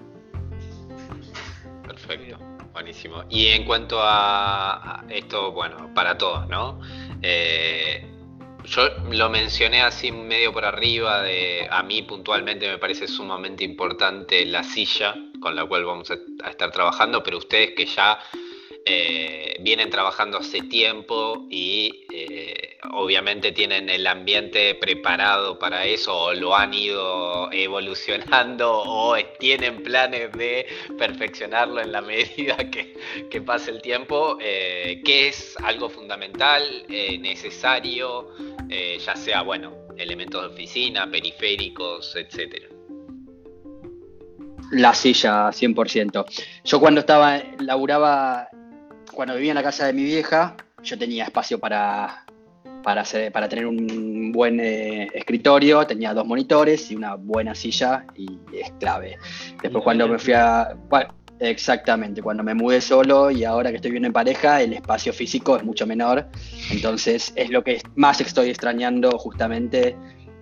perfecto 1.87 2.37
Buenísimo. 2.75 3.23
Y 3.29 3.47
en 3.47 3.63
cuanto 3.63 4.01
a, 4.01 5.05
esto, 5.07 5.53
bueno, 5.53 5.93
para 5.93 6.17
todos, 6.17 6.45
¿no? 6.49 6.81
Eh, 7.21 8.14
yo 8.65 8.89
lo 9.11 9.29
mencioné 9.29 9.81
así 9.81 10.11
medio 10.11 10.51
por 10.51 10.65
arriba, 10.65 11.21
de 11.21 11.67
a 11.69 11.83
mí 11.83 12.01
puntualmente 12.03 12.67
me 12.67 12.77
parece 12.77 13.07
sumamente 13.07 13.63
importante 13.63 14.45
la 14.45 14.63
silla 14.63 15.15
con 15.39 15.55
la 15.55 15.65
cual 15.65 15.85
vamos 15.85 16.11
a 16.11 16.49
estar 16.49 16.71
trabajando, 16.71 17.23
pero 17.23 17.37
ustedes 17.37 17.71
que 17.75 17.85
ya 17.85 18.19
eh, 18.85 19.57
vienen 19.61 19.89
trabajando 19.89 20.37
hace 20.37 20.61
tiempo 20.61 21.47
y 21.49 22.05
eh, 22.11 22.74
obviamente 22.91 23.51
tienen 23.51 23.89
el 23.89 24.07
ambiente 24.07 24.75
preparado 24.75 25.57
para 25.59 25.85
eso 25.85 26.15
o 26.15 26.33
lo 26.33 26.55
han 26.55 26.73
ido 26.73 27.51
evolucionando 27.51 28.71
o 28.71 29.15
tienen 29.39 29.83
planes 29.83 30.31
de 30.33 30.67
perfeccionarlo 30.97 31.81
en 31.81 31.91
la 31.91 32.01
medida 32.01 32.57
que, 32.69 33.41
pase 33.41 33.71
el 33.71 33.81
tiempo, 33.81 34.37
eh, 34.41 35.01
que 35.05 35.27
es 35.27 35.55
algo 35.63 35.89
fundamental, 35.89 36.63
necesario, 36.87 38.29
ya 38.69 39.15
sea, 39.15 39.41
bueno, 39.41 39.85
elementos 39.97 40.41
de 40.41 40.47
oficina, 40.47 41.09
periféricos, 41.09 42.15
etcétera. 42.15 42.67
La 44.71 44.93
silla, 44.93 45.49
100%. 45.49 46.25
Yo 46.63 46.79
cuando 46.79 47.01
estaba, 47.01 47.41
laburaba 47.59 48.49
cuando 49.13 49.35
vivía 49.35 49.51
en 49.51 49.55
la 49.55 49.63
casa 49.63 49.85
de 49.85 49.93
mi 49.93 50.03
vieja, 50.03 50.57
yo 50.83 50.97
tenía 50.97 51.25
espacio 51.25 51.59
para, 51.59 52.24
para, 52.85 53.01
hacer, 53.01 53.31
para 53.31 53.49
tener 53.49 53.65
un 53.65 54.31
buen 54.31 54.59
eh, 54.59 55.07
escritorio, 55.11 55.87
tenía 55.87 56.13
dos 56.13 56.23
monitores 56.27 56.91
y 56.91 56.95
una 56.95 57.15
buena 57.15 57.55
silla 57.55 58.05
y 58.15 58.27
es 58.53 58.71
clave. 58.79 59.17
Después 59.59 59.83
cuando 59.83 60.07
me 60.07 60.19
fui 60.19 60.33
a... 60.33 60.77
exactamente, 61.39 62.21
cuando 62.21 62.43
me 62.43 62.53
mudé 62.53 62.79
solo 62.81 63.31
y 63.31 63.43
ahora 63.43 63.71
que 63.71 63.77
estoy 63.77 63.89
viviendo 63.89 64.05
en 64.05 64.13
pareja, 64.13 64.61
el 64.61 64.73
espacio 64.73 65.13
físico 65.13 65.57
es 65.57 65.63
mucho 65.63 65.87
menor. 65.87 66.27
Entonces 66.69 67.33
es 67.35 67.49
lo 67.49 67.63
que 67.63 67.81
más 67.95 68.21
estoy 68.21 68.51
extrañando 68.51 69.17
justamente, 69.17 69.95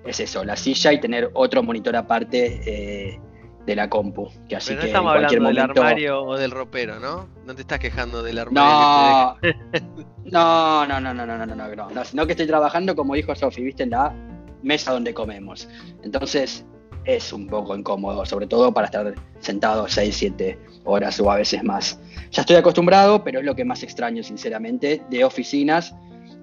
es 0.06 0.20
eso, 0.20 0.44
la 0.44 0.58
silla 0.58 0.92
y 0.92 1.00
tener 1.00 1.30
otro 1.36 1.64
monitor 1.64 1.96
aparte. 1.96 2.60
Eh, 2.66 3.20
de 3.66 3.76
la 3.76 3.90
compu. 3.90 4.30
Que 4.48 4.56
así 4.56 4.70
Pero 4.70 4.82
no 4.82 4.88
estamos 4.88 5.14
hablando 5.14 5.48
del 5.48 5.58
armario 5.60 6.24
o 6.24 6.38
del 6.38 6.52
ropero, 6.52 7.00
¿no? 7.00 7.30
No 7.46 7.56
te 7.56 7.62
estás 7.62 7.80
quejando 7.80 8.24
del 8.24 8.40
armario. 8.40 9.38
No, 10.26 10.88
no, 10.88 11.00
no, 11.02 11.14
no, 11.14 11.26
no, 11.26 11.38
no, 11.38 11.46
no, 11.46 11.56
no, 11.56 11.90
no, 11.90 12.06
sino 12.06 12.26
que 12.26 12.32
estoy 12.32 12.48
trabajando, 12.48 12.96
como 12.96 13.14
dijo 13.14 13.36
Sofi, 13.36 13.62
viste, 13.62 13.84
en 13.84 13.92
la 13.92 14.16
mesa 14.64 14.94
donde 14.94 15.14
comemos. 15.14 15.68
Entonces 16.02 16.66
es 17.06 17.34
un 17.34 17.48
poco 17.48 17.76
incómodo, 17.76 18.26
sobre 18.26 18.48
todo 18.48 18.74
para 18.74 18.86
estar 18.86 19.14
sentado 19.40 19.88
6, 19.88 20.16
7 20.16 20.60
horas 20.86 21.20
o 21.20 21.30
a 21.30 21.36
veces 21.36 21.64
más. 21.64 22.00
Ya 22.32 22.42
estoy 22.42 22.56
acostumbrado, 22.56 23.24
pero 23.24 23.40
es 23.40 23.46
lo 23.46 23.56
que 23.56 23.66
más 23.66 23.84
extraño, 23.84 24.24
sinceramente, 24.24 25.04
de 25.10 25.24
oficinas. 25.24 25.94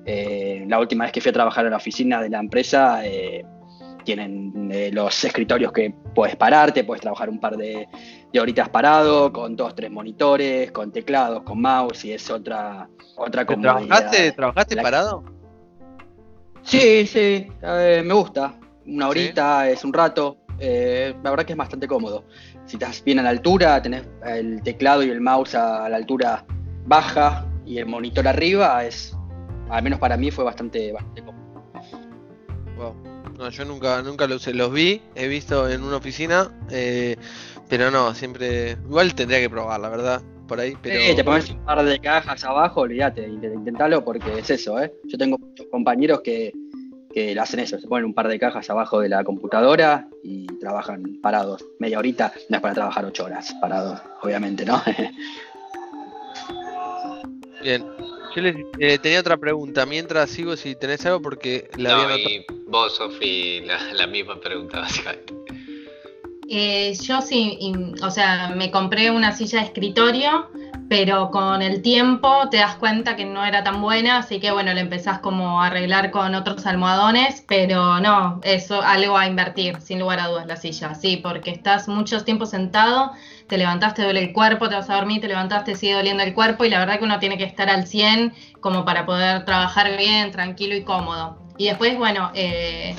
Eh, 0.04 0.64
la 0.68 0.78
última 0.78 1.04
vez 1.04 1.12
que 1.12 1.20
fui 1.20 1.30
a 1.30 1.32
trabajar 1.32 1.64
en 1.64 1.72
la 1.72 1.78
oficina 1.78 2.20
de 2.22 2.28
la 2.28 2.38
empresa, 2.38 3.04
eh, 3.04 3.44
tienen 4.04 4.70
eh, 4.72 4.90
los 4.92 5.24
escritorios 5.24 5.72
que 5.72 5.94
puedes 6.14 6.36
pararte, 6.36 6.84
puedes 6.84 7.00
trabajar 7.00 7.28
un 7.28 7.40
par 7.40 7.56
de, 7.56 7.88
horitas 8.38 8.68
parado, 8.68 9.32
con 9.32 9.56
dos, 9.56 9.74
tres 9.74 9.90
monitores, 9.90 10.72
con 10.72 10.92
teclados, 10.92 11.42
con 11.42 11.60
mouse, 11.60 12.04
y 12.04 12.12
es 12.12 12.30
otra, 12.30 12.88
otra 13.16 13.44
¿Trabajaste, 13.44 14.32
¿trabajaste 14.32 14.76
parado? 14.76 15.24
Sí, 16.62 17.06
sí, 17.06 17.48
eh, 17.62 18.02
me 18.04 18.14
gusta. 18.14 18.54
Una 18.86 19.08
horita 19.08 19.68
es 19.68 19.84
un 19.84 19.92
rato. 19.92 20.38
Eh, 20.58 21.14
la 21.22 21.30
verdad 21.30 21.46
que 21.46 21.52
es 21.52 21.58
bastante 21.58 21.88
cómodo. 21.88 22.24
Si 22.66 22.76
estás 22.76 23.02
bien 23.02 23.18
a 23.18 23.22
la 23.22 23.30
altura, 23.30 23.80
tenés 23.80 24.04
el 24.24 24.62
teclado 24.62 25.02
y 25.02 25.10
el 25.10 25.20
mouse 25.20 25.54
a 25.54 25.88
la 25.88 25.96
altura 25.96 26.44
baja 26.86 27.46
y 27.64 27.78
el 27.78 27.86
monitor 27.86 28.28
arriba, 28.28 28.84
es, 28.84 29.16
al 29.70 29.82
menos 29.82 29.98
para 29.98 30.16
mí 30.16 30.30
fue 30.30 30.44
bastante, 30.44 30.92
bastante 30.92 31.22
cómodo. 31.22 33.09
No, 33.40 33.48
yo 33.48 33.64
nunca, 33.64 34.02
nunca 34.02 34.26
los, 34.26 34.46
los 34.48 34.70
vi, 34.70 35.00
he 35.14 35.26
visto 35.26 35.66
en 35.66 35.82
una 35.82 35.96
oficina, 35.96 36.50
eh, 36.70 37.16
pero 37.70 37.90
no, 37.90 38.14
siempre. 38.14 38.72
Igual 38.72 39.14
tendría 39.14 39.40
que 39.40 39.48
probar, 39.48 39.80
la 39.80 39.88
verdad, 39.88 40.20
por 40.46 40.60
ahí. 40.60 40.74
Pero... 40.82 41.16
te 41.16 41.24
pones 41.24 41.48
un 41.48 41.64
par 41.64 41.82
de 41.82 41.98
cajas 42.00 42.44
abajo, 42.44 42.82
olvídate, 42.82 43.26
intentalo 43.26 44.04
porque 44.04 44.40
es 44.40 44.50
eso, 44.50 44.78
¿eh? 44.78 44.92
Yo 45.04 45.16
tengo 45.16 45.38
muchos 45.38 45.66
compañeros 45.70 46.20
que, 46.20 46.52
que 47.14 47.40
hacen 47.40 47.60
eso, 47.60 47.78
se 47.78 47.88
ponen 47.88 48.04
un 48.04 48.12
par 48.12 48.28
de 48.28 48.38
cajas 48.38 48.68
abajo 48.68 49.00
de 49.00 49.08
la 49.08 49.24
computadora 49.24 50.06
y 50.22 50.46
trabajan 50.58 51.02
parados. 51.22 51.64
Media 51.78 51.98
horita, 51.98 52.34
no 52.50 52.56
es 52.56 52.60
para 52.60 52.74
trabajar 52.74 53.06
ocho 53.06 53.24
horas 53.24 53.56
parados, 53.58 54.02
obviamente, 54.20 54.66
¿no? 54.66 54.82
Bien, 57.62 57.86
yo 58.34 58.42
les 58.42 58.56
eh, 58.78 58.98
tenía 58.98 59.20
otra 59.20 59.36
pregunta. 59.36 59.86
Mientras 59.86 60.30
sigo, 60.30 60.56
si 60.56 60.74
tenés 60.74 61.04
algo, 61.06 61.20
porque 61.20 61.68
la 61.76 61.90
no, 61.90 62.16
y 62.16 62.44
vos, 62.66 62.96
Sofi, 62.96 63.60
la, 63.60 64.06
misma 64.06 64.40
pregunta, 64.40 64.80
básicamente. 64.80 65.34
Eh, 66.52 66.94
yo 67.00 67.22
sí, 67.22 67.72
o 68.02 68.10
sea, 68.10 68.48
me 68.56 68.72
compré 68.72 69.12
una 69.12 69.30
silla 69.30 69.60
de 69.60 69.66
escritorio, 69.66 70.50
pero 70.88 71.30
con 71.30 71.62
el 71.62 71.80
tiempo 71.80 72.48
te 72.50 72.56
das 72.56 72.74
cuenta 72.74 73.14
que 73.14 73.24
no 73.24 73.44
era 73.44 73.62
tan 73.62 73.80
buena, 73.80 74.18
así 74.18 74.40
que 74.40 74.50
bueno, 74.50 74.74
le 74.74 74.80
empezás 74.80 75.20
como 75.20 75.62
a 75.62 75.68
arreglar 75.68 76.10
con 76.10 76.34
otros 76.34 76.66
almohadones, 76.66 77.44
pero 77.46 78.00
no, 78.00 78.40
eso 78.42 78.82
algo 78.82 79.16
a 79.16 79.28
invertir, 79.28 79.80
sin 79.80 80.00
lugar 80.00 80.18
a 80.18 80.26
dudas, 80.26 80.48
la 80.48 80.56
silla, 80.56 80.92
sí, 80.96 81.18
porque 81.18 81.52
estás 81.52 81.86
mucho 81.86 82.24
tiempo 82.24 82.46
sentado 82.46 83.12
te 83.50 83.58
levantaste, 83.58 84.02
duele 84.02 84.22
el 84.22 84.32
cuerpo, 84.32 84.68
te 84.68 84.76
vas 84.76 84.88
a 84.88 84.94
dormir, 84.94 85.20
te 85.20 85.28
levantaste, 85.28 85.74
sigue 85.74 85.94
doliendo 85.94 86.22
el 86.22 86.34
cuerpo 86.34 86.64
y 86.64 86.70
la 86.70 86.78
verdad 86.78 86.98
que 86.98 87.04
uno 87.04 87.18
tiene 87.18 87.36
que 87.36 87.44
estar 87.44 87.68
al 87.68 87.86
100 87.86 88.32
como 88.60 88.84
para 88.84 89.04
poder 89.04 89.44
trabajar 89.44 89.96
bien, 89.96 90.30
tranquilo 90.30 90.76
y 90.76 90.84
cómodo. 90.84 91.36
Y 91.58 91.66
después, 91.66 91.98
bueno, 91.98 92.30
eh, 92.34 92.94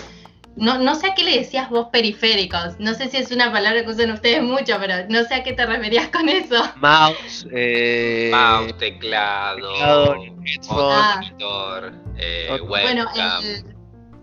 no, 0.61 0.77
no 0.77 0.93
sé 0.93 1.07
a 1.07 1.15
qué 1.15 1.23
le 1.23 1.39
decías 1.39 1.71
vos 1.71 1.87
periféricos, 1.91 2.79
no 2.79 2.93
sé 2.93 3.09
si 3.09 3.17
es 3.17 3.31
una 3.31 3.51
palabra 3.51 3.83
que 3.83 3.89
usan 3.89 4.11
ustedes 4.11 4.43
mucho, 4.43 4.77
pero 4.79 5.07
no 5.09 5.23
sé 5.23 5.33
a 5.33 5.43
qué 5.43 5.53
te 5.53 5.65
referías 5.65 6.09
con 6.09 6.29
eso. 6.29 6.63
Mouse, 6.75 7.47
eh, 7.51 8.29
Mouse 8.31 8.77
teclado, 8.77 10.15
monitor, 10.69 11.93
eh, 12.15 12.59
webcam. 12.61 12.67
Bueno, 12.67 13.09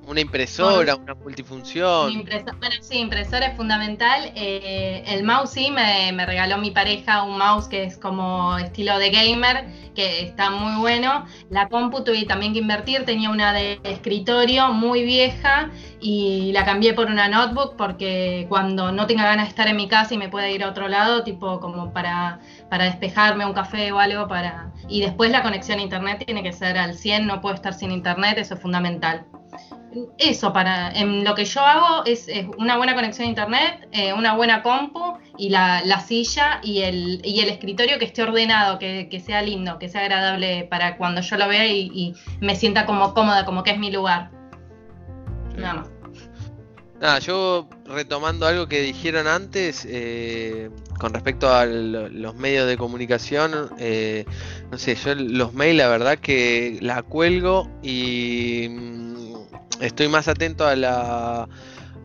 una 0.08 0.20
impresora, 0.20 0.96
una 0.96 1.14
multifunción. 1.14 2.24
bueno, 2.24 2.74
sí, 2.80 2.98
impresora 2.98 3.48
es 3.48 3.56
fundamental. 3.56 4.32
Eh, 4.34 5.04
el 5.06 5.22
mouse 5.22 5.50
sí, 5.50 5.70
me, 5.70 6.12
me, 6.12 6.24
regaló 6.24 6.56
mi 6.58 6.70
pareja 6.70 7.22
un 7.22 7.36
mouse 7.36 7.68
que 7.68 7.84
es 7.84 7.98
como 7.98 8.56
estilo 8.56 8.98
de 8.98 9.10
gamer, 9.10 9.66
que 9.94 10.22
está 10.22 10.50
muy 10.50 10.80
bueno. 10.80 11.26
La 11.50 11.68
compu 11.68 12.02
tuve 12.04 12.24
también 12.24 12.54
que 12.54 12.60
invertir, 12.60 13.04
tenía 13.04 13.28
una 13.28 13.52
de 13.52 13.80
escritorio 13.84 14.72
muy 14.72 15.04
vieja 15.04 15.70
y 16.00 16.52
la 16.52 16.64
cambié 16.64 16.94
por 16.94 17.08
una 17.08 17.28
notebook 17.28 17.76
porque 17.76 18.46
cuando 18.48 18.90
no 18.92 19.06
tenga 19.06 19.24
ganas 19.24 19.46
de 19.46 19.50
estar 19.50 19.68
en 19.68 19.76
mi 19.76 19.88
casa 19.88 20.14
y 20.14 20.18
me 20.18 20.30
pueda 20.30 20.48
ir 20.48 20.64
a 20.64 20.70
otro 20.70 20.88
lado, 20.88 21.22
tipo 21.22 21.60
como 21.60 21.92
para, 21.92 22.40
para 22.70 22.84
despejarme 22.84 23.44
un 23.44 23.52
café 23.52 23.92
o 23.92 23.98
algo 23.98 24.26
para... 24.26 24.72
Y 24.88 25.02
después 25.02 25.30
la 25.30 25.42
conexión 25.42 25.80
a 25.80 25.82
internet 25.82 26.22
tiene 26.24 26.42
que 26.42 26.52
ser 26.52 26.78
al 26.78 26.94
100, 26.94 27.26
no 27.26 27.42
puedo 27.42 27.54
estar 27.54 27.74
sin 27.74 27.90
internet, 27.90 28.38
eso 28.38 28.54
es 28.54 28.60
fundamental 28.60 29.26
eso 30.18 30.52
para 30.52 30.90
en 30.92 31.24
lo 31.24 31.34
que 31.34 31.44
yo 31.44 31.60
hago 31.60 32.04
es, 32.04 32.28
una 32.58 32.76
buena 32.76 32.94
conexión 32.94 33.26
a 33.26 33.28
internet, 33.28 33.88
eh, 33.92 34.12
una 34.12 34.34
buena 34.34 34.62
compu 34.62 35.18
y 35.36 35.48
la, 35.50 36.00
silla 36.00 36.60
y 36.62 36.82
el, 36.82 37.20
y 37.24 37.40
el, 37.40 37.48
escritorio 37.48 37.98
que 37.98 38.04
esté 38.04 38.22
ordenado, 38.22 38.78
que, 38.78 39.22
sea 39.24 39.42
lindo, 39.42 39.78
que 39.78 39.88
sea 39.88 40.02
agradable 40.02 40.66
para 40.70 40.96
cuando 40.96 41.20
yo 41.20 41.36
lo 41.36 41.48
vea 41.48 41.66
y, 41.66 42.14
me 42.40 42.56
sienta 42.56 42.86
como 42.86 43.14
cómoda, 43.14 43.44
como 43.44 43.62
que 43.62 43.70
es 43.70 43.78
mi 43.78 43.90
lugar. 43.90 44.30
Nada 45.56 45.74
más. 45.74 45.88
Nada, 47.00 47.20
yo 47.20 47.68
retomando 47.84 48.44
algo 48.46 48.66
que 48.66 48.80
dijeron 48.80 49.28
antes 49.28 49.86
eh, 49.88 50.68
con 50.98 51.14
respecto 51.14 51.48
a 51.48 51.64
los 51.64 52.34
medios 52.34 52.66
de 52.66 52.76
comunicación, 52.76 53.70
eh, 53.78 54.24
no 54.72 54.78
sé, 54.78 54.96
yo 54.96 55.14
los 55.14 55.54
mails 55.54 55.78
la 55.78 55.88
verdad 55.88 56.18
que 56.18 56.78
la 56.80 57.02
cuelgo 57.02 57.70
y 57.84 58.66
mm, 58.68 59.17
estoy 59.80 60.08
más 60.08 60.28
atento 60.28 60.66
a 60.66 60.76
la, 60.76 61.48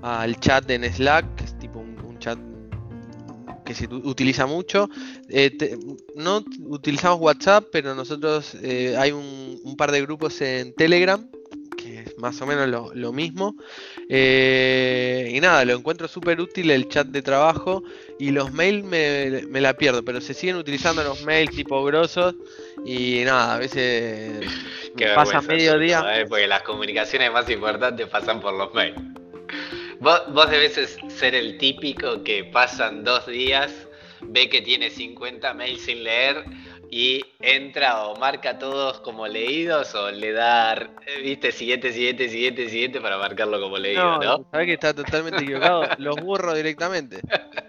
al 0.02 0.40
chat 0.40 0.70
en 0.70 0.84
Slack, 0.84 1.36
que 1.36 1.44
es 1.44 1.60
tipo 1.60 1.80
un, 1.80 2.18
chat 2.20 2.38
que 3.66 3.74
se 3.74 3.88
utiliza 3.88 4.46
mucho. 4.46 4.90
Eh, 5.30 5.78
no 6.16 6.44
utilizamos 6.68 7.20
WhatsApp, 7.20 7.66
pero 7.72 7.96
nosotros 7.96 8.56
hay 8.98 9.12
un, 9.12 9.76
par 9.78 9.92
de 9.92 10.02
grupos 10.02 10.40
en 10.42 10.74
Telegram 10.76 11.28
más 12.18 12.42
o 12.42 12.46
menos 12.46 12.94
lo, 12.96 13.12
mismo. 13.12 13.56
Eh, 14.08 15.32
y 15.34 15.40
nada, 15.42 15.66
lo 15.66 15.74
encuentro 15.76 16.08
súper 16.08 16.40
útil 16.40 16.72
el 16.72 16.88
chat 16.88 17.08
de 17.08 17.22
trabajo 17.22 17.84
y 18.20 18.32
los 18.32 18.52
mails 18.54 18.84
me, 18.84 19.62
la 19.62 19.74
pierdo, 19.74 20.04
pero 20.04 20.22
se 20.22 20.34
siguen 20.34 20.56
utilizando 20.56 21.04
los 21.04 21.24
mails 21.24 21.56
tipo 21.56 21.84
grosos 21.84 22.36
y 22.86 23.22
nada, 23.26 23.56
a 23.56 23.58
veces 23.58 24.48
pasa 25.16 25.42
medio 25.42 25.78
día. 25.80 26.04
Porque 26.28 26.48
las 26.48 26.64
comunicaciones 26.64 27.32
más 27.32 27.50
importantes 27.50 28.08
pasan 28.08 28.40
por 28.40 28.54
los 28.54 28.74
mails. 28.74 28.98
Vos, 30.00 30.22
vos 30.34 30.50
debes 30.50 30.98
ser 31.08 31.36
el 31.36 31.58
típico 31.58 32.24
que 32.24 32.44
pasan 32.44 33.04
dos 33.04 33.26
días, 33.28 33.88
ve 34.22 34.50
que 34.50 34.62
tiene 34.62 34.90
50 34.90 35.54
mails 35.54 35.82
sin 35.82 36.04
leer 36.04 36.44
y 36.96 37.26
entra 37.40 38.04
o 38.04 38.16
marca 38.18 38.60
todos 38.60 39.00
como 39.00 39.28
leídos 39.28 39.96
o 39.96 40.12
le 40.12 40.32
da, 40.32 40.74
eh, 40.74 41.22
viste, 41.24 41.52
siguiente, 41.52 41.92
siguiente, 41.92 42.30
siguiente, 42.30 42.70
siguiente 42.70 43.02
para 43.02 43.18
marcarlo 43.18 43.60
como 43.60 43.80
leído, 43.80 44.04
¿no? 44.04 44.20
¿no? 44.20 44.46
Sabes 44.52 44.68
que 44.68 44.74
está 44.74 44.94
totalmente 44.94 45.44
equivocado, 45.44 45.88
los 45.98 46.16
burro 46.18 46.54
directamente. 46.54 47.20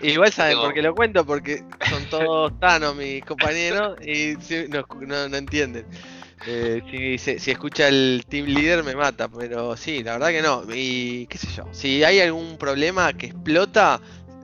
Igual 0.00 0.32
saben 0.32 0.58
por 0.58 0.74
qué 0.74 0.82
lo 0.82 0.94
cuento, 0.94 1.24
porque 1.26 1.64
son 1.90 2.04
todos 2.10 2.58
Thanos 2.60 2.96
mis 2.96 3.24
compañeros 3.24 3.96
y 4.04 4.34
no, 4.68 5.28
no, 5.28 5.36
entienden. 5.36 5.86
Eh, 6.46 7.18
si, 7.18 7.38
si, 7.38 7.50
escucha 7.50 7.88
el 7.88 8.24
team 8.28 8.46
leader 8.46 8.84
me 8.84 8.94
mata, 8.94 9.28
pero 9.28 9.76
sí, 9.76 10.04
la 10.04 10.12
verdad 10.12 10.28
que 10.28 10.42
no. 10.42 10.62
Y 10.72 11.26
qué 11.26 11.38
sé 11.38 11.48
yo, 11.56 11.64
si 11.72 12.04
hay 12.04 12.20
algún 12.20 12.56
problema 12.58 13.12
que 13.12 13.26
explota, 13.26 14.00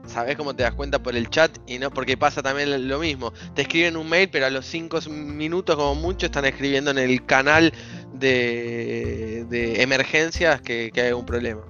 sabes 0.07 0.35
cómo 0.35 0.55
te 0.55 0.63
das 0.63 0.73
cuenta 0.73 1.01
por 1.01 1.15
el 1.15 1.29
chat 1.29 1.57
y 1.67 1.79
no 1.79 1.91
porque 1.91 2.17
pasa 2.17 2.41
también 2.43 2.87
lo 2.87 2.99
mismo. 2.99 3.33
Te 3.53 3.63
escriben 3.63 3.97
un 3.97 4.09
mail, 4.09 4.29
pero 4.29 4.45
a 4.45 4.49
los 4.49 4.65
5 4.65 5.01
minutos 5.09 5.75
como 5.75 5.95
mucho 5.95 6.25
están 6.25 6.45
escribiendo 6.45 6.91
en 6.91 6.97
el 6.97 7.25
canal 7.25 7.73
de, 8.13 9.81
emergencias 9.81 10.61
que, 10.61 10.91
hay 10.95 11.11
un 11.11 11.25
problema. 11.25 11.61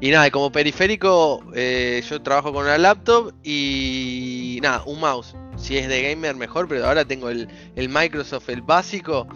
Y 0.00 0.10
nada, 0.10 0.30
como 0.30 0.52
periférico 0.52 1.42
eh, 1.54 2.02
yo 2.08 2.20
trabajo 2.22 2.52
con 2.52 2.64
una 2.64 2.78
laptop 2.78 3.32
y 3.42 4.58
nada, 4.62 4.82
un 4.86 5.00
mouse. 5.00 5.34
Si 5.56 5.76
es 5.76 5.88
de 5.88 6.02
gamer 6.02 6.34
mejor, 6.34 6.68
pero 6.68 6.86
ahora 6.86 7.04
tengo 7.04 7.30
el, 7.30 7.48
el 7.76 7.88
Microsoft, 7.88 8.48
el 8.48 8.62
básico 8.62 9.26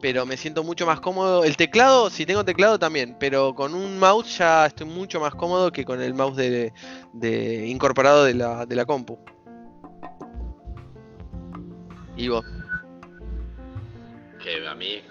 pero 0.00 0.26
me 0.26 0.36
siento 0.36 0.62
mucho 0.62 0.86
más 0.86 1.00
cómodo. 1.00 1.44
El 1.44 1.56
teclado, 1.56 2.10
si 2.10 2.26
tengo 2.26 2.44
teclado 2.44 2.78
también, 2.78 3.16
pero 3.18 3.54
con 3.54 3.74
un 3.74 3.98
mouse 3.98 4.38
ya 4.38 4.66
estoy 4.66 4.86
mucho 4.86 5.20
más 5.20 5.34
cómodo 5.34 5.72
que 5.72 5.84
con 5.84 6.00
el 6.00 6.14
mouse 6.14 6.36
de, 6.36 7.66
incorporado 7.66 8.24
de 8.24 8.34
la, 8.34 8.66
de 8.66 8.76
la 8.76 8.84
compu. 8.84 9.18
¿Y 12.16 12.28
vos? 12.28 12.44
Que 14.42 14.66
a 14.66 14.74
mí. 14.74 15.02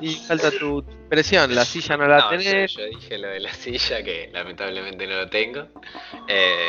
Y 0.00 0.14
falta 0.14 0.50
tu 0.50 0.84
presión, 1.08 1.54
la 1.54 1.64
silla 1.64 1.96
no 1.96 2.06
la 2.06 2.28
tenés. 2.30 2.74
Yo, 2.74 2.84
dije 2.86 3.18
lo 3.18 3.28
de 3.28 3.40
la 3.40 3.52
silla, 3.52 4.02
que 4.02 4.30
lamentablemente 4.32 5.06
no 5.06 5.16
lo 5.16 5.28
tengo. 5.28 5.66
Eh, 6.26 6.68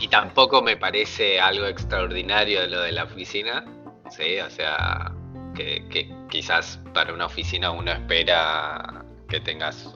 y 0.00 0.08
tampoco 0.08 0.62
me 0.62 0.76
parece 0.76 1.40
algo 1.40 1.66
extraordinario 1.66 2.66
lo 2.66 2.82
de 2.82 2.92
la 2.92 3.04
oficina. 3.04 3.64
Sí, 4.10 4.40
o 4.40 4.50
sea, 4.50 5.12
que, 5.54 6.10
quizás 6.28 6.80
para 6.92 7.12
una 7.12 7.26
oficina 7.26 7.70
uno 7.70 7.92
espera 7.92 9.04
que 9.28 9.40
tengas 9.40 9.86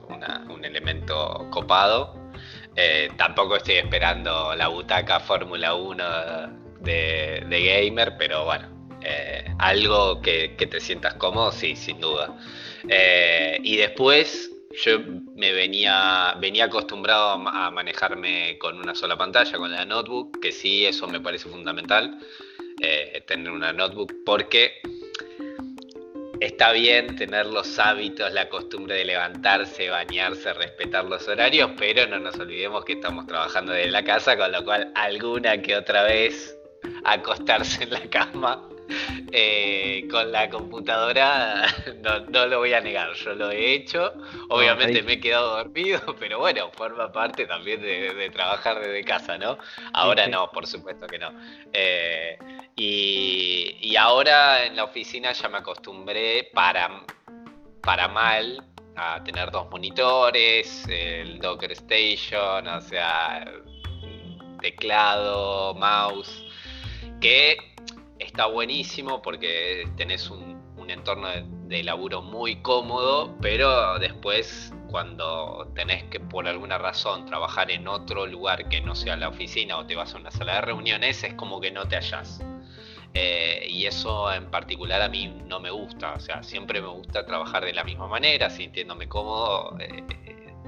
un 0.49 0.63
elemento 0.63 1.47
copado. 1.49 2.15
Eh, 2.75 3.09
tampoco 3.17 3.57
estoy 3.57 3.75
esperando 3.75 4.53
la 4.55 4.67
butaca 4.67 5.19
Fórmula 5.19 5.75
1 5.75 6.03
de, 6.81 7.45
gamer, 7.49 8.15
pero 8.17 8.45
bueno, 8.45 8.69
eh, 9.05 9.45
algo 9.59 10.21
que, 10.21 10.49
te 10.57 10.79
sientas 10.79 11.15
cómodo, 11.15 11.51
sí, 11.51 11.75
sin 11.75 11.99
duda. 11.99 12.37
Eh, 12.87 13.59
y 13.63 13.77
después 13.77 14.51
yo 14.83 14.99
me 15.35 15.53
venía, 15.53 16.35
venía 16.39 16.65
acostumbrado 16.65 17.47
a 17.47 17.71
manejarme 17.71 18.57
con 18.57 18.77
una 18.77 18.95
sola 18.95 19.17
pantalla, 19.17 19.57
con 19.57 19.71
la 19.71 19.85
notebook, 19.85 20.39
que 20.41 20.51
sí, 20.51 20.85
eso 20.85 21.07
me 21.07 21.21
parece 21.21 21.47
fundamental, 21.49 22.19
tener 23.25 23.51
una 23.51 23.71
notebook, 23.71 24.13
porque 24.25 24.81
está 26.39 26.71
bien 26.71 27.15
tener 27.15 27.45
los 27.45 27.79
hábitos, 27.79 28.31
la 28.33 28.49
costumbre 28.49 28.95
de 28.95 29.05
levantarse, 29.05 29.89
bañarse, 29.89 30.53
respetar 30.53 31.05
los 31.05 31.27
horarios, 31.27 31.71
pero 31.77 32.07
no 32.07 32.19
nos 32.19 32.35
olvidemos 32.37 32.83
que 32.85 32.93
estamos 32.93 33.25
trabajando 33.27 33.71
desde 33.71 33.91
la 33.91 34.03
casa, 34.03 34.37
con 34.37 34.51
lo 34.51 34.63
cual 34.63 34.91
alguna 34.95 35.61
que 35.61 35.75
otra 35.75 36.03
vez 36.03 36.57
acostarse 37.03 37.83
en 37.83 37.91
la 37.91 38.01
cama 38.09 38.67
eh, 39.31 40.07
con 40.09 40.31
la 40.31 40.49
computadora, 40.49 41.65
no, 42.29 42.45
lo 42.45 42.59
voy 42.59 42.73
a 42.73 42.81
negar, 42.81 43.13
yo 43.13 43.33
lo 43.33 43.51
he 43.51 43.73
hecho, 43.73 44.13
obviamente 44.49 45.01
me 45.03 45.13
he 45.13 45.19
quedado 45.19 45.57
dormido, 45.57 46.01
pero 46.19 46.39
bueno, 46.39 46.69
forma 46.71 47.11
parte 47.11 47.45
también 47.45 47.81
de, 47.81 48.29
trabajar 48.31 48.79
desde 48.79 49.03
casa, 49.03 49.37
¿no? 49.37 49.57
Ahora 49.93 50.27
no, 50.27 50.51
por 50.51 50.67
supuesto 50.67 51.07
que 51.07 51.19
no. 51.19 51.31
Eh, 51.73 52.37
y, 52.75 53.95
ahora 53.95 54.65
en 54.65 54.75
la 54.75 54.83
oficina 54.83 55.31
ya 55.31 55.47
me 55.47 55.59
acostumbré 55.59 56.49
para, 56.53 57.05
para 57.81 58.07
mal 58.07 58.63
a 58.97 59.23
tener 59.23 59.51
dos 59.51 59.69
monitores, 59.69 60.85
el 60.87 61.39
Docker 61.39 61.71
Station, 61.71 62.67
o 62.67 62.81
sea, 62.81 63.45
teclado, 64.61 65.73
mouse, 65.75 66.45
que 67.21 67.74
está 68.19 68.47
buenísimo 68.47 69.21
porque 69.21 69.87
tenés 69.97 70.29
un, 70.29 70.55
entorno 70.87 71.27
de, 71.67 71.83
laburo 71.83 72.21
muy 72.21 72.57
cómodo, 72.57 73.35
pero 73.41 73.97
después 73.97 74.71
cuando 74.87 75.71
tenés 75.73 76.03
que 76.05 76.19
por 76.19 76.47
alguna 76.47 76.77
razón 76.77 77.25
trabajar 77.25 77.71
en 77.71 77.87
otro 77.87 78.27
lugar 78.27 78.69
que 78.69 78.81
no 78.81 78.93
sea 78.93 79.15
la 79.15 79.29
oficina 79.29 79.79
o 79.79 79.87
te 79.87 79.95
vas 79.95 80.13
a 80.13 80.17
una 80.17 80.29
sala 80.29 80.55
de 80.55 80.61
reuniones, 80.61 81.23
es 81.23 81.33
como 81.33 81.59
que 81.59 81.71
no 81.71 81.87
te 81.87 81.95
hallas. 81.95 82.39
Eh, 83.15 83.65
y 83.67 83.87
eso 83.87 84.31
en 84.31 84.51
particular 84.51 85.01
a 85.01 85.09
mí 85.09 85.41
no 85.47 85.59
me 85.59 85.71
gusta, 85.71 86.13
o 86.13 86.19
sea, 86.19 86.43
siempre 86.43 86.81
me 86.81 86.89
gusta 86.89 87.25
trabajar 87.25 87.65
de 87.65 87.73
la 87.73 87.83
misma 87.83 88.07
manera, 88.07 88.51
sintiéndome 88.51 89.07
cómodo 89.07 89.75
eh, 89.79 90.03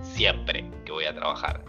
siempre 0.01 0.65
que 0.83 0.91
voy 0.91 1.05
a 1.05 1.13
trabajar. 1.13 1.63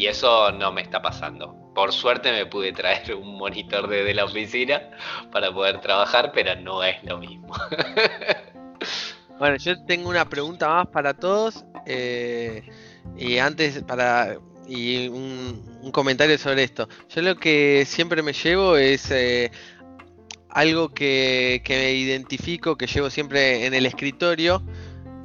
Y 0.00 0.06
eso 0.06 0.50
no 0.52 0.72
me 0.72 0.80
está 0.80 1.02
pasando. 1.02 1.54
Por 1.74 1.92
suerte 1.92 2.32
me 2.32 2.46
pude 2.46 2.72
traer 2.72 3.14
un 3.14 3.36
monitor 3.36 3.86
desde 3.86 4.14
la 4.14 4.24
oficina 4.24 4.80
para 5.30 5.52
poder 5.52 5.78
trabajar, 5.82 6.32
pero 6.32 6.56
no 6.56 6.82
es 6.82 7.04
lo 7.04 7.18
mismo. 7.18 7.54
bueno, 9.38 9.56
yo 9.56 9.84
tengo 9.84 10.08
una 10.08 10.26
pregunta 10.26 10.68
más 10.68 10.86
para 10.86 11.12
todos. 11.12 11.66
Eh, 11.84 12.66
y 13.18 13.36
antes, 13.36 13.82
para. 13.82 14.38
Y 14.66 15.08
un, 15.08 15.90
comentario 15.92 16.38
sobre 16.38 16.62
esto. 16.62 16.88
Yo 17.10 17.20
lo 17.20 17.36
que 17.36 17.84
siempre 17.86 18.22
me 18.22 18.32
llevo 18.32 18.78
es. 18.78 19.10
Eh, 19.10 19.50
algo 20.52 20.88
que, 20.88 21.62
que 21.64 21.76
me 21.76 21.92
identifico, 21.92 22.76
que 22.76 22.88
llevo 22.88 23.08
siempre 23.08 23.66
en 23.66 23.72
el 23.72 23.86
escritorio, 23.86 24.64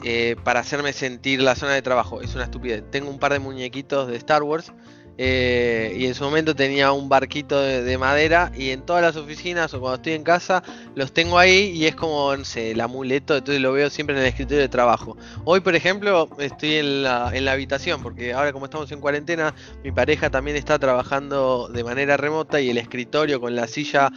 eh, 0.07 0.35
para 0.43 0.59
hacerme 0.59 0.93
sentir 0.93 1.41
la 1.41 1.55
zona 1.55 1.73
de 1.73 1.81
trabajo. 1.81 2.21
Es 2.21 2.35
una 2.35 2.43
estupidez. 2.43 2.83
Tengo 2.91 3.09
un 3.09 3.17
par 3.17 3.33
de 3.33 3.39
muñequitos 3.39 4.07
de 4.07 4.15
Star 4.17 4.43
Wars. 4.43 4.71
Eh, 5.17 5.95
y 5.97 6.05
en 6.05 6.13
su 6.13 6.25
momento 6.25 6.53
tenía 6.55 6.91
un 6.91 7.07
barquito 7.07 7.59
de, 7.59 7.97
madera 7.97 8.51
y 8.53 8.71
en 8.71 8.81
todas 8.81 9.01
las 9.01 9.15
oficinas 9.15 9.73
o 9.73 9.79
cuando 9.79 9.95
estoy 9.95 10.11
en 10.11 10.23
casa 10.25 10.61
los 10.93 11.13
tengo 11.13 11.39
ahí 11.39 11.71
y 11.73 11.85
es 11.85 11.95
como, 11.95 12.35
no 12.35 12.43
sé, 12.43 12.71
el 12.71 12.81
amuleto, 12.81 13.37
entonces 13.37 13.61
lo 13.61 13.71
veo 13.71 13.89
siempre 13.89 14.13
en 14.17 14.23
el 14.23 14.27
escritorio 14.27 14.59
de 14.59 14.67
trabajo. 14.67 15.15
Hoy, 15.45 15.61
por 15.61 15.73
ejemplo, 15.73 16.27
estoy 16.37 16.75
en 16.75 17.03
la, 17.03 17.31
en 17.33 17.45
la 17.45 17.53
habitación 17.53 18.03
porque 18.03 18.33
ahora 18.33 18.51
como 18.51 18.65
estamos 18.65 18.91
en 18.91 18.99
cuarentena, 18.99 19.55
mi 19.85 19.91
pareja 19.93 20.29
también 20.29 20.57
está 20.57 20.77
trabajando 20.79 21.69
de 21.69 21.85
manera 21.85 22.17
remota 22.17 22.59
y 22.59 22.69
el 22.69 22.77
escritorio 22.77 23.39
con 23.39 23.55
la 23.55 23.67
silla 23.67 24.11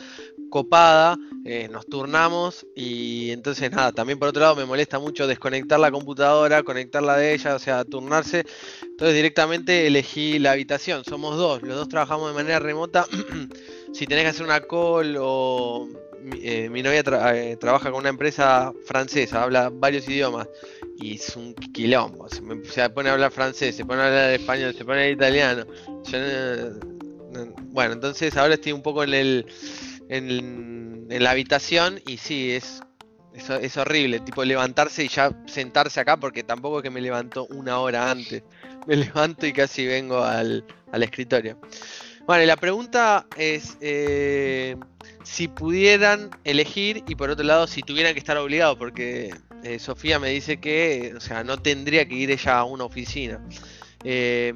copada, 0.48 1.18
eh, 1.44 1.68
nos 1.70 1.86
turnamos 1.86 2.66
y 2.74 3.30
entonces 3.30 3.70
nada, 3.70 3.92
también 3.92 4.18
por 4.18 4.28
otro 4.28 4.42
lado 4.42 4.56
me 4.56 4.64
molesta 4.64 4.98
mucho 4.98 5.26
desconectar 5.26 5.80
la 5.80 5.90
computadora, 5.90 6.62
conectarla 6.62 7.16
de 7.16 7.34
ella, 7.34 7.54
o 7.54 7.58
sea, 7.58 7.84
turnarse. 7.84 8.44
Entonces 8.82 9.14
directamente 9.14 9.86
elegí 9.86 10.38
la 10.38 10.52
habitación, 10.52 11.04
somos 11.04 11.36
dos, 11.36 11.62
los 11.62 11.76
dos 11.76 11.88
trabajamos 11.88 12.28
de 12.28 12.34
manera 12.34 12.58
remota. 12.58 13.06
si 13.92 14.06
tenés 14.06 14.24
que 14.24 14.30
hacer 14.30 14.44
una 14.44 14.60
call 14.60 15.16
o 15.18 15.88
mi, 16.22 16.38
eh, 16.42 16.68
novia 16.68 17.02
eh, 17.34 17.56
trabaja 17.58 17.90
con 17.90 18.00
una 18.00 18.08
empresa 18.10 18.72
francesa, 18.84 19.42
habla 19.42 19.70
varios 19.72 20.08
idiomas 20.08 20.48
y 20.98 21.14
es 21.14 21.36
un 21.36 21.54
quilombo, 21.54 22.28
se, 22.28 22.42
se 22.64 22.90
pone 22.90 23.08
a 23.08 23.12
hablar 23.12 23.30
francés, 23.30 23.76
se 23.76 23.84
pone 23.84 24.02
a 24.02 24.06
hablar 24.06 24.30
español, 24.32 24.74
se 24.74 24.84
pone 24.84 24.98
a 24.98 25.02
hablar 25.04 25.12
italiano. 25.12 25.66
bueno, 27.70 27.92
entonces 27.92 28.36
ahora 28.36 28.54
estoy 28.54 28.72
un 28.72 28.82
poco 28.82 29.04
en 29.04 29.14
el 29.14 29.46
en, 30.08 31.06
la 31.08 31.30
habitación 31.30 32.00
y 32.06 32.18
sí, 32.18 32.52
es, 32.52 32.82
es, 33.34 33.76
horrible, 33.76 34.20
tipo 34.20 34.44
levantarse 34.44 35.04
y 35.04 35.08
ya 35.08 35.30
sentarse 35.46 36.00
acá 36.00 36.16
porque 36.16 36.42
tampoco 36.42 36.78
es 36.78 36.82
que 36.82 36.90
me 36.90 37.00
levanto 37.00 37.46
una 37.46 37.78
hora 37.78 38.10
antes, 38.10 38.42
me 38.86 38.96
levanto 38.96 39.46
y 39.46 39.52
casi 39.52 39.86
vengo 39.86 40.22
al, 40.22 40.64
escritorio. 40.92 41.58
Bueno, 42.26 42.44
la 42.44 42.56
pregunta 42.56 43.26
es 43.36 43.78
eh, 43.80 44.76
si 45.22 45.48
pudieran 45.48 46.30
elegir 46.44 47.02
y 47.08 47.14
por 47.14 47.30
otro 47.30 47.44
lado 47.44 47.66
si 47.66 47.82
tuvieran 47.82 48.12
que 48.12 48.18
estar 48.18 48.36
obligados, 48.36 48.76
porque 48.76 49.34
eh, 49.62 49.78
Sofía 49.78 50.18
me 50.18 50.28
dice 50.28 50.58
que, 50.58 51.14
o 51.16 51.20
sea, 51.20 51.42
no 51.42 51.56
tendría 51.56 52.06
que 52.06 52.14
ir 52.14 52.30
ella 52.30 52.58
a 52.58 52.64
una 52.64 52.84
oficina. 52.84 53.40
Eh, 54.04 54.54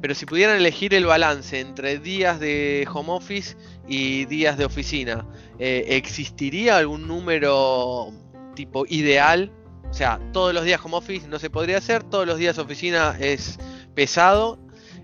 pero 0.00 0.14
si 0.14 0.24
pudieran 0.24 0.56
elegir 0.56 0.94
el 0.94 1.06
balance 1.06 1.60
entre 1.60 1.98
días 1.98 2.38
de 2.38 2.86
home 2.92 3.10
office 3.10 3.56
y 3.88 4.24
días 4.26 4.56
de 4.56 4.64
oficina, 4.64 5.26
eh, 5.58 5.84
¿existiría 5.88 6.76
algún 6.76 7.08
número 7.08 8.12
tipo 8.54 8.86
ideal? 8.88 9.52
O 9.90 9.92
sea, 9.92 10.20
todos 10.32 10.54
los 10.54 10.64
días 10.64 10.80
home 10.84 10.96
office 10.96 11.28
no 11.28 11.38
se 11.38 11.50
podría 11.50 11.78
hacer, 11.78 12.04
todos 12.04 12.26
los 12.26 12.38
días 12.38 12.58
oficina 12.58 13.16
es 13.18 13.58
pesado 13.94 14.58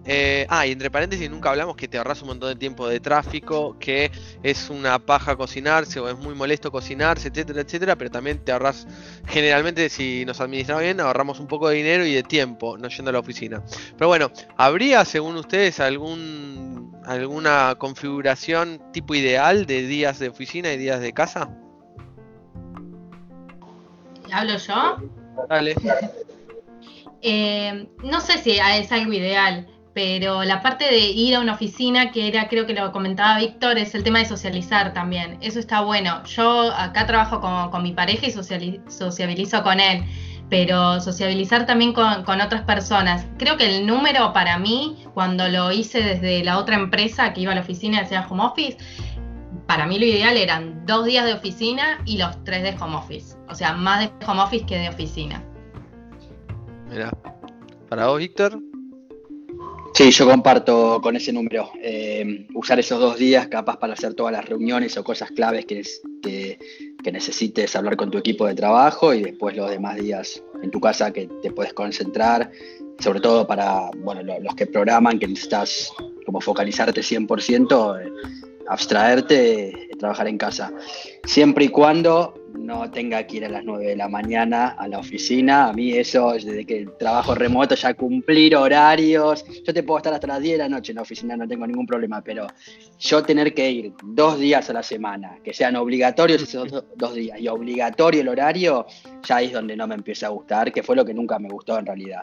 eh, 0.07 0.47
ah, 0.49 0.67
y 0.67 0.73
entre 0.73 0.91
paréntesis, 0.91 1.31
nunca 1.31 1.51
hablamos 1.51 1.77
que 1.77 1.87
te 1.87 1.99
ahorras 1.99 2.23
un 2.23 2.29
montón 2.29 2.49
de 2.49 2.57
tiempo 2.57 2.89
de 2.89 3.01
tráfico, 3.01 3.77
que 3.79 4.11
es 4.43 4.71
una 4.71 4.99
paja 4.99 5.37
cocinarse 5.37 6.01
o 6.01 6.09
es 6.09 6.17
muy 6.17 6.35
molesto 6.35 6.73
cocinarse, 6.73 7.29
etcétera, 7.29 7.61
etcétera, 7.61 7.97
pero 7.97 8.11
también 8.11 8.39
te 8.39 8.53
ahorras, 8.53 8.87
generalmente 9.27 9.89
si 9.89 10.25
nos 10.25 10.41
administramos 10.41 10.83
bien, 10.83 11.01
ahorramos 11.01 11.39
un 11.39 11.47
poco 11.47 11.69
de 11.69 11.77
dinero 11.77 12.07
y 12.07 12.15
de 12.15 12.23
tiempo 12.23 12.79
no 12.79 12.89
yendo 12.89 13.11
a 13.11 13.13
la 13.13 13.19
oficina. 13.19 13.63
Pero 13.97 14.09
bueno, 14.09 14.31
¿habría, 14.57 15.05
según 15.05 15.37
ustedes, 15.37 15.81
algún 15.81 16.99
alguna 17.05 17.75
configuración 17.79 18.81
tipo 18.93 19.15
ideal 19.15 19.67
de 19.67 19.83
días 19.83 20.19
de 20.19 20.29
oficina 20.29 20.73
y 20.73 20.79
días 20.79 21.01
de 21.01 21.13
casa? 21.13 21.51
¿Hablo 24.33 24.57
yo? 24.57 24.97
Dale. 25.49 25.75
Eh, 27.23 27.87
no 28.03 28.19
sé 28.23 28.39
si 28.39 28.53
es 28.53 28.91
algo 28.93 29.13
ideal 29.13 29.69
pero 29.93 30.45
la 30.45 30.63
parte 30.63 30.85
de 30.85 30.99
ir 30.99 31.35
a 31.35 31.41
una 31.41 31.55
oficina, 31.55 32.13
que 32.13 32.29
era, 32.29 32.49
creo 32.49 32.67
que 32.67 32.75
lo 32.75 32.93
comentaba 32.93 33.39
Víctor, 33.39 33.77
es 33.79 33.95
el 33.95 34.05
tema 34.05 34.21
de 34.21 34.25
socializar 34.25 34.93
también. 34.93 35.39
Eso 35.41 35.59
está 35.59 35.81
bueno. 35.81 36.23
Yo 36.25 36.73
acá 36.73 37.07
trabajo 37.07 37.41
con, 37.41 37.83
mi 37.83 37.93
pareja 37.93 38.27
y 38.27 38.31
sociabilizo 38.31 39.63
con 39.65 39.81
él, 39.81 40.05
pero 40.49 41.01
sociabilizar 41.01 41.67
también 41.67 41.93
con, 41.93 42.41
otras 42.41 42.63
personas. 42.63 43.27
Creo 43.37 43.57
que 43.57 43.79
el 43.79 43.87
número 43.87 44.33
para 44.33 44.59
mí, 44.59 45.05
cuando 45.13 45.49
lo 45.49 45.73
hice 45.73 46.03
desde 46.03 46.45
la 46.45 46.59
otra 46.59 46.77
empresa 46.77 47.33
que 47.33 47.41
iba 47.41 47.53
a 47.53 47.57
la 47.57 47.63
oficina 47.63 47.99
y 47.99 48.01
hacía 48.05 48.27
home 48.29 48.45
office, 48.45 48.79
para 49.67 49.87
mí 49.87 49.99
lo 49.99 50.05
ideal 50.05 50.37
eran 50.37 50.87
dos 50.87 51.05
días 51.05 51.25
de 51.25 51.33
oficina 51.33 52.01
y 52.05 52.19
los 52.19 52.45
tres 52.45 52.63
de 52.63 52.77
home 52.81 52.97
office. 52.97 53.37
O 53.49 53.55
sea, 53.57 53.73
más 53.73 54.01
de 54.01 54.27
home 54.27 54.41
office 54.41 54.67
que 54.67 54.79
de 54.79 54.89
oficina. 54.89 55.43
Mira, 56.89 57.11
para 57.89 58.07
vos, 58.07 58.19
Víctor. 58.19 58.70
Sí, 59.93 60.11
yo 60.13 60.27
comparto 60.27 61.01
con 61.03 61.17
ese 61.17 61.33
número. 61.33 61.71
Eh, 61.83 62.47
usar 62.55 62.79
esos 62.79 63.01
dos 63.01 63.19
días 63.19 63.49
capaz 63.49 63.77
para 63.79 63.95
hacer 63.95 64.15
todas 64.15 64.33
las 64.33 64.49
reuniones 64.49 64.97
o 64.97 65.05
cosas 65.05 65.31
claves 65.33 65.67
que, 65.67 65.83
que, 66.23 67.13
necesites 67.13 67.75
hablar 67.75 67.97
con 67.97 68.11
tu 68.11 68.19
equipo 68.19 68.47
de 68.47 68.55
trabajo 68.55 69.13
y 69.13 69.23
después 69.23 69.57
los 69.57 69.69
demás 69.69 69.97
días 69.97 70.43
en 70.63 70.71
tu 70.71 70.81
casa 70.81 71.13
que 71.13 71.29
te 71.43 71.51
puedes 71.51 71.75
concentrar, 71.75 72.51
sobre 73.01 73.21
todo 73.21 73.47
para 73.47 73.91
bueno, 73.99 74.23
los 74.41 74.55
que 74.55 74.67
programan, 74.67 75.19
que 75.19 75.27
necesitas 75.27 75.93
como 76.25 76.41
focalizarte 76.41 77.01
100%, 77.01 78.01
eh, 78.01 78.13
abstraerte, 78.69 79.90
trabajar 80.01 80.27
en 80.27 80.39
casa. 80.39 80.73
Siempre 81.25 81.67
y 81.67 81.69
cuando 81.69 82.35
no 82.55 82.91
tenga 82.91 83.27
que 83.27 83.39
ir 83.39 83.45
a 83.45 83.49
las 83.49 83.65
9 83.65 83.87
de 83.87 83.97
la 83.97 84.09
mañana 84.09 84.69
a 84.69 84.89
la 84.89 84.99
oficina. 84.99 85.69
A 85.69 85.73
mí 85.73 85.93
eso, 85.93 86.33
desde 86.33 86.65
que 86.65 86.87
trabajo 86.99 87.35
remoto, 87.35 87.75
ya 87.75 87.95
cumplir 87.95 88.57
horarios. 88.57 89.45
Yo 89.65 89.73
te 89.73 89.83
puedo 89.83 89.99
estar 89.99 90.13
hasta 90.13 90.27
las 90.27 90.41
10 90.41 90.55
de 90.55 90.59
la 90.59 90.69
noche 90.69 90.93
en 90.93 90.97
la 90.97 91.03
oficina, 91.03 91.37
no 91.37 91.47
tengo 91.47 91.67
ningún 91.67 91.87
problema, 91.87 92.23
pero 92.23 92.47
yo 92.99 93.23
tener 93.23 93.55
que 93.55 93.71
ir 93.71 93.93
dos 94.03 94.39
días 94.39 94.69
a 94.71 94.73
la 94.73 94.83
semana, 94.83 95.39
que 95.43 95.53
sean 95.53 95.77
obligatorios 95.77 96.43
esos 96.43 96.85
dos 96.97 97.15
días 97.15 97.41
y 97.41 97.49
obligatorio 97.49 98.21
el 98.21 98.29
horario, 98.29 98.87
ya 99.25 99.41
es 99.43 99.53
donde 99.53 99.77
no 99.77 99.87
me 99.87 99.95
empieza 99.95 100.27
a 100.27 100.31
gustar, 100.31 100.73
que 100.73 100.83
fue 100.83 100.97
lo 100.97 101.05
que 101.05 101.15
nunca 101.15 101.39
me 101.39 101.49
gustó 101.49 101.79
en 101.79 101.87
realidad. 101.87 102.23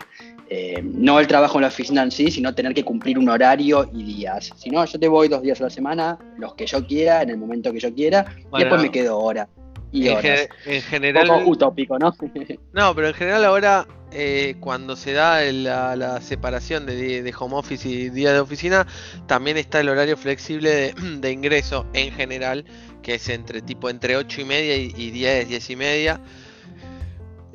Eh, 0.50 0.82
no 0.82 1.20
el 1.20 1.28
trabajo 1.28 1.58
en 1.58 1.64
la 1.64 1.68
oficina 1.68 2.04
en 2.04 2.12
sí, 2.12 2.32
sino 2.32 2.54
tener 2.54 2.74
que 2.74 2.84
cumplir 2.84 3.20
un 3.20 3.30
horario 3.30 3.90
y 3.94 4.04
días. 4.04 4.52
Si 4.56 4.70
no, 4.70 4.84
yo 4.86 5.00
te 5.00 5.08
voy 5.08 5.28
dos 5.28 5.42
días 5.42 5.60
a 5.62 5.66
la 5.66 5.70
semana, 5.70 6.18
los 6.38 6.56
que 6.56 6.66
yo 6.66 6.86
quiera, 6.86 7.22
en 7.22 7.32
el 7.32 7.38
momento 7.38 7.67
que 7.72 7.80
yo 7.80 7.94
quiera, 7.94 8.26
y 8.54 8.60
después 8.60 8.82
me 8.82 8.92
quedo 8.92 9.18
hora 9.18 9.48
en, 9.92 10.82
general. 10.82 11.44
utópico, 11.46 11.98
¿no? 11.98 12.14
no, 12.74 12.96
pero 12.96 13.08
en 13.08 13.14
general 13.14 13.46
ahora, 13.46 13.88
eh, 14.12 14.56
cuando 14.60 14.96
se 14.96 15.14
da 15.14 15.42
la, 15.52 16.22
separación 16.22 16.86
de, 16.86 17.34
home 17.38 17.56
office 17.56 17.88
y 17.88 18.10
día 18.10 18.34
de 18.34 18.40
oficina, 18.40 18.88
también 19.28 19.58
está 19.58 19.80
el 19.80 19.90
horario 19.90 20.18
flexible 20.18 20.94
de, 20.94 21.32
ingreso 21.32 21.86
en 21.94 22.12
general, 22.12 22.66
que 23.02 23.16
es 23.16 23.30
entre 23.30 23.62
tipo 23.62 23.90
entre 23.90 24.18
8 24.18 24.42
y 24.42 24.46
media 24.46 24.78
y, 24.78 24.94
y 24.96 25.12
10, 25.12 25.50
10 25.50 25.70
y 25.70 25.76
media. 25.76 26.22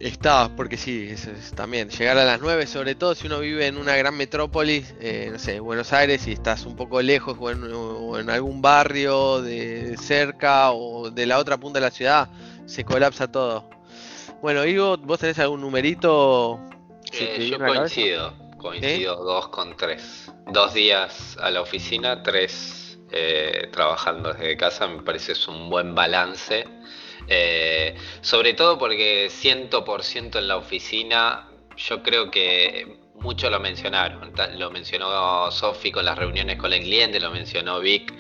Está, 0.03 0.51
porque 0.57 0.77
sí, 0.77 1.11
es, 1.11 1.53
también 1.55 1.89
llegar 1.89 2.19
a 2.19 2.25
las 2.25 2.41
9, 2.41 2.67
sobre 2.67 2.97
todo 2.97 3.15
si 3.15 3.29
uno 3.29 3.39
vive 3.39 3.69
en 3.69 3.77
una 3.77 3.95
gran 3.95 4.17
metrópoli, 4.17 4.85
eh, 4.99 5.29
no 5.31 5.39
sé, 5.39 5.61
Buenos 5.61 5.93
Aires, 5.93 6.27
y 6.27 6.33
estás 6.33 6.67
un 6.67 6.75
poco 6.75 7.01
lejos 7.01 7.37
o 7.39 8.19
en, 8.19 8.29
algún 8.29 8.61
barrio 8.61 9.41
de 9.41 9.97
cerca 9.97 10.73
o 10.73 11.09
de 11.09 11.25
la 11.25 11.39
otra 11.39 11.57
punta 11.57 11.79
de 11.79 11.85
la 11.85 11.93
ciudad, 11.93 12.29
se 12.67 12.85
colapsa 12.85 13.31
todo. 13.31 13.71
Bueno, 14.41 14.65
Ivo, 14.65 14.97
¿vos 14.97 15.21
tenés 15.21 15.39
algún 15.39 15.61
numerito? 15.61 16.59
Eh, 17.13 17.49
yo 17.49 17.59
coincido, 17.61 18.35
coincido 18.59 19.23
dos 19.23 19.51
con 19.51 19.77
tres. 19.77 20.33
Dos 20.49 20.75
días 20.75 21.37
a 21.41 21.49
la 21.53 21.61
oficina, 21.61 22.25
tres 22.25 22.99
eh, 23.13 23.69
trabajando 23.71 24.33
desde 24.33 24.57
casa, 24.57 24.89
me 24.89 25.03
parece 25.03 25.31
es 25.31 25.47
un 25.47 25.71
buen 25.71 25.95
balance 25.95 26.67
eh, 27.29 27.95
sobre 28.21 28.55
todo 28.55 28.79
porque 28.79 29.29
100% 29.29 30.39
en 30.39 30.49
la 30.49 30.57
oficina, 30.57 31.49
yo 31.77 32.03
creo 32.03 32.31
que 32.31 32.99
muchos 33.15 33.51
lo 33.51 33.61
mencionaron. 33.61 34.33
Lo 34.59 34.71
mencionó 34.71 35.51
Sofi 35.51 35.91
con 35.91 36.05
las 36.05 36.19
reuniones 36.19 36.57
con 36.57 36.73
el 36.73 36.81
cliente, 36.83 37.21
lo 37.21 37.31
mencionó 37.31 37.81
Vic 37.81 38.13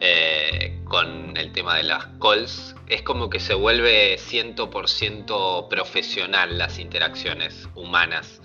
eh, 0.00 0.80
con 0.84 1.36
el 1.36 1.52
tema 1.52 1.76
de 1.76 1.84
las 1.84 2.06
calls. 2.20 2.76
Es 2.88 3.02
como 3.02 3.30
que 3.30 3.40
se 3.40 3.54
vuelve 3.54 4.16
100% 4.16 5.68
profesional 5.68 6.58
las 6.58 6.78
interacciones 6.78 7.68
humanas. 7.74 8.40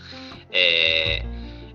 Eh, 0.51 1.23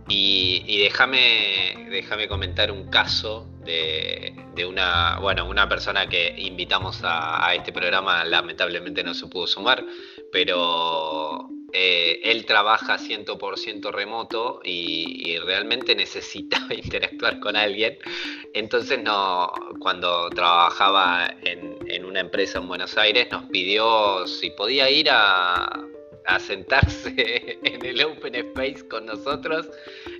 y, 0.08 0.78
déjame, 0.78 1.86
déjame 1.90 2.28
comentar 2.28 2.70
un 2.70 2.88
caso 2.88 3.46
de, 3.64 4.34
una, 4.66 5.18
bueno, 5.20 5.46
una 5.46 5.68
persona 5.68 6.08
que 6.08 6.34
invitamos 6.36 7.00
a, 7.02 7.54
este 7.54 7.72
programa, 7.72 8.24
lamentablemente 8.24 9.02
no 9.02 9.14
se 9.14 9.26
pudo 9.26 9.46
sumar, 9.46 9.84
pero 10.30 11.48
eh, 11.72 12.20
él 12.22 12.44
trabaja 12.44 12.98
100% 12.98 13.90
remoto 13.90 14.60
y, 14.62 15.36
realmente 15.38 15.94
necesitaba 15.94 16.74
interactuar 16.74 17.40
con 17.40 17.56
alguien. 17.56 17.98
Entonces, 18.52 19.02
no, 19.02 19.50
cuando 19.80 20.28
trabajaba 20.30 21.34
en, 21.42 22.04
una 22.04 22.20
empresa 22.20 22.58
en 22.58 22.68
Buenos 22.68 22.96
Aires, 22.98 23.28
nos 23.30 23.44
pidió 23.44 24.26
si 24.26 24.50
podía 24.50 24.90
ir 24.90 25.08
a, 25.10 25.86
sentarse 26.38 27.58
en 27.62 27.84
el 27.84 28.04
Open 28.04 28.34
Space 28.34 28.86
con 28.88 29.06
nosotros 29.06 29.68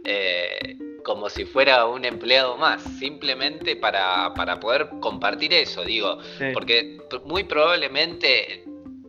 eh, 0.04 0.76
como 1.04 1.28
si 1.28 1.44
fuera 1.44 1.86
un 1.86 2.04
empleado 2.04 2.56
más, 2.56 2.82
simplemente 2.82 3.76
para, 3.76 4.32
poder 4.60 4.88
compartir 5.00 5.52
eso, 5.52 5.84
digo, 5.84 6.18
porque 6.54 6.98
muy 7.24 7.44
probablemente 7.44 8.64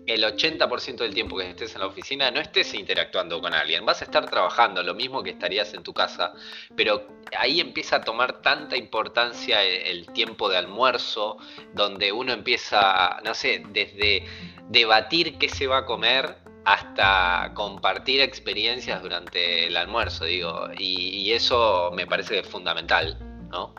el 0.06 0.24
80% 0.24 0.98
del 0.98 1.14
tiempo 1.14 1.38
que 1.38 1.50
estés 1.50 1.76
en 1.76 1.82
la 1.82 1.88
oficina 1.88 2.30
no 2.30 2.42
estés 2.42 2.74
interactuando 2.74 3.40
con 3.40 3.54
alguien, 3.54 3.86
vas 3.86 4.02
a 4.02 4.06
estar 4.06 4.30
trabajando, 4.30 4.84
lo 4.84 4.94
mismo 4.94 5.24
que 5.24 5.32
estarías 5.32 5.74
en 5.74 5.84
tu 5.84 5.94
casa, 5.94 6.34
pero 6.76 7.08
ahí 7.38 7.60
empieza 7.60 7.98
a 7.98 8.02
tomar 8.02 8.42
tanta 8.42 8.76
importancia 8.76 9.64
el, 9.64 10.08
tiempo 10.08 10.50
de 10.50 10.58
almuerzo, 10.58 11.38
donde 11.74 12.12
uno 12.12 12.34
empieza, 12.34 13.20
no 13.24 13.34
sé, 13.34 13.64
desde 13.70 14.26
debatir 14.68 15.38
qué 15.38 15.50
se 15.50 15.68
va 15.68 15.80
a 15.80 15.86
comer 15.86 16.43
hasta 16.66 17.52
compartir 17.54 18.22
experiencias 18.22 19.02
durante 19.02 19.68
el 19.68 19.78
almuerzo, 19.78 20.26
digo, 20.26 20.68
y, 20.78 21.32
eso 21.32 21.92
me 21.96 22.06
parece 22.06 22.44
fundamental, 22.44 23.18
¿no? 23.50 23.74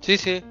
Sí, 0.00 0.16
sí. 0.16 0.42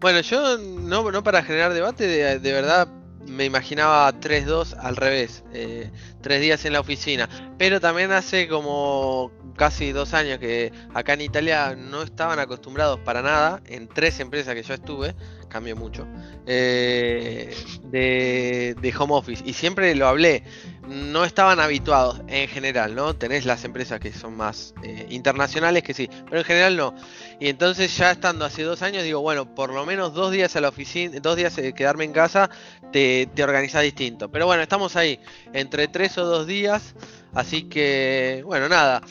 Bueno, 0.00 0.20
yo 0.20 0.58
no, 0.58 1.10
no 1.10 1.22
para 1.22 1.42
generar 1.42 1.74
debate, 1.74 2.38
de 2.38 2.52
verdad 2.52 2.88
me 3.28 3.44
imaginaba 3.44 4.12
3-2 4.12 4.76
al 4.78 4.96
revés, 4.96 5.44
eh, 5.52 5.90
tres 6.20 6.40
días 6.40 6.64
en 6.64 6.72
la 6.72 6.80
oficina. 6.80 7.28
Pero 7.58 7.80
también 7.80 8.10
hace 8.12 8.48
como 8.48 9.30
casi 9.56 9.92
dos 9.92 10.14
años 10.14 10.38
que 10.38 10.72
acá 10.94 11.14
en 11.14 11.22
Italia 11.22 11.74
no 11.76 12.02
estaban 12.02 12.38
acostumbrados 12.38 13.00
para 13.00 13.22
nada, 13.22 13.60
en 13.66 13.88
tres 13.88 14.20
empresas 14.20 14.54
que 14.54 14.62
yo 14.62 14.74
estuve, 14.74 15.14
cambió 15.48 15.74
mucho, 15.76 16.06
eh, 16.46 17.54
de, 17.84 18.76
de, 18.80 18.94
home 18.96 19.14
office. 19.14 19.42
Y 19.44 19.52
siempre 19.52 19.94
lo 19.94 20.06
hablé, 20.06 20.44
no 20.88 21.24
estaban 21.24 21.60
habituados 21.60 22.22
en 22.28 22.48
general, 22.48 22.94
¿no? 22.94 23.14
Tenés 23.14 23.44
las 23.44 23.64
empresas 23.64 24.00
que 24.00 24.12
son 24.12 24.36
más 24.36 24.74
eh, 24.82 25.06
internacionales 25.10 25.82
que 25.82 25.94
sí, 25.94 26.08
pero 26.24 26.38
en 26.38 26.44
general 26.44 26.76
no. 26.76 26.94
Y 27.40 27.48
entonces 27.48 27.96
ya 27.96 28.10
estando 28.10 28.44
hace 28.44 28.62
dos 28.62 28.82
años, 28.82 29.02
digo, 29.02 29.20
bueno, 29.20 29.54
por 29.54 29.72
lo 29.72 29.84
menos 29.84 30.14
dos 30.14 30.32
días 30.32 30.56
a 30.56 30.60
la 30.60 30.70
oficina, 30.70 31.18
dos 31.20 31.36
días 31.36 31.56
eh, 31.58 31.74
quedarme 31.74 32.04
en 32.04 32.12
casa, 32.12 32.50
te, 32.90 33.28
te 33.34 33.44
organizás 33.44 33.82
distinto. 33.82 34.30
Pero 34.30 34.46
bueno, 34.46 34.62
estamos 34.62 34.96
ahí, 34.96 35.20
entre 35.52 35.88
tres 35.88 36.16
o 36.18 36.24
dos 36.24 36.46
días, 36.46 36.94
así 37.34 37.64
que, 37.64 38.42
bueno, 38.46 38.68
nada. 38.68 39.02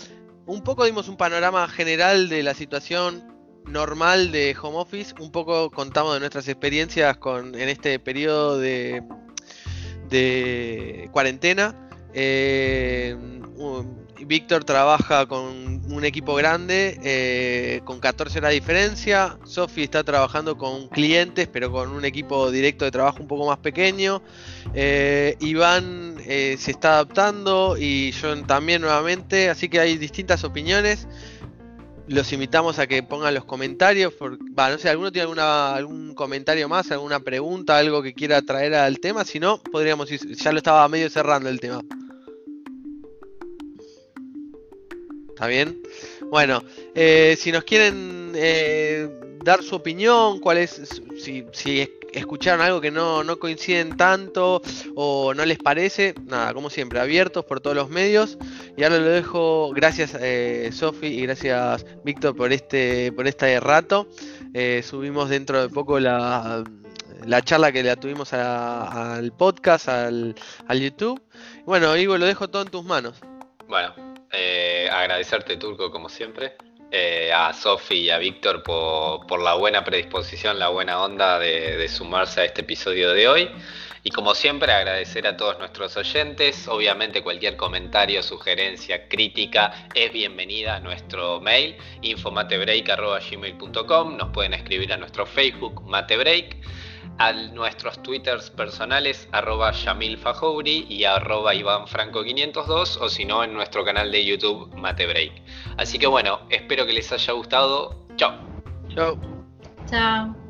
Un 0.45 0.63
poco 0.63 0.86
dimos 0.86 1.09
un 1.09 1.17
panorama 1.17 1.67
general 1.67 2.30
de 2.30 2.41
la 2.41 2.53
situación 2.53 3.38
normal 3.65 4.32
de 4.32 4.55
home 4.59 4.78
office, 4.78 5.13
un 5.19 5.32
poco 5.32 5.69
contamos 5.69 6.13
de 6.13 6.21
nuestras 6.21 6.47
experiencias 6.47 7.17
con, 7.17 7.53
en 7.53 7.69
este 7.69 7.99
periodo 7.99 8.57
de, 8.57 9.03
de 10.10 11.10
cuarentena. 11.12 11.76
Eh, 12.14 13.16
Víctor 14.26 14.64
trabaja 14.66 15.26
con 15.28 15.82
un 15.91 16.03
equipo 16.03 16.36
grande, 16.36 16.99
eh, 17.03 17.82
con 17.86 17.99
14 17.99 18.39
horas 18.39 18.49
de 18.49 18.55
diferencia. 18.55 19.38
Sofi 19.45 19.84
está 19.84 20.03
trabajando 20.03 20.58
con 20.58 20.88
clientes, 20.89 21.47
pero 21.47 21.72
con 21.72 21.91
un 21.91 22.03
equipo 22.03 22.51
directo 22.51 22.84
de 22.84 22.91
trabajo 22.91 23.20
un 23.22 23.28
poco 23.28 23.45
más 23.47 23.60
pequeño. 23.60 24.22
Eh, 24.74 25.38
Iván 25.39 26.16
se 26.26 26.72
está 26.72 26.93
adaptando 26.93 27.78
y 27.80 28.12
yo 28.12 28.43
también 28.43 28.82
nuevamente, 28.82 29.49
así 29.49 29.70
que 29.70 29.80
hay 29.80 29.97
distintas 29.97 30.43
opiniones 30.43 31.08
los 32.08 32.32
invitamos 32.32 32.80
a 32.80 32.88
que 32.88 33.03
pongan 33.03 33.34
los 33.34 33.45
comentarios. 33.45 34.14
no 34.20 34.78
sé, 34.78 34.89
¿alguno 34.89 35.12
tiene 35.12 35.24
alguna, 35.24 35.76
algún 35.76 36.14
comentario 36.16 36.70
más, 36.70 36.91
alguna 36.91 37.20
pregunta, 37.20 37.78
algo 37.78 38.01
que 38.01 38.14
quiera 38.14 38.41
traer 38.41 38.76
al 38.76 38.99
tema? 38.99 39.26
Si 39.26 39.39
no, 39.39 39.62
podríamos 39.62 40.12
ir, 40.12 40.36
ya 40.36 40.51
lo 40.51 40.58
estaba 40.58 40.88
medio 40.88 41.10
cerrando 41.10 41.49
el 41.49 41.60
tema. 41.60 41.82
¿Está 45.30 45.47
bien? 45.47 45.82
Bueno, 46.32 46.64
eh, 46.95 47.36
si 47.38 47.51
nos 47.51 47.64
quieren 47.64 48.32
eh, 48.36 49.08
dar 49.43 49.62
su 49.62 49.76
opinión, 49.76 50.39
cuál 50.39 50.58
es, 50.58 50.82
si, 51.18 51.45
si 51.51 51.88
escucharon 52.14 52.62
algo 52.62 52.82
que 52.82 52.91
no, 52.91 53.24
no, 53.24 53.38
coinciden 53.38 53.97
tanto 53.97 54.62
o 54.95 55.34
no 55.34 55.45
les 55.45 55.58
parece, 55.58 56.16
nada, 56.26 56.53
como 56.53 56.70
siempre, 56.70 56.99
abiertos 56.99 57.45
por 57.45 57.60
todos 57.60 57.76
los 57.76 57.89
medios. 57.89 58.38
Y 58.76 58.84
ahora 58.84 58.99
lo 58.99 59.08
dejo, 59.08 59.72
gracias 59.74 60.16
eh, 60.20 60.70
Sofi 60.72 61.08
y 61.08 61.22
gracias 61.24 61.86
Víctor 62.03 62.36
por 62.36 62.51
este, 62.51 63.12
por 63.12 63.28
este 63.28 63.60
rato. 63.60 64.08
Eh, 64.53 64.82
subimos 64.84 65.30
dentro 65.30 65.62
de 65.62 65.70
poco 65.70 65.99
la, 65.99 66.64
la 67.26 67.41
charla 67.41 67.72
que 67.72 67.84
la 67.84 67.95
tuvimos 67.95 68.34
al 68.34 69.32
podcast, 69.34 69.89
al, 69.89 70.36
al 70.68 70.80
YouTube. 70.80 71.22
Bueno, 71.66 71.95
Ivo, 71.95 72.18
lo 72.18 72.26
dejo 72.26 72.49
todo 72.49 72.62
en 72.62 72.70
tus 72.70 72.84
manos. 72.84 73.20
Bueno, 73.68 73.93
eh, 74.32 74.89
agradecerte 74.91 75.58
Turco 75.58 75.91
como 75.91 76.10
siempre. 76.10 76.55
Eh, 76.89 77.33
a 77.33 77.51
Sofi 77.51 77.95
y 77.95 78.09
a 78.09 78.17
Víctor 78.17 78.63
por, 78.63 79.41
la 79.41 79.55
buena 79.55 79.83
predisposición, 79.83 80.57
la 80.57 80.69
buena 80.69 81.01
onda 81.01 81.38
de, 81.38 81.85
sumarse 81.89 82.39
a 82.39 82.45
este 82.45 82.61
episodio 82.61 83.11
de 83.11 83.27
hoy. 83.27 83.49
Y 84.03 84.11
como 84.11 84.33
siempre, 84.33 84.71
agradecer 84.71 85.27
a 85.27 85.35
todos 85.35 85.59
nuestros 85.59 85.97
oyentes. 85.97 86.65
Obviamente 86.69 87.21
cualquier 87.21 87.57
comentario, 87.57 88.23
sugerencia, 88.23 89.09
crítica 89.09 89.89
es 89.93 90.13
bienvenida 90.13 90.77
a 90.77 90.79
nuestro 90.79 91.41
mail 91.41 91.75
infomatebreak.gmail.com. 92.03 94.15
Nos 94.15 94.29
pueden 94.29 94.53
escribir 94.53 94.93
a 94.93 94.97
nuestro 94.97 95.25
Facebook 95.25 95.83
Matebreak 95.85 96.55
a 97.18 97.32
nuestros 97.32 98.01
twitters 98.03 98.49
personales 98.49 99.28
arroba 99.32 99.72
Yamil 99.72 100.20
y 100.66 101.03
arroba 101.03 101.55
Iván 101.55 101.88
Franco 101.88 102.24
502 102.24 102.97
o 102.97 103.10
si 103.10 103.26
no 103.26 103.43
en 103.43 103.53
nuestro 103.53 103.84
canal 103.84 104.12
de 104.12 104.26
YouTube 104.26 104.74
Matebreak. 104.76 105.32
Así 105.78 105.97
que 105.99 106.08
bueno, 106.08 106.41
espero 106.49 106.86
que 106.86 106.93
les 106.93 107.12
haya 107.12 107.34
gustado. 107.34 108.05
Chao. 108.16 108.38
Chao. 108.89 109.18
Chao. 109.89 110.47